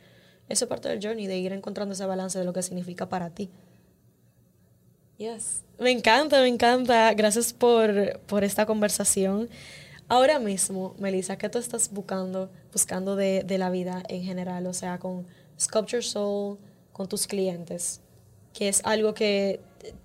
Eso 0.49 0.65
es 0.65 0.69
parte 0.69 0.89
del 0.89 0.99
journey, 1.01 1.29
de 1.29 1.39
ir 1.39 1.53
encontrando 1.53 1.95
ese 1.95 2.05
balance 2.05 2.37
de 2.39 2.45
lo 2.45 2.53
que 2.53 2.63
significa 2.63 3.09
para 3.09 3.31
ti. 3.31 3.49
Yes. 5.19 5.63
Me 5.79 5.93
encanta, 5.93 6.41
me 6.41 6.49
encanta. 6.49 7.15
Gracias 7.15 7.53
por, 7.53 8.19
por 8.27 8.43
esta 8.43 8.67
conversación. 8.67 9.49
Ahora 10.09 10.41
mismo, 10.41 10.97
Melissa, 10.99 11.39
¿qué 11.39 11.49
tú 11.49 11.59
estás 11.59 11.91
buscando, 11.91 12.51
buscando 12.73 13.15
de, 13.15 13.45
de 13.45 13.59
la 13.59 13.71
vida 13.71 14.03
en 14.09 14.25
general? 14.25 14.67
O 14.67 14.75
sea, 14.75 14.99
con 14.99 15.27
Sculpture 15.59 16.03
Soul, 16.03 16.59
con 16.93 17.09
tus 17.09 17.27
clientes, 17.29 18.01
que 18.53 18.69
es 18.69 18.83
algo 18.85 19.15
que 19.15 19.61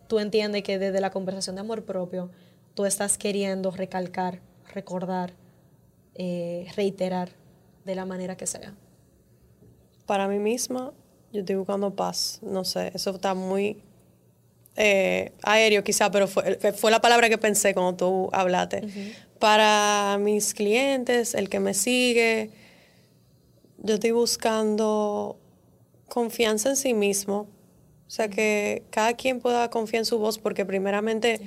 tú 0.08 0.20
entiendes 0.20 0.62
que 0.62 0.78
desde 0.78 1.02
la 1.02 1.10
conversación 1.10 1.56
de 1.56 1.62
amor 1.62 1.84
propio, 1.84 2.30
tú 2.76 2.86
estás 2.86 3.18
queriendo 3.18 3.72
recalcar 3.72 4.40
recordar, 4.78 5.34
eh, 6.14 6.68
reiterar 6.76 7.30
de 7.84 7.96
la 7.96 8.06
manera 8.06 8.38
que 8.38 8.46
sea? 8.46 8.76
Para 10.06 10.28
mí 10.28 10.38
misma, 10.38 10.94
yo 11.34 11.40
estoy 11.40 11.56
buscando 11.56 11.96
paz. 11.96 12.40
No 12.44 12.64
sé, 12.64 12.92
eso 12.94 13.10
está 13.12 13.34
muy 13.34 13.82
eh, 14.76 15.32
aéreo 15.42 15.84
quizá, 15.84 16.12
pero 16.12 16.28
fue, 16.28 16.60
fue, 16.74 16.92
la 16.92 17.02
palabra 17.02 17.28
que 17.30 17.40
pensé 17.40 17.74
cuando 17.74 17.96
tú 17.96 18.30
hablaste. 18.32 18.82
Para 19.40 20.18
mis 20.20 20.54
clientes, 20.54 21.34
el 21.34 21.50
que 21.50 21.60
me 21.60 21.74
sigue, 21.74 22.52
yo 23.80 23.96
estoy 23.96 24.12
buscando 24.12 25.40
confianza 26.08 26.70
en 26.70 26.76
sí 26.76 26.94
mismo. 26.94 27.48
O 28.08 28.10
sea, 28.10 28.28
que 28.28 28.84
cada 28.92 29.14
quien 29.16 29.40
pueda 29.40 29.70
confiar 29.70 30.02
en 30.02 30.06
su 30.06 30.20
voz, 30.20 30.38
porque 30.38 30.66
primeramente 30.66 31.42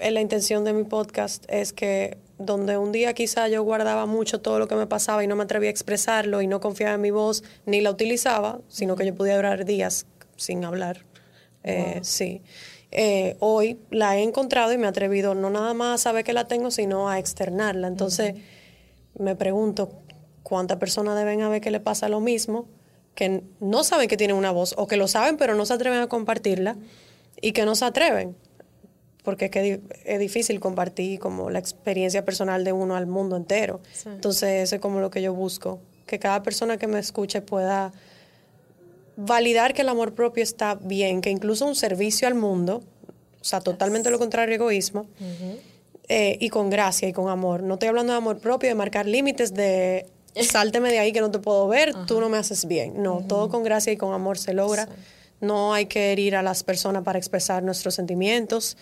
la 0.00 0.20
intención 0.20 0.64
de 0.64 0.72
mi 0.72 0.84
podcast 0.84 1.44
es 1.48 1.72
que 1.72 2.18
donde 2.38 2.76
un 2.76 2.92
día 2.92 3.14
quizá 3.14 3.48
yo 3.48 3.62
guardaba 3.62 4.06
mucho 4.06 4.40
todo 4.40 4.58
lo 4.58 4.68
que 4.68 4.74
me 4.74 4.86
pasaba 4.86 5.24
y 5.24 5.26
no 5.26 5.36
me 5.36 5.44
atrevía 5.44 5.68
a 5.68 5.70
expresarlo 5.70 6.42
y 6.42 6.46
no 6.46 6.60
confiaba 6.60 6.94
en 6.94 7.00
mi 7.00 7.10
voz 7.10 7.42
ni 7.64 7.80
la 7.80 7.90
utilizaba, 7.90 8.60
sino 8.68 8.96
que 8.96 9.06
yo 9.06 9.14
podía 9.14 9.36
durar 9.36 9.64
días 9.64 10.06
sin 10.36 10.64
hablar. 10.64 11.04
Eh, 11.62 12.00
sí. 12.02 12.42
Eh, 12.92 13.36
hoy 13.40 13.78
la 13.90 14.16
he 14.16 14.22
encontrado 14.22 14.72
y 14.72 14.78
me 14.78 14.84
he 14.84 14.88
atrevido 14.88 15.34
no 15.34 15.50
nada 15.50 15.74
más 15.74 16.00
a 16.00 16.02
saber 16.02 16.24
que 16.24 16.32
la 16.32 16.46
tengo, 16.46 16.70
sino 16.70 17.08
a 17.08 17.18
externarla. 17.18 17.88
Entonces 17.88 18.34
me 19.18 19.34
pregunto 19.34 19.90
cuántas 20.42 20.78
personas 20.78 21.16
deben 21.16 21.42
haber 21.42 21.60
que 21.60 21.70
le 21.70 21.80
pasa 21.80 22.08
lo 22.08 22.20
mismo, 22.20 22.68
que 23.14 23.42
no 23.60 23.82
saben 23.82 24.08
que 24.08 24.16
tienen 24.16 24.36
una 24.36 24.50
voz 24.50 24.74
o 24.76 24.86
que 24.86 24.98
lo 24.98 25.08
saben 25.08 25.38
pero 25.38 25.54
no 25.54 25.64
se 25.64 25.72
atreven 25.72 26.00
a 26.00 26.06
compartirla 26.06 26.76
y 27.40 27.52
que 27.52 27.64
no 27.64 27.74
se 27.74 27.86
atreven 27.86 28.36
porque 29.26 29.46
es 29.46 29.50
que 29.50 29.80
es 30.04 30.20
difícil 30.20 30.60
compartir 30.60 31.18
como 31.18 31.50
la 31.50 31.58
experiencia 31.58 32.24
personal 32.24 32.62
de 32.62 32.70
uno 32.70 32.94
al 32.94 33.08
mundo 33.08 33.36
entero. 33.36 33.80
Entonces, 34.04 34.62
eso 34.62 34.76
es 34.76 34.80
como 34.80 35.00
lo 35.00 35.10
que 35.10 35.20
yo 35.20 35.34
busco, 35.34 35.80
que 36.06 36.20
cada 36.20 36.44
persona 36.44 36.76
que 36.76 36.86
me 36.86 37.00
escuche 37.00 37.42
pueda 37.42 37.92
validar 39.16 39.74
que 39.74 39.82
el 39.82 39.88
amor 39.88 40.14
propio 40.14 40.44
está 40.44 40.76
bien, 40.76 41.22
que 41.22 41.30
incluso 41.30 41.66
un 41.66 41.74
servicio 41.74 42.28
al 42.28 42.36
mundo, 42.36 42.84
o 43.40 43.44
sea, 43.44 43.58
totalmente 43.58 44.10
lo 44.10 44.20
contrario 44.20 44.54
egoísmo, 44.54 45.08
eh, 46.08 46.38
y 46.40 46.48
con 46.48 46.70
gracia 46.70 47.08
y 47.08 47.12
con 47.12 47.28
amor. 47.28 47.64
No 47.64 47.74
estoy 47.74 47.88
hablando 47.88 48.12
de 48.12 48.18
amor 48.18 48.38
propio, 48.38 48.68
de 48.68 48.76
marcar 48.76 49.06
límites, 49.06 49.52
de 49.54 50.06
sálteme 50.40 50.92
de 50.92 51.00
ahí 51.00 51.10
que 51.10 51.20
no 51.20 51.32
te 51.32 51.40
puedo 51.40 51.66
ver, 51.66 51.92
tú 52.06 52.20
no 52.20 52.28
me 52.28 52.36
haces 52.36 52.66
bien. 52.66 53.02
No, 53.02 53.24
todo 53.26 53.48
con 53.48 53.64
gracia 53.64 53.92
y 53.92 53.96
con 53.96 54.14
amor 54.14 54.38
se 54.38 54.54
logra. 54.54 54.88
No 55.40 55.74
hay 55.74 55.86
que 55.86 56.12
herir 56.12 56.36
a 56.36 56.42
las 56.42 56.62
personas 56.62 57.02
para 57.02 57.18
expresar 57.18 57.64
nuestros 57.64 57.96
sentimientos, 57.96 58.76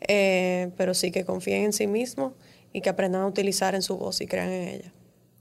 eh, 0.00 0.70
pero 0.76 0.94
sí 0.94 1.10
que 1.10 1.24
confíen 1.24 1.64
en 1.64 1.72
sí 1.72 1.86
mismos 1.86 2.32
y 2.72 2.80
que 2.80 2.90
aprendan 2.90 3.22
a 3.22 3.26
utilizar 3.26 3.74
en 3.74 3.82
su 3.82 3.96
voz 3.96 4.20
y 4.20 4.26
crean 4.26 4.50
en 4.50 4.68
ella. 4.68 4.92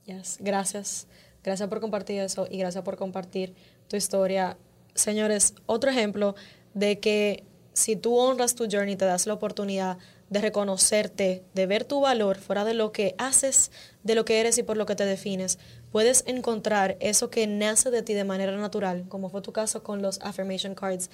Yes. 0.05 0.38
Gracias. 0.39 1.08
Gracias 1.43 1.70
por 1.70 1.80
compartir 1.80 2.20
eso 2.22 2.47
y 2.49 2.58
gracias 2.58 2.84
por 2.84 2.97
compartir 2.97 3.53
tu 3.88 3.95
historia. 3.95 4.58
Señores, 4.95 5.53
otro 5.66 5.91
ejemplo 5.91 6.36
de 6.74 6.99
que 6.99 7.43
si 7.74 7.95
tú 7.95 8.18
honras 8.18 8.55
tu 8.55 8.68
journey, 8.70 8.95
te 8.95 9.05
das 9.05 9.28
la 9.28 9.34
oportunidad 9.34 9.97
de 10.30 10.41
reconocerte, 10.41 11.43
de 11.53 11.68
ver 11.68 11.86
tu 11.86 12.01
valor 12.01 12.38
fuera 12.38 12.66
de 12.66 12.74
lo 12.74 12.91
que 12.91 13.16
haces, 13.18 13.72
de 14.03 14.16
lo 14.16 14.26
que 14.26 14.39
eres 14.39 14.58
y 14.58 14.64
por 14.64 14.78
lo 14.78 14.86
que 14.86 14.95
te 14.95 15.05
defines, 15.05 15.60
puedes 15.91 16.24
encontrar 16.28 16.97
eso 16.99 17.30
que 17.30 17.47
nace 17.47 17.91
de 17.91 18.01
ti 18.01 18.14
de 18.14 18.24
manera 18.24 18.55
natural, 18.58 19.05
como 19.08 19.30
fue 19.30 19.41
tu 19.41 19.53
caso 19.53 19.84
con 19.84 20.01
los 20.01 20.20
affirmation 20.22 20.76
cards, 20.76 21.10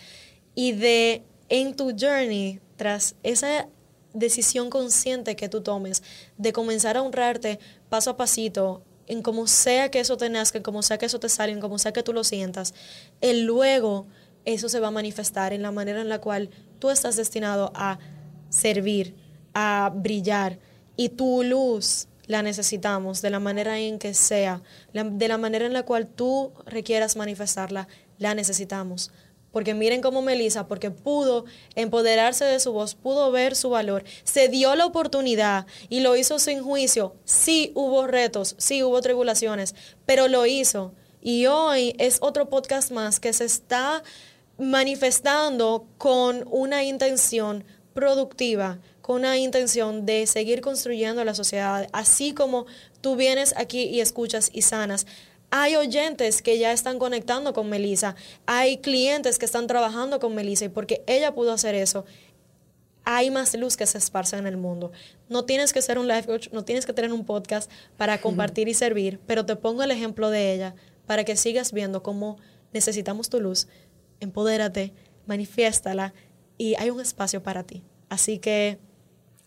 y 0.56 0.72
de 0.72 1.24
en 1.50 1.76
tu 1.76 1.91
journey, 2.00 2.60
tras 2.84 3.16
esa 3.24 3.70
decisión 4.12 4.70
consciente 4.70 5.38
que 5.38 5.48
tú 5.48 5.62
tomes, 5.62 6.04
de 6.38 6.52
comenzar 6.52 6.98
a 6.98 7.02
honrarte 7.02 7.62
paso 7.88 8.10
a 8.10 8.18
pasito, 8.18 8.84
en 9.08 9.22
como 9.22 9.48
sea 9.48 9.90
que 9.90 10.02
eso 10.02 10.18
te 10.18 10.30
nazca, 10.30 10.58
en 10.58 10.66
como 10.66 10.84
sea 10.84 10.98
que 10.98 11.06
eso 11.06 11.18
te 11.18 11.30
salga, 11.30 11.54
en 11.54 11.62
como 11.62 11.80
sea 11.80 11.94
que 11.94 12.04
tú 12.04 12.12
lo 12.12 12.26
sientas, 12.26 12.74
el 13.22 13.46
luego 13.46 14.06
eso 14.44 14.68
se 14.68 14.82
va 14.82 14.90
a 14.90 14.92
manifestar 14.92 15.54
en 15.54 15.62
la 15.62 15.72
manera 15.72 16.02
en 16.02 16.10
la 16.10 16.20
cual 16.20 16.50
tú 16.80 16.90
estás 16.90 17.16
destinado 17.16 17.72
a 17.74 18.00
servir, 18.50 19.16
a 19.54 19.90
brillar 19.96 20.60
y 20.98 21.08
tu 21.08 21.42
luz 21.42 22.10
la 22.26 22.42
necesitamos 22.42 23.22
de 23.22 23.30
la 23.30 23.40
manera 23.40 23.80
en 23.80 23.98
que 23.98 24.14
sea, 24.14 24.62
de 24.92 25.28
la 25.30 25.38
manera 25.38 25.66
en 25.66 25.74
la 25.74 25.84
cual 25.84 26.06
tú 26.06 26.52
requieras 26.66 27.16
manifestarla, 27.16 27.88
la 28.18 28.36
necesitamos. 28.36 29.14
Porque 29.54 29.74
miren 29.74 30.01
cómo 30.01 30.22
Melissa, 30.22 30.68
porque 30.68 30.91
pudo 30.91 31.45
empoderarse 31.76 32.43
de 32.43 32.60
su 32.60 32.74
voz, 32.74 32.95
pudo 32.95 33.32
ver 33.32 33.56
su 33.56 33.70
valor, 33.70 34.04
se 34.26 34.49
dio 34.49 34.76
la 34.76 34.86
oportunidad 34.86 35.66
y 35.88 36.01
lo 36.01 36.18
hizo 36.18 36.39
sin 36.39 36.62
juicio. 36.62 37.16
Sí 37.24 37.72
hubo 37.76 38.08
retos, 38.08 38.56
sí 38.58 38.84
hubo 38.84 38.99
tribulaciones, 39.01 39.76
pero 40.06 40.28
lo 40.28 40.45
hizo. 40.45 40.91
Y 41.22 41.45
hoy 41.45 41.95
es 41.99 42.18
otro 42.20 42.49
podcast 42.49 42.91
más 42.91 43.22
que 43.22 43.32
se 43.32 43.45
está 43.45 44.04
manifestando 44.58 45.86
con 45.97 46.45
una 46.49 46.84
intención 46.84 47.64
productiva, 47.93 48.80
con 49.01 49.18
una 49.18 49.38
intención 49.38 50.06
de 50.06 50.26
seguir 50.28 50.62
construyendo 50.62 51.24
la 51.24 51.36
sociedad, 51.36 51.88
así 51.93 52.34
como 52.34 52.66
tú 53.01 53.16
vienes 53.16 53.54
aquí 53.56 53.84
y 53.84 54.01
escuchas 54.01 54.49
y 54.51 54.64
sanas. 54.64 55.06
Hay 55.56 55.76
oyentes 55.76 56.41
que 56.41 56.58
ya 56.58 56.72
están 56.72 56.97
conectando 56.97 57.54
con 57.54 57.70
Melissa, 57.70 58.16
hay 58.47 58.80
clientes 58.80 59.38
que 59.38 59.45
están 59.45 59.68
trabajando 59.68 60.20
con 60.20 60.34
Melissa 60.34 60.66
y 60.66 60.70
porque 60.70 61.04
ella 61.06 61.36
pudo 61.36 61.51
hacer 61.51 61.76
eso, 61.76 62.06
hay 63.04 63.30
más 63.30 63.54
luz 63.54 63.78
que 63.78 63.86
se 63.86 63.99
esparce 63.99 64.36
en 64.36 64.47
el 64.47 64.58
mundo. 64.58 64.91
No 65.30 65.45
tienes 65.45 65.72
que 65.72 65.84
ser 65.84 65.99
un 65.99 66.08
life 66.08 66.26
coach, 66.26 66.47
no 66.51 66.66
tienes 66.66 66.88
que 66.88 66.93
tener 66.93 67.14
un 67.14 67.24
podcast 67.24 67.70
para 67.97 68.20
compartir 68.20 68.68
y 68.68 68.74
servir, 68.74 69.20
pero 69.28 69.45
te 69.45 69.56
pongo 69.56 69.84
el 69.84 69.91
ejemplo 69.91 70.32
de 70.32 70.56
ella 70.56 70.74
para 71.06 71.24
que 71.24 71.36
sigas 71.36 71.72
viendo 71.72 72.01
cómo 72.01 72.38
necesitamos 72.74 73.30
tu 73.30 73.39
luz. 73.39 73.68
Empodérate, 74.22 74.91
manifiéstala 75.28 76.16
y 76.58 76.74
hay 76.80 76.89
un 76.89 76.99
espacio 76.99 77.43
para 77.43 77.62
ti. 77.62 77.84
Así 78.10 78.39
que, 78.39 78.80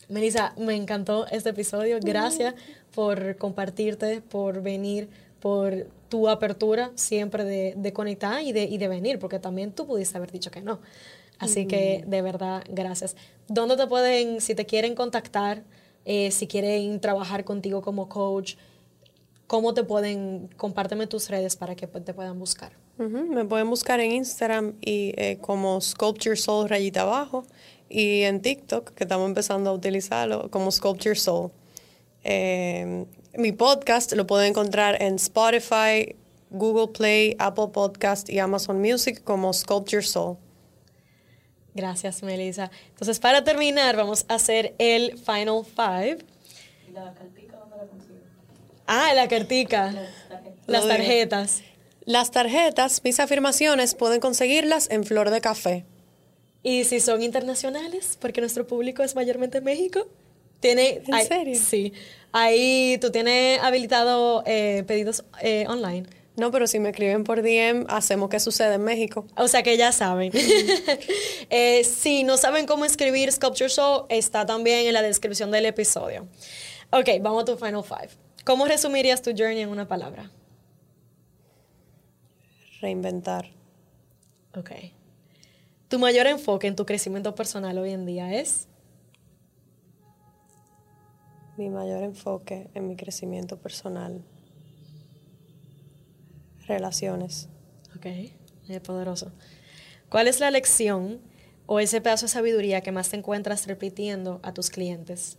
Melissa, 0.08 0.54
me 0.56 0.76
encantó 0.76 1.26
este 1.26 1.50
episodio. 1.50 1.98
Gracias 2.00 2.54
por 2.94 3.38
compartirte, 3.38 4.20
por 4.20 4.62
venir, 4.62 5.08
por 5.40 5.95
tu 6.08 6.28
apertura 6.28 6.92
siempre 6.94 7.44
de, 7.44 7.92
conectar 7.92 8.42
y 8.42 8.52
de, 8.52 8.64
y 8.64 8.78
de 8.78 8.88
venir, 8.88 9.18
porque 9.18 9.38
también 9.38 9.72
tú 9.72 9.86
pudiste 9.86 10.16
haber 10.16 10.32
dicho 10.32 10.50
que 10.50 10.62
no. 10.62 10.80
Así 11.38 11.66
que, 11.66 12.02
de 12.06 12.22
verdad, 12.22 12.64
gracias. 12.68 13.16
¿Dónde 13.48 13.76
te 13.76 13.86
pueden, 13.86 14.40
si 14.40 14.54
te 14.54 14.64
quieren 14.64 14.94
contactar, 14.94 15.64
eh, 16.04 16.30
si 16.30 16.46
quieren 16.46 17.00
trabajar 17.00 17.44
contigo 17.44 17.82
como 17.82 18.08
coach, 18.08 18.54
cómo 19.46 19.74
te 19.74 19.84
pueden, 19.84 20.48
compárteme 20.56 21.06
tus 21.06 21.28
redes 21.28 21.56
para 21.56 21.76
que 21.76 21.86
te 21.86 22.14
puedan 22.14 22.38
buscar? 22.38 22.72
Me 22.96 23.44
pueden 23.44 23.68
buscar 23.68 24.00
en 24.00 24.12
Instagram 24.12 24.74
y 24.80 25.12
eh, 25.16 25.36
como 25.42 25.80
Sculpture 25.82 26.36
Soul 26.36 26.70
rayita 26.70 27.02
abajo 27.02 27.44
y 27.90 28.22
en 28.22 28.40
TikTok, 28.40 28.94
que 28.94 29.04
estamos 29.04 29.28
empezando 29.28 29.70
a 29.70 29.72
utilizarlo, 29.74 30.50
como 30.50 30.70
Sculpture 30.70 31.14
Soul. 31.14 31.50
Eh, 32.24 33.04
mi 33.38 33.52
podcast 33.52 34.12
lo 34.12 34.26
pueden 34.26 34.50
encontrar 34.50 35.00
en 35.02 35.16
Spotify, 35.16 36.14
Google 36.50 36.92
Play, 36.92 37.36
Apple 37.38 37.68
Podcast 37.72 38.30
y 38.30 38.38
Amazon 38.38 38.80
Music 38.80 39.22
como 39.24 39.52
Sculpture 39.52 40.02
Soul. 40.02 40.36
Gracias, 41.74 42.22
Melissa. 42.22 42.70
Entonces, 42.88 43.18
para 43.18 43.44
terminar, 43.44 43.96
vamos 43.96 44.24
a 44.28 44.34
hacer 44.34 44.74
el 44.78 45.18
Final 45.18 45.64
Five. 45.64 46.18
¿Y 46.88 46.92
la 46.92 47.12
cartica 47.12 47.56
dónde 47.58 47.76
la 47.76 47.86
consigo? 47.86 48.18
Ah, 48.86 49.12
la 49.14 49.28
cartica. 49.28 49.94
Las 50.66 50.88
tarjetas. 50.88 51.62
Las 52.06 52.30
tarjetas, 52.30 53.02
mis 53.04 53.20
afirmaciones, 53.20 53.94
pueden 53.94 54.20
conseguirlas 54.20 54.90
en 54.90 55.04
Flor 55.04 55.30
de 55.30 55.40
Café. 55.40 55.84
Y 56.62 56.84
si 56.84 57.00
son 57.00 57.22
internacionales, 57.22 58.16
porque 58.20 58.40
nuestro 58.40 58.66
público 58.66 59.02
es 59.02 59.14
mayormente 59.14 59.60
México, 59.60 60.08
tiene... 60.60 61.02
¿En 61.06 61.26
serio? 61.26 61.54
Sí. 61.58 61.92
Ahí 62.32 62.98
tú 63.00 63.10
tienes 63.10 63.60
habilitado 63.62 64.42
eh, 64.46 64.84
pedidos 64.86 65.24
eh, 65.40 65.64
online. 65.68 66.06
No, 66.36 66.50
pero 66.50 66.66
si 66.66 66.78
me 66.78 66.90
escriben 66.90 67.24
por 67.24 67.42
DM, 67.42 67.86
hacemos 67.88 68.28
que 68.28 68.40
sucede 68.40 68.74
en 68.74 68.84
México. 68.84 69.26
O 69.36 69.48
sea 69.48 69.62
que 69.62 69.76
ya 69.76 69.92
saben. 69.92 70.32
Eh, 71.48 71.84
si 71.84 72.24
no 72.24 72.36
saben 72.36 72.66
cómo 72.66 72.84
escribir 72.84 73.30
Sculpture 73.30 73.70
Show, 73.70 74.06
está 74.08 74.44
también 74.44 74.84
en 74.88 74.92
la 74.92 75.00
descripción 75.00 75.52
del 75.52 75.64
episodio. 75.64 76.26
Ok, 76.90 77.08
vamos 77.20 77.42
a 77.42 77.44
tu 77.44 77.56
Final 77.56 77.84
Five. 77.84 78.08
¿Cómo 78.44 78.66
resumirías 78.66 79.22
tu 79.22 79.30
journey 79.30 79.60
en 79.60 79.68
una 79.68 79.86
palabra? 79.86 80.28
reinventar. 82.80 83.50
Ok. 84.56 84.70
¿Tu 85.88 85.98
mayor 85.98 86.26
enfoque 86.26 86.66
en 86.66 86.76
tu 86.76 86.86
crecimiento 86.86 87.34
personal 87.34 87.78
hoy 87.78 87.90
en 87.90 88.06
día 88.06 88.34
es? 88.34 88.68
Mi 91.56 91.70
mayor 91.70 92.02
enfoque 92.02 92.68
en 92.74 92.86
mi 92.86 92.96
crecimiento 92.96 93.56
personal. 93.58 94.22
Relaciones. 96.66 97.48
Ok, 97.96 98.06
es 98.68 98.80
poderoso. 98.80 99.32
¿Cuál 100.08 100.28
es 100.28 100.40
la 100.40 100.50
lección 100.50 101.20
o 101.66 101.80
ese 101.80 102.00
pedazo 102.00 102.26
de 102.26 102.30
sabiduría 102.30 102.80
que 102.80 102.92
más 102.92 103.08
te 103.08 103.16
encuentras 103.16 103.66
repitiendo 103.66 104.40
a 104.42 104.52
tus 104.52 104.70
clientes? 104.70 105.38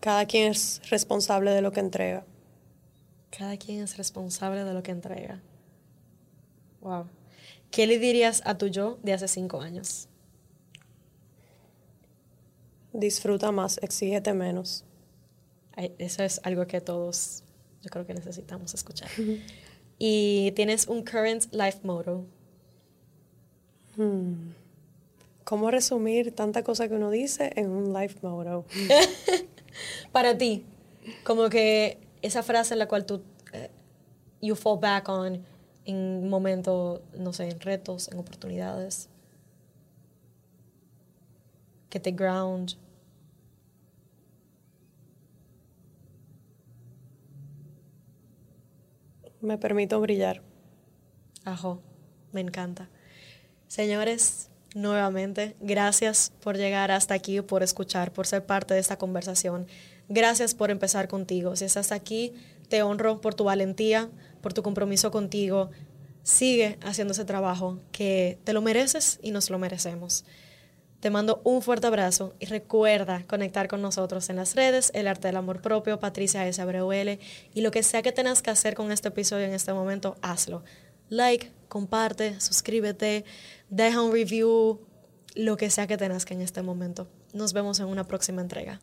Cada 0.00 0.26
quien 0.26 0.50
es 0.50 0.82
responsable 0.90 1.52
de 1.52 1.62
lo 1.62 1.72
que 1.72 1.80
entrega. 1.80 2.26
Cada 3.30 3.56
quien 3.56 3.82
es 3.82 3.96
responsable 3.96 4.64
de 4.64 4.74
lo 4.74 4.82
que 4.82 4.90
entrega. 4.90 5.40
Wow. 6.80 7.06
¿Qué 7.70 7.86
le 7.86 7.98
dirías 7.98 8.42
a 8.44 8.58
tu 8.58 8.66
yo 8.66 8.98
de 9.02 9.14
hace 9.14 9.28
cinco 9.28 9.60
años? 9.60 10.08
Disfruta 12.92 13.52
más, 13.52 13.78
exígete 13.82 14.34
menos. 14.34 14.84
Eso 15.98 16.22
es 16.22 16.40
algo 16.44 16.66
que 16.66 16.80
todos, 16.80 17.42
yo 17.82 17.90
creo 17.90 18.06
que 18.06 18.14
necesitamos 18.14 18.74
escuchar. 18.74 19.08
y 19.98 20.52
tienes 20.52 20.86
un 20.86 21.04
current 21.04 21.46
life 21.52 21.78
motto. 21.82 22.24
Hmm. 23.96 24.52
¿Cómo 25.44 25.70
resumir 25.70 26.34
tanta 26.34 26.62
cosa 26.62 26.88
que 26.88 26.94
uno 26.94 27.10
dice 27.10 27.52
en 27.56 27.70
un 27.70 27.92
life 27.92 28.18
motto? 28.22 28.64
Para 30.12 30.36
ti, 30.36 30.64
como 31.24 31.48
que 31.48 31.98
esa 32.20 32.42
frase 32.42 32.74
en 32.74 32.78
la 32.78 32.88
cual 32.88 33.06
tú 33.06 33.22
eh, 33.52 33.70
you 34.40 34.54
fall 34.54 34.78
back 34.78 35.08
on 35.08 35.44
en 35.84 36.28
momentos, 36.28 37.00
no 37.18 37.32
sé, 37.32 37.48
en 37.48 37.60
retos, 37.60 38.08
en 38.08 38.18
oportunidades, 38.18 39.08
que 41.92 42.00
te 42.00 42.12
ground. 42.12 42.72
Me 49.42 49.58
permito 49.58 50.00
brillar. 50.00 50.40
Ajo, 51.44 51.82
me 52.32 52.40
encanta. 52.40 52.88
Señores, 53.68 54.48
nuevamente, 54.74 55.54
gracias 55.60 56.32
por 56.40 56.56
llegar 56.56 56.90
hasta 56.90 57.12
aquí, 57.12 57.42
por 57.42 57.62
escuchar, 57.62 58.10
por 58.10 58.26
ser 58.26 58.46
parte 58.46 58.72
de 58.72 58.80
esta 58.80 58.96
conversación. 58.96 59.66
Gracias 60.08 60.54
por 60.54 60.70
empezar 60.70 61.08
contigo. 61.08 61.56
Si 61.56 61.66
estás 61.66 61.92
aquí, 61.92 62.32
te 62.70 62.82
honro 62.82 63.20
por 63.20 63.34
tu 63.34 63.44
valentía, 63.44 64.08
por 64.40 64.54
tu 64.54 64.62
compromiso 64.62 65.10
contigo. 65.10 65.70
Sigue 66.22 66.78
haciendo 66.80 67.12
ese 67.12 67.26
trabajo 67.26 67.80
que 67.92 68.38
te 68.44 68.54
lo 68.54 68.62
mereces 68.62 69.18
y 69.22 69.30
nos 69.32 69.50
lo 69.50 69.58
merecemos. 69.58 70.24
Te 71.02 71.10
mando 71.10 71.40
un 71.42 71.62
fuerte 71.62 71.88
abrazo 71.88 72.36
y 72.38 72.46
recuerda 72.46 73.24
conectar 73.26 73.66
con 73.66 73.82
nosotros 73.82 74.30
en 74.30 74.36
las 74.36 74.54
redes, 74.54 74.92
El 74.94 75.08
Arte 75.08 75.26
del 75.26 75.36
Amor 75.36 75.60
Propio, 75.60 75.98
Patricia 75.98 76.46
S. 76.46 76.62
Abreuele, 76.62 77.18
y 77.52 77.62
lo 77.62 77.72
que 77.72 77.82
sea 77.82 78.02
que 78.02 78.12
tengas 78.12 78.40
que 78.40 78.50
hacer 78.50 78.76
con 78.76 78.92
este 78.92 79.08
episodio 79.08 79.46
en 79.46 79.52
este 79.52 79.72
momento, 79.72 80.14
hazlo. 80.22 80.62
Like, 81.08 81.50
comparte, 81.66 82.40
suscríbete, 82.40 83.24
deja 83.68 84.00
un 84.00 84.12
review, 84.12 84.86
lo 85.34 85.56
que 85.56 85.70
sea 85.70 85.88
que 85.88 85.96
tengas 85.96 86.24
que 86.24 86.34
en 86.34 86.40
este 86.40 86.62
momento. 86.62 87.08
Nos 87.32 87.52
vemos 87.52 87.80
en 87.80 87.86
una 87.86 88.06
próxima 88.06 88.40
entrega. 88.40 88.80